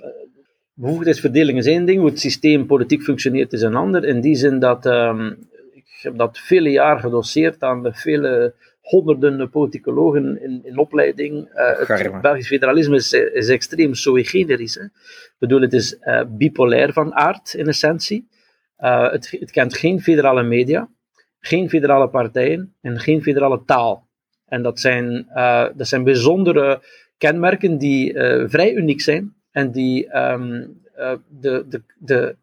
bevoegdheidsverdeling 0.73 1.57
is 1.57 1.65
één 1.65 1.85
ding, 1.85 1.99
hoe 1.99 2.09
het 2.09 2.19
systeem 2.19 2.65
politiek 2.65 3.01
functioneert 3.01 3.53
is 3.53 3.61
een 3.61 3.75
ander. 3.75 4.05
In 4.05 4.21
die 4.21 4.35
zin 4.35 4.59
dat, 4.59 4.85
um, 4.85 5.37
ik 5.71 5.85
heb 6.01 6.17
dat 6.17 6.39
vele 6.39 6.69
jaren 6.69 7.01
gedoseerd 7.01 7.63
aan 7.63 7.83
de 7.83 7.93
vele 7.93 8.53
honderden 8.81 9.49
politicologen 9.49 10.41
in, 10.41 10.61
in 10.63 10.77
opleiding. 10.77 11.49
Uh, 11.55 11.87
het 11.87 12.21
Belgisch 12.21 12.47
federalisme 12.47 12.95
is, 12.95 13.13
is 13.13 13.49
extreem 13.49 13.93
sui 13.93 14.23
generis. 14.23 14.75
Hè. 14.75 14.83
Ik 14.83 15.35
bedoel, 15.39 15.61
het 15.61 15.73
is 15.73 15.97
uh, 16.01 16.21
bipolair 16.27 16.93
van 16.93 17.13
aard 17.13 17.53
in 17.53 17.67
essentie. 17.67 18.27
Uh, 18.79 19.11
het, 19.11 19.37
het 19.39 19.51
kent 19.51 19.77
geen 19.77 20.01
federale 20.01 20.43
media, 20.43 20.89
geen 21.39 21.69
federale 21.69 22.09
partijen 22.09 22.75
en 22.81 22.99
geen 22.99 23.21
federale 23.21 23.63
taal. 23.65 24.07
En 24.45 24.61
dat 24.61 24.79
zijn, 24.79 25.27
dat 25.75 25.87
zijn 25.87 26.03
bijzondere 26.03 26.81
kenmerken 27.17 27.77
die 27.77 28.13
vrij 28.47 28.73
uniek 28.73 29.01
zijn 29.01 29.33
en 29.53 29.71
die 29.71 30.17
um, 30.17 30.81
de, 31.27 31.65
de, 31.69 31.81
de 31.97 32.35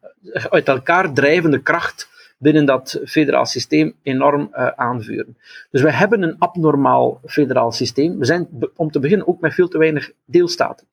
uit 0.49 0.67
elkaar 0.67 1.13
drijvende 1.13 1.61
kracht 1.61 2.09
binnen 2.37 2.65
dat 2.65 3.01
federaal 3.05 3.45
systeem 3.45 3.93
enorm 4.03 4.49
uh, 4.53 4.67
aanvuren. 4.67 5.37
Dus 5.71 5.81
we 5.81 5.91
hebben 5.91 6.21
een 6.21 6.35
abnormaal 6.37 7.21
federaal 7.25 7.71
systeem. 7.71 8.19
We 8.19 8.25
zijn 8.25 8.47
om 8.75 8.91
te 8.91 8.99
beginnen 8.99 9.27
ook 9.27 9.41
met 9.41 9.53
veel 9.53 9.67
te 9.67 9.77
weinig 9.77 10.11
deelstaten. 10.25 10.87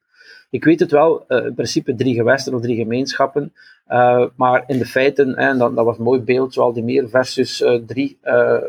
Ik 0.50 0.64
weet 0.64 0.80
het 0.80 0.90
wel, 0.90 1.24
uh, 1.28 1.44
in 1.44 1.54
principe 1.54 1.94
drie 1.94 2.14
gewesten 2.14 2.54
of 2.54 2.60
drie 2.60 2.76
gemeenschappen, 2.76 3.52
uh, 3.88 4.24
maar 4.36 4.64
in 4.66 4.78
de 4.78 4.86
feiten, 4.86 5.34
en 5.34 5.58
dat, 5.58 5.76
dat 5.76 5.84
was 5.84 5.98
een 5.98 6.04
mooi 6.04 6.20
beeld, 6.20 6.52
zoals 6.52 6.74
die 6.74 6.84
meer 6.84 7.08
versus 7.08 7.60
uh, 7.60 7.74
drie 7.86 8.18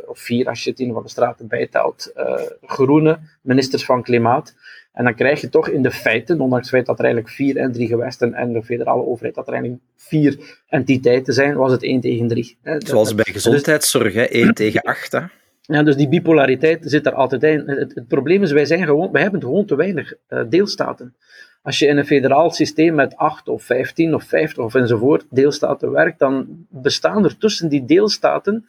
of 0.05 0.19
vier, 0.19 0.47
als 0.47 0.63
je 0.63 0.69
het 0.69 0.79
in 0.79 0.93
van 0.93 1.03
de 1.03 1.09
straten 1.09 1.47
bijtelt, 1.47 2.13
groene 2.61 3.19
ministers 3.41 3.85
van 3.85 4.03
Klimaat. 4.03 4.55
En 4.93 5.03
dan 5.03 5.15
krijg 5.15 5.41
je 5.41 5.49
toch 5.49 5.69
in 5.69 5.81
de 5.81 5.91
feiten, 5.91 6.41
ondanks 6.41 6.65
het 6.65 6.75
feit 6.75 6.85
dat 6.85 6.99
er 6.99 7.05
eigenlijk 7.05 7.33
vier 7.33 7.57
en 7.57 7.71
drie 7.71 7.87
gewesten 7.87 8.33
en 8.33 8.53
de 8.53 8.63
federale 8.63 9.05
overheid, 9.05 9.35
dat 9.35 9.47
er 9.47 9.53
eigenlijk 9.53 9.83
vier 9.95 10.59
entiteiten 10.67 11.33
zijn, 11.33 11.55
was 11.55 11.71
het 11.71 11.83
één 11.83 12.01
tegen 12.01 12.27
drie. 12.27 12.57
Hè. 12.61 12.75
Zoals 12.77 13.15
bij 13.15 13.33
gezondheidszorg, 13.33 14.13
hè? 14.13 14.23
één 14.23 14.53
tegen 14.53 14.81
acht. 14.81 15.11
Hè? 15.11 15.21
Ja, 15.61 15.83
dus 15.83 15.95
die 15.95 16.09
bipolariteit 16.09 16.79
zit 16.81 17.05
er 17.05 17.13
altijd 17.13 17.43
in. 17.43 17.63
Het, 17.65 17.95
het, 17.95 18.07
probleem 18.07 18.43
is, 18.43 18.51
wij, 18.51 18.65
zijn 18.65 18.85
gewoon, 18.85 19.11
wij 19.11 19.21
hebben 19.21 19.41
gewoon 19.41 19.65
te 19.65 19.75
weinig 19.75 20.13
uh, 20.29 20.41
deelstaten. 20.49 21.15
Als 21.61 21.79
je 21.79 21.87
in 21.87 21.97
een 21.97 22.05
federaal 22.05 22.51
systeem 22.51 22.95
met 22.95 23.15
8 23.15 23.47
of 23.47 23.63
15 23.63 24.13
of 24.13 24.23
50 24.23 24.63
of 24.63 24.75
enzovoort 24.75 25.25
deelstaten 25.29 25.91
werkt, 25.91 26.19
dan 26.19 26.65
bestaan 26.69 27.23
er 27.23 27.37
tussen 27.37 27.69
die 27.69 27.85
deelstaten 27.85 28.65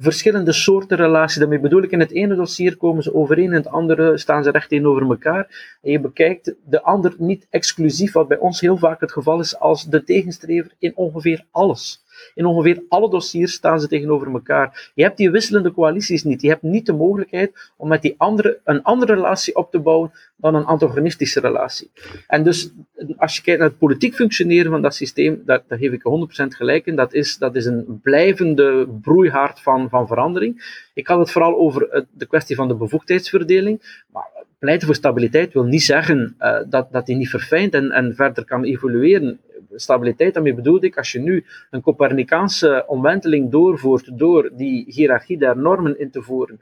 verschillende 0.00 0.52
soorten 0.52 0.96
relaties. 0.96 1.38
Daarmee 1.38 1.60
bedoel 1.60 1.82
ik, 1.82 1.90
in 1.90 2.00
het 2.00 2.12
ene 2.12 2.34
dossier 2.34 2.76
komen 2.76 3.02
ze 3.02 3.14
overeen, 3.14 3.44
in 3.44 3.52
het 3.52 3.66
andere 3.66 4.18
staan 4.18 4.44
ze 4.44 4.50
recht 4.50 4.68
tegenover 4.68 5.02
elkaar. 5.02 5.78
En 5.82 5.90
je 5.90 6.00
bekijkt 6.00 6.54
de 6.64 6.82
ander 6.82 7.14
niet 7.18 7.46
exclusief, 7.50 8.12
wat 8.12 8.28
bij 8.28 8.38
ons 8.38 8.60
heel 8.60 8.76
vaak 8.76 9.00
het 9.00 9.12
geval 9.12 9.40
is, 9.40 9.58
als 9.58 9.84
de 9.84 10.04
tegenstrever 10.04 10.72
in 10.78 10.96
ongeveer 10.96 11.44
alles. 11.50 11.99
In 12.34 12.46
ongeveer 12.46 12.82
alle 12.88 13.10
dossiers 13.10 13.52
staan 13.52 13.80
ze 13.80 13.88
tegenover 13.88 14.32
elkaar. 14.32 14.90
Je 14.94 15.02
hebt 15.02 15.16
die 15.16 15.30
wisselende 15.30 15.72
coalities 15.72 16.24
niet. 16.24 16.42
Je 16.42 16.48
hebt 16.48 16.62
niet 16.62 16.86
de 16.86 16.92
mogelijkheid 16.92 17.70
om 17.76 17.88
met 17.88 18.02
die 18.02 18.14
andere, 18.16 18.60
een 18.64 18.82
andere 18.82 19.14
relatie 19.14 19.56
op 19.56 19.70
te 19.70 19.78
bouwen 19.78 20.12
dan 20.36 20.54
een 20.54 20.64
antagonistische 20.64 21.40
relatie. 21.40 21.90
En 22.26 22.42
dus, 22.42 22.72
als 23.16 23.36
je 23.36 23.42
kijkt 23.42 23.60
naar 23.60 23.68
het 23.68 23.78
politiek 23.78 24.14
functioneren 24.14 24.70
van 24.70 24.82
dat 24.82 24.94
systeem, 24.94 25.42
daar, 25.44 25.62
geef 25.68 25.92
ik 25.92 26.02
100% 26.44 26.56
gelijk 26.56 26.86
in. 26.86 26.96
Dat 26.96 27.14
is, 27.14 27.38
dat 27.38 27.56
is 27.56 27.64
een 27.64 28.00
blijvende 28.02 28.88
broeihaard 29.00 29.60
van, 29.60 29.88
van 29.88 30.06
verandering. 30.06 30.84
Ik 30.94 31.06
had 31.06 31.18
het 31.18 31.30
vooral 31.30 31.58
over 31.58 32.06
de 32.10 32.26
kwestie 32.26 32.56
van 32.56 32.68
de 32.68 32.74
bevoegdheidsverdeling. 32.74 34.04
Maar 34.12 34.39
pleiten 34.60 34.86
voor 34.86 34.96
stabiliteit 34.96 35.52
wil 35.52 35.64
niet 35.64 35.82
zeggen 35.82 36.36
uh, 36.40 36.58
dat, 36.68 36.92
dat 36.92 37.06
die 37.06 37.16
niet 37.16 37.28
verfijnt 37.28 37.74
en, 37.74 37.90
en 37.90 38.14
verder 38.14 38.44
kan 38.44 38.64
evolueren. 38.64 39.40
Stabiliteit, 39.74 40.34
daarmee 40.34 40.54
bedoel 40.54 40.84
ik, 40.84 40.96
als 40.96 41.12
je 41.12 41.20
nu 41.20 41.44
een 41.70 41.80
Copernicaanse 41.80 42.84
omwenteling 42.86 43.50
doorvoert 43.50 44.18
door 44.18 44.50
die 44.56 44.84
hiërarchie 44.88 45.38
der 45.38 45.56
normen 45.56 45.98
in 45.98 46.10
te 46.10 46.22
voeren, 46.22 46.60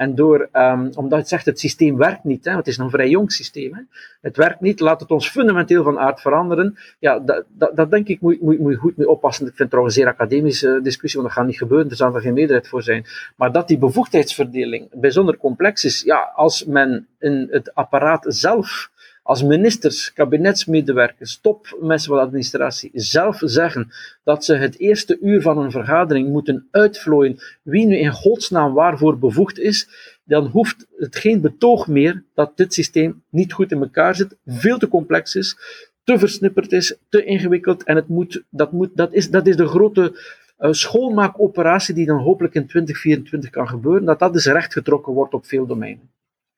en 0.00 0.14
door, 0.14 0.48
um, 0.52 0.90
omdat 0.94 1.18
het 1.18 1.28
zegt, 1.28 1.46
het 1.46 1.60
systeem 1.60 1.96
werkt 1.96 2.24
niet, 2.24 2.44
hè, 2.44 2.56
het 2.56 2.66
is 2.66 2.78
een 2.78 2.90
vrij 2.90 3.08
jong 3.08 3.32
systeem, 3.32 3.74
hè, 3.74 3.80
het 4.20 4.36
werkt 4.36 4.60
niet, 4.60 4.80
laat 4.80 5.00
het 5.00 5.10
ons 5.10 5.28
fundamenteel 5.28 5.82
van 5.82 5.98
aard 5.98 6.20
veranderen, 6.20 6.76
ja, 6.98 7.18
dat, 7.18 7.44
dat, 7.48 7.76
dat 7.76 7.90
denk 7.90 8.08
ik 8.08 8.20
moet, 8.20 8.40
moet, 8.40 8.58
moet 8.58 8.76
goed 8.76 8.96
mee 8.96 9.08
oppassen. 9.08 9.42
Ik 9.46 9.48
vind 9.48 9.58
het 9.58 9.70
trouwens 9.70 9.96
een 9.96 10.02
zeer 10.02 10.12
academische 10.12 10.80
discussie, 10.82 11.20
want 11.20 11.32
dat 11.32 11.38
gaat 11.42 11.48
niet 11.50 11.58
gebeuren, 11.58 11.90
er 11.90 11.96
zal 11.96 12.14
er 12.14 12.20
geen 12.20 12.32
meerderheid 12.32 12.68
voor 12.68 12.82
zijn. 12.82 13.06
Maar 13.36 13.52
dat 13.52 13.68
die 13.68 13.78
bevoegdheidsverdeling 13.78 14.88
bijzonder 14.92 15.36
complex 15.36 15.84
is, 15.84 16.02
ja, 16.02 16.32
als 16.34 16.64
men 16.64 17.06
in 17.18 17.48
het 17.50 17.74
apparaat 17.74 18.24
zelf 18.28 18.90
als 19.30 19.42
ministers, 19.42 20.12
kabinetsmedewerkers, 20.12 21.40
topmensen 21.40 22.08
van 22.08 22.16
de 22.16 22.24
administratie 22.24 22.90
zelf 22.92 23.40
zeggen 23.44 23.88
dat 24.24 24.44
ze 24.44 24.54
het 24.54 24.78
eerste 24.78 25.18
uur 25.20 25.42
van 25.42 25.58
een 25.58 25.70
vergadering 25.70 26.28
moeten 26.28 26.68
uitvlooien 26.70 27.38
wie 27.62 27.86
nu 27.86 27.96
in 27.96 28.12
godsnaam 28.12 28.72
waarvoor 28.72 29.18
bevoegd 29.18 29.58
is, 29.58 29.88
dan 30.24 30.46
hoeft 30.46 30.86
het 30.96 31.16
geen 31.16 31.40
betoog 31.40 31.86
meer 31.86 32.24
dat 32.34 32.56
dit 32.56 32.74
systeem 32.74 33.22
niet 33.28 33.52
goed 33.52 33.72
in 33.72 33.80
elkaar 33.80 34.14
zit, 34.14 34.36
veel 34.46 34.78
te 34.78 34.88
complex 34.88 35.34
is, 35.34 35.56
te 36.04 36.18
versnipperd 36.18 36.72
is, 36.72 36.96
te 37.08 37.24
ingewikkeld 37.24 37.84
en 37.84 37.96
het 37.96 38.08
moet, 38.08 38.42
dat, 38.48 38.72
moet, 38.72 38.90
dat, 38.94 39.12
is, 39.12 39.30
dat 39.30 39.46
is 39.46 39.56
de 39.56 39.66
grote 39.66 40.12
uh, 40.58 40.72
schoonmaakoperatie 40.72 41.94
die 41.94 42.06
dan 42.06 42.18
hopelijk 42.18 42.54
in 42.54 42.66
2024 42.66 43.50
kan 43.50 43.68
gebeuren, 43.68 44.04
dat 44.04 44.18
dat 44.18 44.32
dus 44.32 44.46
rechtgetrokken 44.46 45.12
wordt 45.12 45.34
op 45.34 45.46
veel 45.46 45.66
domeinen. 45.66 46.10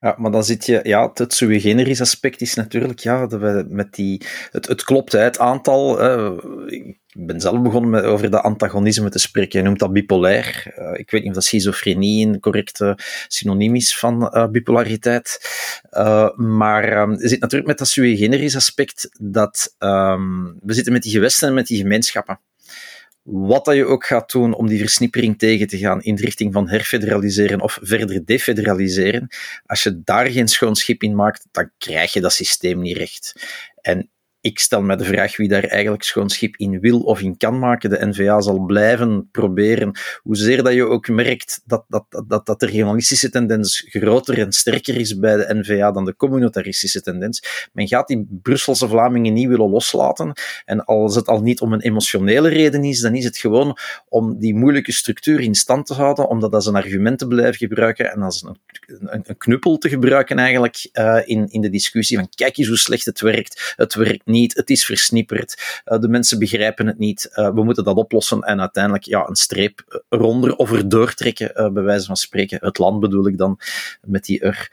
Ja, 0.03 0.15
maar 0.19 0.31
dan 0.31 0.45
zit 0.45 0.67
je, 0.67 0.81
ja, 0.83 1.11
het 1.15 1.35
sui 1.35 1.61
generis 1.61 2.01
aspect 2.01 2.41
is 2.41 2.55
natuurlijk, 2.55 2.99
ja, 2.99 3.27
dat 3.27 3.41
we 3.41 3.67
met 3.69 3.95
die, 3.95 4.23
het, 4.51 4.69
het 4.69 4.85
klopt, 4.85 5.13
het 5.13 5.39
aantal, 5.39 6.03
ik 6.67 6.97
ben 7.13 7.41
zelf 7.41 7.63
begonnen 7.63 7.91
met, 7.91 8.05
over 8.05 8.31
dat 8.31 8.43
antagonisme 8.43 9.11
te 9.11 9.19
spreken, 9.19 9.59
je 9.59 9.65
noemt 9.65 9.79
dat 9.79 9.93
bipolair, 9.93 10.75
uh, 10.79 10.99
ik 10.99 11.11
weet 11.11 11.21
niet 11.21 11.29
of 11.29 11.35
dat 11.35 11.45
schizofrenie 11.45 12.27
een 12.27 12.41
correcte 12.41 12.99
synoniem 13.29 13.75
is 13.75 13.99
van 13.99 14.23
uh, 14.23 14.49
bipolariteit, 14.49 15.41
maar 16.37 17.03
um, 17.03 17.21
je 17.21 17.29
zit 17.29 17.41
natuurlijk 17.41 17.69
met 17.69 17.79
dat 17.79 17.89
sui 17.89 18.17
generis 18.17 18.57
aspect, 18.57 19.09
dat 19.21 19.75
um, 19.79 20.59
we 20.63 20.75
zitten 20.75 20.93
met 20.93 21.03
die 21.03 21.13
gewesten 21.13 21.49
en 21.49 21.55
met 21.55 21.67
die 21.67 21.79
gemeenschappen 21.79 22.41
wat 23.23 23.65
dat 23.65 23.75
je 23.75 23.85
ook 23.85 24.07
gaat 24.07 24.31
doen 24.31 24.55
om 24.55 24.69
die 24.69 24.79
versnippering 24.79 25.39
tegen 25.39 25.67
te 25.67 25.79
gaan 25.79 26.03
in 26.03 26.15
de 26.15 26.23
richting 26.23 26.53
van 26.53 26.69
herfederaliseren 26.69 27.61
of 27.61 27.79
verder 27.83 28.25
defederaliseren, 28.25 29.29
als 29.67 29.83
je 29.83 30.01
daar 30.05 30.27
geen 30.27 30.49
schoon 30.49 30.77
schip 30.77 31.03
in 31.03 31.15
maakt, 31.15 31.47
dan 31.51 31.71
krijg 31.79 32.13
je 32.13 32.21
dat 32.21 32.33
systeem 32.33 32.81
niet 32.81 32.97
recht. 32.97 33.35
En 33.81 34.11
ik 34.43 34.59
stel 34.59 34.83
me 34.83 34.97
de 34.97 35.05
vraag 35.05 35.37
wie 35.37 35.49
daar 35.49 35.65
eigenlijk 35.65 36.03
schoon 36.03 36.31
schip 36.31 36.57
in 36.57 36.81
wil 36.81 37.01
of 37.01 37.21
in 37.21 37.37
kan 37.37 37.59
maken. 37.59 37.91
De 37.91 38.07
NVA 38.07 38.41
zal 38.41 38.59
blijven 38.59 39.29
proberen, 39.31 39.99
hoezeer 40.23 40.63
dat 40.63 40.73
je 40.73 40.87
ook 40.87 41.09
merkt 41.09 41.63
dat, 41.65 41.85
dat, 41.89 42.05
dat, 42.27 42.47
dat 42.47 42.61
de 42.61 42.67
regionalistische 42.67 43.31
tendens 43.31 43.85
groter 43.89 44.39
en 44.39 44.53
sterker 44.53 44.97
is 44.97 45.19
bij 45.19 45.37
de 45.37 45.55
NVA 45.55 45.93
dan 45.93 46.05
de 46.05 46.17
communitaristische 46.17 47.03
tendens. 47.03 47.69
Men 47.73 47.89
gaat 47.89 48.09
die 48.09 48.27
Brusselse 48.43 48.89
Vlamingen 48.89 49.33
niet 49.33 49.49
willen 49.49 49.71
loslaten. 49.71 50.33
En 50.65 50.85
als 50.85 51.15
het 51.15 51.27
al 51.27 51.43
niet 51.43 51.61
om 51.61 51.73
een 51.73 51.81
emotionele 51.81 52.49
reden 52.49 52.85
is, 52.85 53.01
dan 53.01 53.15
is 53.15 53.25
het 53.25 53.39
gewoon 53.39 53.77
om 54.09 54.39
die 54.39 54.55
moeilijke 54.55 54.93
structuur 54.93 55.41
in 55.41 55.55
stand 55.55 55.87
te 55.87 55.95
houden, 55.95 56.29
om 56.29 56.41
dat 56.41 56.55
als 56.55 56.67
een 56.67 56.75
argument 56.75 57.19
te 57.19 57.27
blijven 57.27 57.57
gebruiken 57.57 58.13
en 58.13 58.23
als 58.23 58.43
een, 58.43 58.57
een, 59.27 59.37
knuppel 59.37 59.79
te 59.79 59.89
gebruiken 59.89 60.39
eigenlijk 60.39 60.91
uh, 60.93 61.21
in, 61.25 61.49
in 61.49 61.61
de 61.61 61.71
discussie 61.71 62.17
van 62.17 62.29
kijk 62.35 62.57
eens 62.57 62.69
hoe 62.69 62.77
slecht 62.77 63.05
het 63.05 63.21
werkt. 63.21 63.75
Het 63.77 63.95
werkt 63.95 64.31
niet, 64.33 64.55
het 64.55 64.71
is 64.71 64.85
versnipperd, 64.85 65.83
uh, 65.85 65.99
de 65.99 66.09
mensen 66.09 66.39
begrijpen 66.39 66.87
het 66.87 66.99
niet, 66.99 67.31
uh, 67.35 67.51
we 67.55 67.65
moeten 67.65 67.85
dat 67.85 67.97
oplossen 67.97 68.41
en 68.41 68.61
uiteindelijk 68.61 69.05
ja, 69.05 69.29
een 69.29 69.37
streep 69.37 70.05
eronder 70.09 70.57
of 70.57 70.73
erdoor 70.73 71.15
trekken, 71.15 71.73
bij 71.75 71.83
wijze 71.83 72.07
van 72.07 72.17
spreken. 72.17 72.59
Het 72.61 72.79
land 72.79 73.01
bedoel 73.01 73.27
ik 73.27 73.39
dan 73.39 73.59
met 74.03 74.25
die 74.25 74.41
er, 74.41 74.71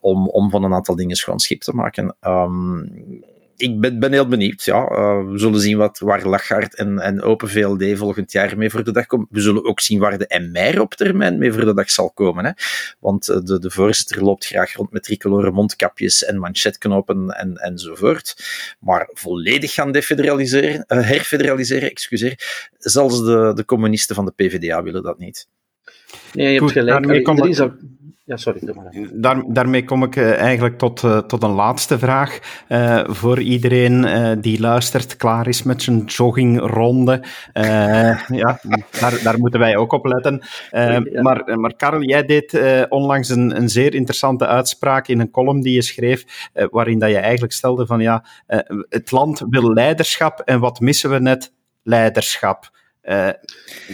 om, 0.00 0.28
om 0.28 0.50
van 0.50 0.64
een 0.64 0.74
aantal 0.74 0.96
dingen 0.96 1.16
schoon 1.16 1.38
schip 1.38 1.60
te 1.60 1.72
maken. 1.72 2.16
Um, 2.20 3.24
ik 3.56 3.80
ben, 3.80 3.98
ben, 3.98 4.12
heel 4.12 4.28
benieuwd. 4.28 4.64
Ja. 4.64 4.90
Uh, 4.90 5.30
we 5.30 5.38
zullen 5.38 5.60
zien 5.60 5.76
wat, 5.76 5.98
waar 5.98 6.26
Lachart 6.26 6.74
en, 6.74 6.98
en 6.98 7.22
Open 7.22 7.48
VLD 7.48 7.98
volgend 7.98 8.32
jaar 8.32 8.58
mee 8.58 8.70
voor 8.70 8.84
de 8.84 8.92
dag 8.92 9.06
komen. 9.06 9.26
We 9.30 9.40
zullen 9.40 9.64
ook 9.64 9.80
zien 9.80 9.98
waar 9.98 10.18
de 10.18 10.48
MR 10.52 10.80
op 10.80 10.94
termijn 10.94 11.38
mee 11.38 11.52
voor 11.52 11.64
de 11.64 11.74
dag 11.74 11.90
zal 11.90 12.10
komen. 12.10 12.44
Hè. 12.44 12.50
Want 13.00 13.28
uh, 13.28 13.36
de, 13.44 13.58
de 13.58 13.70
voorzitter 13.70 14.24
loopt 14.24 14.46
graag 14.46 14.72
rond 14.72 14.92
met 14.92 15.02
tricolore 15.02 15.50
mondkapjes 15.50 16.24
en 16.24 16.38
manchetknopen 16.38 17.30
en, 17.30 17.56
enzovoort. 17.56 18.44
Maar 18.80 19.08
volledig 19.12 19.74
gaan 19.74 19.92
defederaliseren, 19.92 20.84
uh, 20.88 21.06
herfederaliseren, 21.08 21.90
excuseer. 21.90 22.68
Zelfs 22.78 23.24
de, 23.24 23.52
de 23.54 23.64
communisten 23.64 24.14
van 24.14 24.24
de 24.24 24.32
PvdA 24.32 24.82
willen 24.82 25.02
dat 25.02 25.18
niet. 25.18 25.48
Nee, 26.32 26.52
je 26.52 26.58
hebt 26.60 26.72
gelijk. 26.72 27.04
Allee, 27.04 27.24
er 27.62 27.76
ja, 28.26 28.36
sorry. 28.36 28.60
Daar, 29.12 29.42
daarmee 29.46 29.84
kom 29.84 30.02
ik 30.02 30.16
uh, 30.16 30.38
eigenlijk 30.38 30.78
tot, 30.78 31.02
uh, 31.02 31.18
tot 31.18 31.42
een 31.42 31.50
laatste 31.50 31.98
vraag. 31.98 32.38
Uh, 32.68 33.04
voor 33.06 33.40
iedereen 33.40 34.06
die 34.40 34.60
luistert, 34.60 35.16
klaar 35.16 35.48
is 35.48 35.62
met 35.62 35.82
zijn 35.82 36.04
joggingronde. 36.04 37.22
ja, 37.52 38.60
daar, 39.00 39.20
daar 39.22 39.38
moeten 39.38 39.60
wij 39.60 39.76
ook 39.76 39.92
op 39.92 40.04
letten. 40.04 40.42
Ja. 40.70 41.02
maar, 41.22 41.58
maar 41.58 41.76
Karel, 41.76 42.02
jij 42.02 42.24
deed 42.24 42.58
onlangs 42.88 43.28
een, 43.28 43.56
een 43.56 43.68
zeer 43.68 43.94
interessante 43.94 44.46
uitspraak 44.46 45.08
in 45.08 45.20
een 45.20 45.30
column 45.30 45.60
die 45.60 45.74
je 45.74 45.82
schreef, 45.82 46.50
waarin 46.70 46.98
dat 46.98 47.10
je 47.10 47.18
eigenlijk 47.18 47.52
stelde 47.52 47.86
van 47.86 48.00
ja, 48.00 48.24
het 48.88 49.10
land 49.10 49.42
wil 49.48 49.72
leiderschap 49.72 50.40
en 50.40 50.60
wat 50.60 50.80
missen 50.80 51.10
we 51.10 51.18
net? 51.18 51.52
Leiderschap. 51.82 52.70
we 53.00 53.36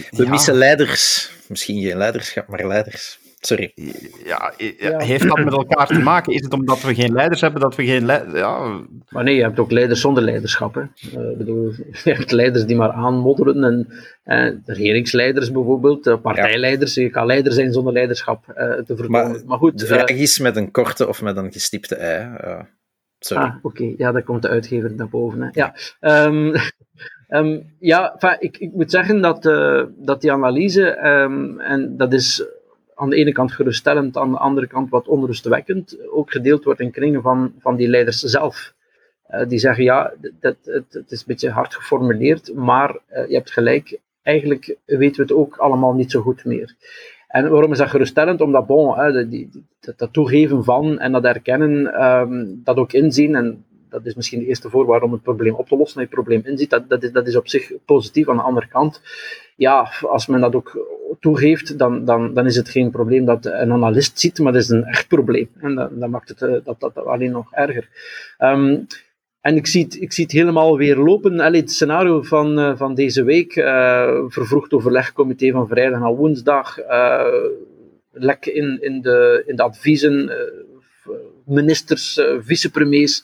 ja. 0.09 0.29
missen 0.29 0.53
leiders. 0.53 1.31
Misschien 1.53 1.81
geen 1.81 1.97
leiderschap, 1.97 2.47
maar 2.47 2.67
leiders. 2.67 3.19
Sorry. 3.45 3.71
Ja, 4.25 4.53
heeft 4.97 5.27
dat 5.27 5.43
met 5.43 5.53
elkaar 5.53 5.87
te 5.87 5.99
maken? 5.99 6.33
Is 6.33 6.41
het 6.41 6.53
omdat 6.53 6.81
we 6.81 6.95
geen 6.95 7.13
leiders 7.13 7.41
hebben 7.41 7.61
dat 7.61 7.75
we 7.75 7.85
geen 7.85 8.05
leiders... 8.05 8.39
Ja. 8.39 8.81
Maar 9.09 9.23
nee, 9.23 9.35
je 9.35 9.41
hebt 9.41 9.59
ook 9.59 9.71
leiders 9.71 10.01
zonder 10.01 10.23
leiderschap. 10.23 10.75
Hè. 10.75 10.81
Uh, 10.81 11.37
bedoel, 11.37 11.71
je 12.03 12.13
hebt 12.13 12.31
leiders 12.31 12.65
die 12.65 12.75
maar 12.75 12.91
aanmodderen. 12.91 13.63
En, 13.63 13.87
uh, 14.25 14.57
regeringsleiders 14.65 15.51
bijvoorbeeld, 15.51 16.07
uh, 16.07 16.21
partijleiders. 16.21 16.93
Je 16.93 17.09
kan 17.09 17.25
leider 17.25 17.53
zijn 17.53 17.73
zonder 17.73 17.93
leiderschap 17.93 18.45
te 18.45 18.83
vertonen. 18.85 19.11
Maar, 19.11 19.45
maar, 19.45 19.57
goed, 19.57 19.79
de 19.79 19.85
vraag 19.85 20.09
is 20.09 20.39
met 20.39 20.55
een 20.55 20.71
korte 20.71 21.07
of 21.07 21.21
met 21.21 21.37
een 21.37 21.51
gestipte 21.51 21.95
ei. 21.95 22.65
sorry. 23.19 23.43
Ah, 23.43 23.55
oké. 23.61 23.93
Ja, 23.97 24.11
daar 24.11 24.23
komt 24.23 24.41
de 24.41 24.49
uitgever 24.49 24.93
naar 24.95 25.09
boven. 25.09 25.41
Hè. 25.41 25.49
Ja, 25.51 25.75
um, 26.25 26.53
um, 27.33 27.73
ja 27.79 28.15
ik, 28.39 28.57
ik 28.57 28.73
moet 28.73 28.91
zeggen 28.91 29.21
dat, 29.21 29.43
dat 29.97 30.21
die 30.21 30.31
analyse, 30.31 31.07
um, 31.07 31.59
en 31.59 31.97
dat 31.97 32.13
is 32.13 32.45
aan 32.95 33.09
de 33.09 33.15
ene 33.15 33.31
kant 33.31 33.51
geruststellend, 33.51 34.17
aan 34.17 34.31
de 34.31 34.37
andere 34.37 34.67
kant 34.67 34.89
wat 34.89 35.07
onrustwekkend, 35.07 35.97
ook 36.09 36.31
gedeeld 36.31 36.63
wordt 36.63 36.79
in 36.79 36.91
kringen 36.91 37.21
van, 37.21 37.53
van 37.59 37.75
die 37.75 37.87
leiders 37.87 38.19
zelf. 38.19 38.73
Uh, 39.29 39.47
die 39.47 39.59
zeggen, 39.59 39.83
ja, 39.83 40.13
dat, 40.39 40.55
het, 40.63 40.93
het, 40.93 41.11
is 41.11 41.19
een 41.19 41.25
beetje 41.27 41.49
hard 41.49 41.75
geformuleerd, 41.75 42.53
maar 42.55 42.89
uh, 42.89 43.27
je 43.27 43.35
hebt 43.35 43.51
gelijk, 43.51 43.99
eigenlijk 44.21 44.77
weten 44.85 45.15
we 45.15 45.21
het 45.21 45.31
ook 45.31 45.57
allemaal 45.57 45.93
niet 45.93 46.11
zo 46.11 46.21
goed 46.21 46.45
meer. 46.45 46.75
En 47.27 47.49
waarom 47.49 47.71
is 47.71 47.77
dat 47.77 47.89
geruststellend? 47.89 48.41
Omdat, 48.41 48.65
bon, 48.65 48.97
hè, 48.97 49.11
dat, 49.11 49.97
dat, 49.97 50.13
toegeven 50.13 50.63
van 50.63 50.99
en 50.99 51.11
dat 51.11 51.23
erkennen, 51.23 52.03
um, 52.03 52.61
dat 52.63 52.77
ook 52.77 52.93
inzien, 52.93 53.35
en 53.35 53.65
dat 53.93 54.05
is 54.05 54.15
misschien 54.15 54.39
de 54.39 54.45
eerste 54.45 54.69
voorwaarde 54.69 55.05
om 55.05 55.11
het 55.11 55.23
probleem 55.23 55.53
op 55.53 55.67
te 55.67 55.75
lossen, 55.75 55.99
dat 55.99 56.09
je 56.09 56.15
het 56.15 56.25
probleem 56.25 56.51
inziet, 56.51 56.69
dat, 56.69 56.89
dat, 56.89 57.03
is, 57.03 57.11
dat 57.11 57.27
is 57.27 57.35
op 57.35 57.47
zich 57.47 57.71
positief. 57.85 58.29
Aan 58.29 58.37
de 58.37 58.41
andere 58.41 58.67
kant, 58.67 59.01
ja, 59.55 59.91
als 60.01 60.27
men 60.27 60.41
dat 60.41 60.55
ook 60.55 60.77
toegeeft, 61.19 61.77
dan, 61.77 62.05
dan, 62.05 62.33
dan 62.33 62.45
is 62.45 62.55
het 62.55 62.69
geen 62.69 62.91
probleem 62.91 63.25
dat 63.25 63.45
een 63.45 63.71
analist 63.71 64.19
ziet, 64.19 64.39
maar 64.39 64.51
dat 64.51 64.61
is 64.61 64.69
een 64.69 64.83
echt 64.85 65.07
probleem. 65.07 65.49
En 65.59 65.75
dat 65.75 66.09
maakt 66.09 66.29
het 66.29 66.41
eh, 66.41 66.55
dat, 66.63 66.79
dat, 66.79 67.05
alleen 67.05 67.31
nog 67.31 67.53
erger. 67.53 67.89
Um, 68.39 68.87
en 69.41 69.55
ik 69.55 69.67
zie 69.67 69.83
het, 69.83 70.01
ik 70.01 70.13
zie 70.13 70.25
helemaal 70.27 70.77
weer 70.77 70.97
lopen. 70.97 71.39
Allee, 71.39 71.61
het 71.61 71.71
scenario 71.71 72.21
van, 72.21 72.59
uh, 72.59 72.77
van 72.77 72.95
deze 72.95 73.23
week, 73.23 73.55
uh, 73.55 74.23
vervroegd 74.27 74.73
overlegcomité 74.73 75.51
van 75.51 75.67
vrijdag 75.67 75.99
naar 75.99 76.15
woensdag, 76.15 76.79
uh, 76.79 77.25
lek 78.11 78.45
in, 78.45 78.77
in, 78.81 79.01
de, 79.01 79.43
in 79.45 79.55
de 79.55 79.63
adviezen, 79.63 80.31
ministers, 81.45 82.21
vicepremiers, 82.39 83.23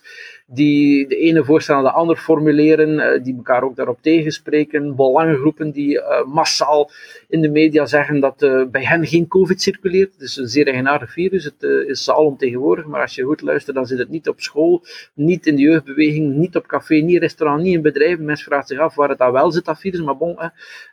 die 0.52 1.08
de 1.08 1.16
ene 1.16 1.44
voorstel 1.44 1.76
aan 1.76 1.84
de 1.84 1.92
ander 1.92 2.18
formuleren, 2.18 3.00
eh, 3.00 3.24
die 3.24 3.36
elkaar 3.36 3.64
ook 3.64 3.76
daarop 3.76 4.02
tegenspreken, 4.02 4.96
belangengroepen 4.96 5.72
die 5.72 5.96
uh, 5.96 6.24
massaal 6.26 6.90
in 7.30 7.42
de 7.42 7.50
media 7.50 7.86
zeggen 7.86 8.20
dat 8.20 8.42
uh, 8.42 8.66
bij 8.72 8.84
hen 8.84 9.08
geen 9.08 9.28
COVID 9.28 9.62
circuleert. 9.62 10.14
Het 10.14 10.22
is 10.22 10.38
een 10.38 10.48
zeer 10.48 10.66
eigenaardig 10.68 11.12
virus, 11.12 11.44
het 11.44 11.64
uh, 11.64 11.90
is 11.90 12.10
alomtegenwoordig, 12.10 12.86
maar 12.86 13.02
als 13.02 13.16
je 13.16 13.24
goed 13.24 13.42
luistert, 13.42 13.76
dan 13.76 13.86
zit 13.86 13.98
het 13.98 14.10
niet 14.10 14.28
op 14.28 14.42
school, 14.42 14.84
niet 15.14 15.46
in 15.46 15.56
de 15.56 15.62
jeugdbeweging, 15.62 16.36
niet 16.36 16.56
op 16.56 16.68
café, 16.68 16.96
niet 16.96 17.20
restaurant, 17.20 17.62
niet 17.62 17.74
in 17.74 17.82
bedrijven. 17.82 18.26
Mensen 18.26 18.46
vragen 18.46 18.68
zich 18.68 18.80
af 18.80 18.96
waar 18.96 19.10
het 19.10 19.18
dan 19.18 19.32
wel 19.32 19.52
zit, 19.52 19.66
dat 19.66 19.80
virus, 19.80 20.02
maar 20.02 20.18
bon. 20.18 20.38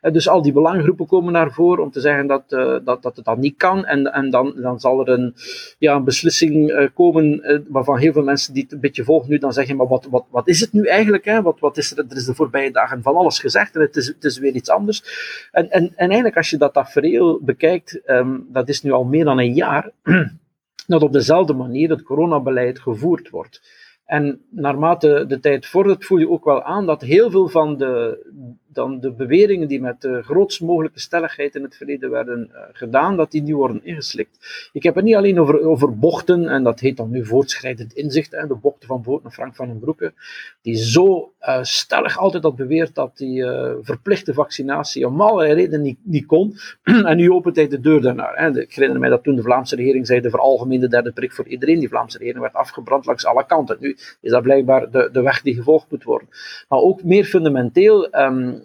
dus 0.01 0.29
al 0.29 0.43
die 0.43 0.53
belangengroepen 0.53 1.07
komen 1.07 1.33
naar 1.33 1.53
voren 1.53 1.83
om 1.83 1.91
te 1.91 2.01
zeggen 2.01 2.27
dat, 2.27 2.49
dat, 2.85 3.03
dat 3.03 3.17
het 3.17 3.25
dan 3.25 3.41
niet 3.41 3.57
kan 3.57 3.85
en, 3.85 4.13
en 4.13 4.31
dan, 4.31 4.55
dan 4.57 4.81
zal 4.81 5.01
er 5.01 5.09
een, 5.09 5.35
ja, 5.79 5.95
een 5.95 6.05
beslissing 6.05 6.91
komen 6.95 7.65
waarvan 7.69 7.99
heel 7.99 8.13
veel 8.13 8.23
mensen 8.23 8.55
die 8.55 8.63
het 8.63 8.73
een 8.73 8.81
beetje 8.81 9.05
volgen 9.05 9.31
nu 9.31 9.39
dan 9.39 9.53
zeggen, 9.53 9.77
maar 9.77 9.87
wat, 9.87 10.07
wat, 10.11 10.25
wat 10.31 10.49
is 10.49 10.61
het 10.61 10.73
nu 10.73 10.87
eigenlijk? 10.87 11.25
Hè? 11.25 11.43
Wat, 11.43 11.61
wat 11.61 11.77
is 11.77 11.91
er, 11.91 12.05
er 12.09 12.17
is 12.17 12.25
de 12.25 12.35
voorbije 12.35 12.71
dagen 12.71 13.03
van 13.03 13.15
alles 13.15 13.39
gezegd 13.39 13.75
en 13.75 13.81
het 13.81 13.97
is, 13.97 14.07
het 14.07 14.25
is 14.25 14.39
weer 14.39 14.53
iets 14.53 14.71
anders. 14.71 15.03
En, 15.53 15.71
en, 15.71 15.93
en 15.97 16.11
eigenlijk 16.11 16.26
als 16.35 16.51
je 16.51 16.57
dat 16.57 16.73
tafereel 16.73 17.41
bekijkt, 17.43 18.01
um, 18.07 18.47
dat 18.53 18.69
is 18.69 18.83
nu 18.83 18.91
al 18.91 19.05
meer 19.05 19.25
dan 19.25 19.39
een 19.39 19.55
jaar, 19.55 19.91
dat 20.87 21.03
op 21.03 21.13
dezelfde 21.13 21.53
manier 21.53 21.91
het 21.91 22.03
coronabeleid 22.03 22.79
gevoerd 22.79 23.31
wordt. 23.31 23.85
En 24.05 24.41
naarmate 24.51 25.25
de 25.29 25.41
tijd 25.41 25.67
vordert, 25.67 26.05
voel 26.05 26.19
je 26.19 26.31
ook 26.31 26.45
wel 26.45 26.63
aan 26.63 26.87
dat 26.87 27.01
heel 27.01 27.31
veel 27.31 27.49
van 27.49 27.77
de, 27.77 28.19
dan 28.77 29.01
de 29.01 29.13
beweringen 29.13 29.69
die 29.69 29.81
met 29.81 30.01
de 30.01 30.23
grootst 30.23 30.61
mogelijke 30.61 31.01
stelligheid 31.01 31.55
in 31.55 31.63
het 31.63 31.77
verleden 31.77 32.11
werden 32.11 32.51
uh, 32.53 32.61
gedaan, 32.73 33.17
dat 33.17 33.31
die 33.31 33.43
nu 33.43 33.57
worden 33.57 33.85
ingeslikt. 33.85 34.69
Ik 34.73 34.83
heb 34.83 34.95
het 34.95 35.05
niet 35.05 35.15
alleen 35.15 35.41
over, 35.41 35.61
over 35.61 35.99
bochten, 35.99 36.49
en 36.49 36.63
dat 36.63 36.81
heet 36.81 36.97
dan 36.97 37.11
nu 37.11 37.27
voortschrijdend 37.27 37.93
inzicht, 37.93 38.31
hè, 38.33 38.47
de 38.47 38.55
bochten 38.55 38.89
van 38.89 38.97
bijvoorbeeld 38.97 39.35
Frank 39.35 39.55
van 39.55 39.67
den 39.67 39.79
Broeke, 39.79 40.13
die 40.63 40.77
zo 40.77 41.33
uh, 41.41 41.59
stellig 41.63 42.19
altijd 42.19 42.43
had 42.43 42.57
beweerd 42.57 42.95
dat 42.95 43.17
die 43.17 43.39
uh, 43.39 43.73
verplichte 43.81 44.35
vaccinatie 44.35 45.07
om 45.07 45.21
allerlei 45.21 45.55
redenen 45.55 45.83
niet, 45.83 45.99
niet 46.03 46.27
kon, 46.27 46.57
en 46.83 47.17
nu 47.17 47.33
opent 47.33 47.57
hij 47.57 47.69
de 47.69 47.81
deur 47.81 48.01
daarnaar. 48.01 48.37
Hè. 48.37 48.61
Ik 48.61 48.75
herinner 48.75 49.01
mij 49.01 49.09
dat 49.09 49.23
toen 49.23 49.37
de 49.37 49.43
Vlaamse 49.43 49.77
regering 49.77 50.07
zei 50.07 50.21
de 50.21 50.31
veralgemeende 50.31 50.89
derde 50.89 51.13
prik 51.13 51.33
voor 51.33 51.47
iedereen, 51.47 51.79
die 51.79 51.89
Vlaamse 51.89 52.19
regering 52.19 52.43
werd 52.43 52.55
afgebrand 52.55 53.07
langs 53.07 53.27
alle 53.27 53.47
kanten. 53.47 53.77
Nu 53.81 53.97
is 54.21 54.31
dat 54.31 54.43
blijkbaar 54.43 54.91
de, 54.91 55.09
de 55.13 55.23
weg 55.23 55.43
die 55.43 55.55
gevolgd 55.55 55.91
moet 55.91 56.05
worden. 56.05 56.29
Maar 56.69 56.79
ook 56.79 57.03
meer 57.03 57.25
fundamenteel, 57.25 58.15
um, 58.15 58.63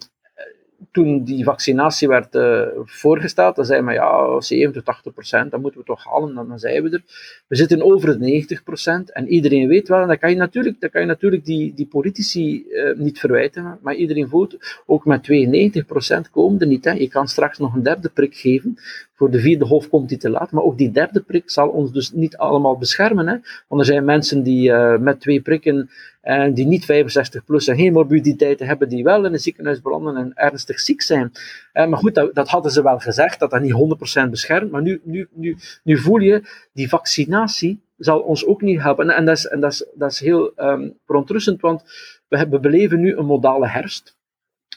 toen 0.90 1.24
die 1.24 1.44
vaccinatie 1.44 2.08
werd 2.08 2.34
uh, 2.34 2.62
voorgesteld, 2.84 3.56
dan 3.56 3.64
zei 3.64 3.82
men 3.82 3.94
ja, 3.94 4.40
70, 4.40 4.82
80 4.82 5.12
procent, 5.12 5.50
dat 5.50 5.60
moeten 5.60 5.80
we 5.80 5.86
toch 5.86 6.04
halen, 6.04 6.34
dan, 6.34 6.48
dan 6.48 6.58
zijn 6.58 6.82
we 6.82 6.90
er. 6.90 7.02
We 7.46 7.56
zitten 7.56 7.82
over 7.82 8.12
de 8.12 8.18
90 8.18 8.62
procent 8.62 9.12
en 9.12 9.28
iedereen 9.28 9.68
weet 9.68 9.88
wel, 9.88 10.02
en 10.02 10.08
dat 10.08 10.18
kan 10.18 10.30
je 10.30 10.36
natuurlijk, 10.36 10.80
dat 10.80 10.90
kan 10.90 11.00
je 11.00 11.06
natuurlijk 11.06 11.44
die, 11.44 11.74
die 11.74 11.86
politici 11.86 12.64
uh, 12.68 12.96
niet 12.96 13.18
verwijten, 13.18 13.78
maar 13.82 13.94
iedereen 13.94 14.28
voelt, 14.28 14.82
ook 14.86 15.04
met 15.04 15.22
92 15.22 15.86
procent 15.86 16.30
komen 16.30 16.60
er 16.60 16.66
niet. 16.66 16.84
Hè. 16.84 16.92
Je 16.92 17.08
kan 17.08 17.28
straks 17.28 17.58
nog 17.58 17.74
een 17.74 17.82
derde 17.82 18.08
prik 18.08 18.34
geven, 18.34 18.78
voor 19.22 19.30
de 19.30 19.40
vierde 19.40 19.64
golf 19.64 19.88
komt 19.88 20.08
die 20.08 20.18
te 20.18 20.30
laat, 20.30 20.50
maar 20.50 20.62
ook 20.62 20.78
die 20.78 20.90
derde 20.90 21.20
prik 21.20 21.50
zal 21.50 21.68
ons 21.68 21.92
dus 21.92 22.12
niet 22.12 22.36
allemaal 22.36 22.78
beschermen. 22.78 23.26
Hè. 23.26 23.36
Want 23.68 23.80
er 23.80 23.86
zijn 23.86 24.04
mensen 24.04 24.42
die 24.42 24.70
uh, 24.70 24.98
met 24.98 25.20
twee 25.20 25.40
prikken 25.40 25.90
en 26.22 26.54
die 26.54 26.66
niet 26.66 26.84
65 26.84 27.44
plus 27.44 27.68
en 27.68 27.76
geen 27.76 27.92
morbiditeiten 27.92 28.66
hebben, 28.66 28.88
die 28.88 29.04
wel 29.04 29.24
in 29.24 29.32
een 29.32 29.38
ziekenhuis 29.38 29.80
belanden 29.80 30.16
en 30.16 30.32
ernstig 30.34 30.80
ziek 30.80 31.02
zijn. 31.02 31.32
Uh, 31.74 31.86
maar 31.86 31.98
goed, 31.98 32.14
dat, 32.14 32.34
dat, 32.34 32.48
hadden 32.48 32.72
ze 32.72 32.82
wel 32.82 32.98
gezegd, 32.98 33.40
dat 33.40 33.50
dat 33.50 33.60
niet 33.60 34.26
100% 34.26 34.30
beschermt. 34.30 34.70
Maar 34.70 34.82
nu, 34.82 35.00
nu, 35.04 35.28
nu, 35.32 35.56
nu 35.82 35.98
voel 35.98 36.18
je, 36.18 36.42
die 36.72 36.88
vaccinatie 36.88 37.80
zal 37.96 38.20
ons 38.20 38.46
ook 38.46 38.62
niet 38.62 38.80
helpen. 38.80 39.10
En, 39.10 39.16
en, 39.16 39.24
dat, 39.24 39.36
is, 39.36 39.48
dat, 39.60 39.72
is, 39.72 39.86
dat 39.94 40.12
is 40.12 40.20
heel 40.20 40.52
um, 40.56 40.98
verontrustend, 41.06 41.60
want 41.60 41.82
we, 42.28 42.48
we 42.48 42.60
beleven 42.60 43.00
nu 43.00 43.16
een 43.16 43.26
modale 43.26 43.68
herfst. 43.68 44.16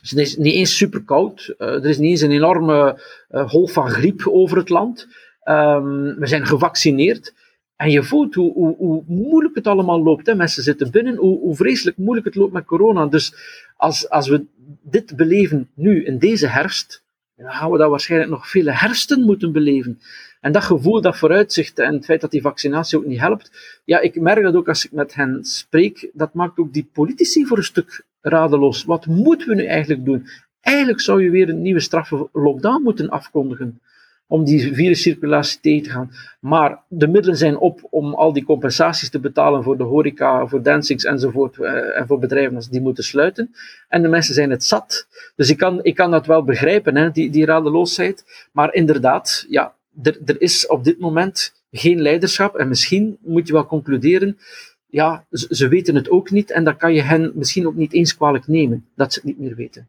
Dus 0.02 0.10
het 0.10 0.20
is 0.20 0.38
niet 0.38 0.54
eens 0.54 0.78
super 0.78 1.04
koud. 1.04 1.54
Uh, 1.58 1.68
er 1.68 1.86
is 1.86 1.98
niet 1.98 2.10
eens 2.10 2.22
een 2.22 2.32
enorme 2.32 3.02
uh, 3.32 3.50
golf 3.50 3.72
van 3.72 3.90
griep 3.90 4.28
over 4.28 4.58
het 4.58 4.70
land. 4.70 5.08
Um, 5.44 6.16
we 6.20 6.28
zijn 6.28 6.46
gevaccineerd. 6.46 7.34
En 7.76 7.92
je 7.92 8.04
voelt 8.04 8.36
hoe, 8.36 8.54
hoe, 8.54 8.76
hoe 8.76 9.04
moeilijk 9.08 9.56
het 9.56 9.68
allemaal 9.68 10.04
loopt. 10.04 10.26
Hè. 10.26 10.36
Mensen 10.36 10.64
zitten 10.64 10.92
binnen, 10.92 11.16
hoe, 11.16 11.56
vreselijk 11.56 11.98
moeilijk 11.98 12.26
het 12.26 12.36
loopt 12.36 12.54
met 12.54 12.66
corona. 12.66 13.06
Dus 13.06 13.34
als, 13.78 14.10
als 14.10 14.28
we 14.28 14.46
dit 14.82 15.16
beleven 15.16 15.70
nu, 15.74 16.06
in 16.06 16.18
deze 16.20 16.48
herfst, 16.48 17.04
dan 17.36 17.52
gaan 17.52 17.72
we 17.72 17.78
dat 17.78 17.90
waarschijnlijk 17.90 18.32
nog 18.32 18.50
vele 18.50 18.72
herfsten 18.72 19.22
moeten 19.22 19.52
beleven. 19.52 20.00
En 20.42 20.52
dat 20.52 20.64
gevoel, 20.64 21.02
dat 21.02 21.18
vooruitzicht 21.18 21.80
en 21.80 21.94
het 21.94 22.06
feit 22.06 22.22
dat 22.22 22.32
die 22.32 22.42
vaccinatie 22.42 22.98
ook 22.98 23.06
niet 23.06 23.20
helpt, 23.20 23.52
ja, 23.86 24.00
ik 24.00 24.22
merk 24.22 24.44
dat 24.44 24.56
ook 24.56 24.68
als 24.68 24.86
ik 24.86 24.92
met 24.92 25.14
hen 25.14 25.44
spreek, 25.44 26.10
dat 26.14 26.34
maakt 26.34 26.58
ook 26.58 26.74
die 26.74 26.90
politici 26.94 27.46
voor 27.46 27.58
een 27.58 27.64
stuk 27.64 28.06
radeloos. 28.22 28.84
Wat 28.84 29.06
moeten 29.06 29.48
we 29.48 29.56
nu 29.56 29.66
eigenlijk 29.66 30.06
doen? 30.06 30.28
Eigenlijk 30.62 31.02
zou 31.02 31.24
je 31.24 31.30
weer 31.30 31.50
een 31.50 31.62
nieuwe 31.62 31.80
straffe 31.80 32.30
lockdown 32.34 32.84
moeten 32.84 33.10
afkondigen 33.10 33.80
om 34.28 34.44
die 34.44 34.74
viruscirculatie 34.74 35.60
tegen 35.62 35.84
te 35.84 35.90
gaan. 35.90 36.12
Maar 36.40 36.84
de 36.88 37.08
middelen 37.08 37.38
zijn 37.38 37.58
op 37.58 37.88
om 37.90 38.14
al 38.14 38.34
die 38.34 38.44
compensaties 38.44 39.10
te 39.10 39.20
betalen 39.20 39.64
voor 39.64 39.78
de 39.78 39.84
horeca, 39.84 40.48
voor 40.48 40.62
dancings 40.62 41.04
enzovoort, 41.04 41.58
uh, 41.58 41.98
en 42.00 42.08
voor 42.08 42.20
bedrijven 42.20 42.56
als 42.56 42.70
die 42.70 42.82
moeten 42.82 43.04
sluiten. 43.04 43.56
En 43.88 44.02
de 44.02 44.08
mensen 44.08 44.34
zijn 44.34 44.50
het 44.50 44.64
zat. 44.64 45.08
Dus 45.36 45.50
ik 45.50 45.58
kan, 45.58 45.84
ik 45.84 45.96
kan 45.96 46.12
dat 46.12 46.26
wel 46.26 46.44
begrijpen, 46.44 46.96
hè, 46.96 47.12
die, 47.12 47.30
die 47.30 47.46
radeloosheid. 47.46 48.50
Maar 48.52 48.74
inderdaad, 48.74 49.46
ja, 49.50 49.74
er, 50.04 50.20
er 50.26 50.42
is 50.42 50.68
op 50.68 50.84
dit 50.84 51.00
moment 51.00 51.54
geen 51.72 52.02
leiderschap. 52.02 52.56
En 52.56 52.68
misschien 52.68 53.18
moet 53.22 53.48
je 53.48 53.54
wel 53.54 53.66
concluderen, 53.66 54.38
ja, 54.90 55.26
ze, 55.32 55.68
weten 55.68 55.96
het 55.96 56.10
ook 56.10 56.32
niet. 56.32 56.52
En 56.52 56.64
dan 56.64 56.78
kan 56.78 56.94
je 56.94 57.02
hen 57.02 57.32
misschien 57.36 57.68
ook 57.68 57.76
niet 57.76 57.94
eens 57.94 58.16
kwalijk 58.16 58.48
nemen 58.48 58.86
dat 58.96 59.14
ze 59.14 59.20
het 59.20 59.28
niet 59.28 59.40
meer 59.40 59.56
weten. 59.56 59.88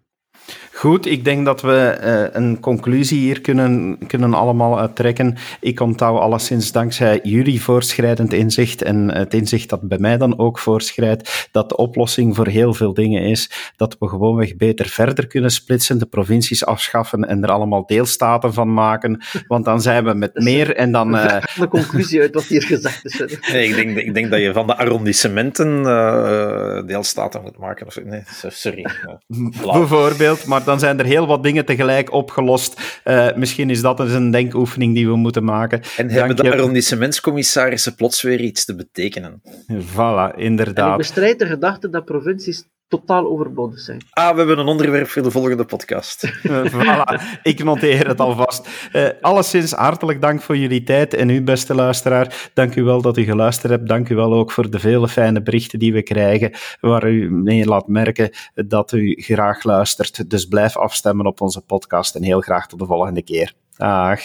Goed, 0.72 1.06
ik 1.06 1.24
denk 1.24 1.44
dat 1.44 1.60
we 1.60 1.98
uh, 2.00 2.42
een 2.42 2.60
conclusie 2.60 3.18
hier 3.18 3.40
kunnen, 3.40 3.98
kunnen 4.06 4.34
allemaal 4.34 4.78
uittrekken. 4.78 5.36
Ik 5.60 5.80
onthoud 5.80 6.20
alleszins 6.20 6.72
dankzij 6.72 7.20
jullie 7.22 7.62
voorschrijdend 7.62 8.32
inzicht 8.32 8.82
en 8.82 9.14
het 9.14 9.34
inzicht 9.34 9.68
dat 9.68 9.88
bij 9.88 9.98
mij 9.98 10.16
dan 10.16 10.38
ook 10.38 10.58
voorschrijdt, 10.58 11.48
dat 11.52 11.68
de 11.68 11.76
oplossing 11.76 12.36
voor 12.36 12.46
heel 12.46 12.74
veel 12.74 12.94
dingen 12.94 13.22
is 13.22 13.50
dat 13.76 13.96
we 13.98 14.08
gewoonweg 14.08 14.56
beter 14.56 14.86
verder 14.88 15.26
kunnen 15.26 15.50
splitsen, 15.50 15.98
de 15.98 16.06
provincies 16.06 16.64
afschaffen 16.64 17.28
en 17.28 17.42
er 17.42 17.50
allemaal 17.50 17.86
deelstaten 17.86 18.52
van 18.52 18.74
maken, 18.74 19.22
want 19.46 19.64
dan 19.64 19.80
zijn 19.80 20.04
we 20.04 20.14
met 20.14 20.34
meer 20.50 20.76
en 20.76 20.92
dan... 20.92 21.14
Uh... 21.14 21.36
De 21.58 21.68
conclusie 21.68 22.20
uit 22.20 22.34
wat 22.34 22.44
hier 22.44 22.62
gezegd 22.62 23.04
is. 23.04 23.38
Nee, 23.52 23.68
ik, 23.68 23.74
denk, 23.74 23.96
ik 23.96 24.14
denk 24.14 24.30
dat 24.30 24.40
je 24.40 24.52
van 24.52 24.66
de 24.66 24.76
arrondissementen 24.76 25.80
uh, 25.80 26.86
deelstaten 26.86 27.42
moet 27.42 27.58
maken. 27.58 27.86
Of, 27.86 28.04
nee, 28.04 28.22
sorry. 28.48 28.86
Bijvoorbeeld, 29.72 30.35
maar 30.44 30.64
dan 30.64 30.78
zijn 30.78 30.98
er 30.98 31.04
heel 31.04 31.26
wat 31.26 31.42
dingen 31.42 31.64
tegelijk 31.64 32.12
opgelost. 32.12 33.00
Uh, 33.04 33.34
misschien 33.34 33.70
is 33.70 33.80
dat 33.80 34.00
eens 34.00 34.12
een 34.12 34.30
denkoefening 34.30 34.94
die 34.94 35.06
we 35.06 35.16
moeten 35.16 35.44
maken. 35.44 35.82
En 35.96 36.10
hebben 36.10 36.36
de 36.36 36.52
arrondissementscommissarissen 36.52 37.94
plots 37.94 38.22
weer 38.22 38.40
iets 38.40 38.64
te 38.64 38.74
betekenen. 38.74 39.42
Voilà, 39.72 40.36
inderdaad. 40.36 40.86
En 40.86 40.90
ik 40.90 40.96
bestrijd 40.96 41.38
de 41.38 41.46
gedachte 41.46 41.90
dat 41.90 42.04
provincies 42.04 42.64
totaal 42.88 43.26
overbodig 43.26 43.78
zijn. 43.78 44.00
Ah, 44.10 44.30
we 44.30 44.38
hebben 44.38 44.58
een 44.58 44.66
onderwerp 44.66 45.08
voor 45.08 45.22
de 45.22 45.30
volgende 45.30 45.64
podcast. 45.64 46.32
Uh, 46.42 46.64
voilà, 46.74 47.40
ik 47.42 47.64
noteer 47.64 48.08
het 48.08 48.20
alvast. 48.20 48.68
Uh, 48.92 49.08
alleszins 49.20 49.72
hartelijk 49.72 50.20
dank 50.20 50.42
voor 50.42 50.56
jullie 50.56 50.82
tijd 50.82 51.14
en 51.14 51.28
u, 51.28 51.42
beste 51.42 51.74
luisteraar. 51.74 52.50
Dank 52.54 52.74
u 52.74 52.82
wel 52.82 53.02
dat 53.02 53.16
u 53.16 53.24
geluisterd 53.24 53.72
hebt. 53.72 53.88
Dank 53.88 54.08
u 54.08 54.14
wel 54.14 54.34
ook 54.34 54.50
voor 54.50 54.70
de 54.70 54.78
vele 54.78 55.08
fijne 55.08 55.42
berichten 55.42 55.78
die 55.78 55.92
we 55.92 56.02
krijgen, 56.02 56.50
waar 56.80 57.10
u 57.10 57.30
mee 57.30 57.64
laat 57.64 57.88
merken 57.88 58.30
dat 58.54 58.92
u 58.92 59.22
graag 59.22 59.62
luistert. 59.62 60.30
Dus 60.30 60.44
blijf 60.44 60.76
afstemmen 60.76 61.26
op 61.26 61.40
onze 61.40 61.60
podcast 61.60 62.14
en 62.14 62.22
heel 62.22 62.40
graag 62.40 62.66
tot 62.66 62.78
de 62.78 62.86
volgende 62.86 63.22
keer. 63.22 63.52
Dag. 63.76 64.20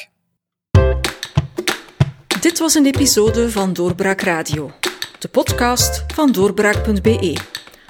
Dit 2.41 2.59
was 2.59 2.73
een 2.73 2.85
episode 2.85 3.51
van 3.51 3.73
Doorbraak 3.73 4.21
Radio, 4.21 4.71
de 5.19 5.27
podcast 5.27 6.05
van 6.13 6.31
doorbraak.be. 6.31 7.60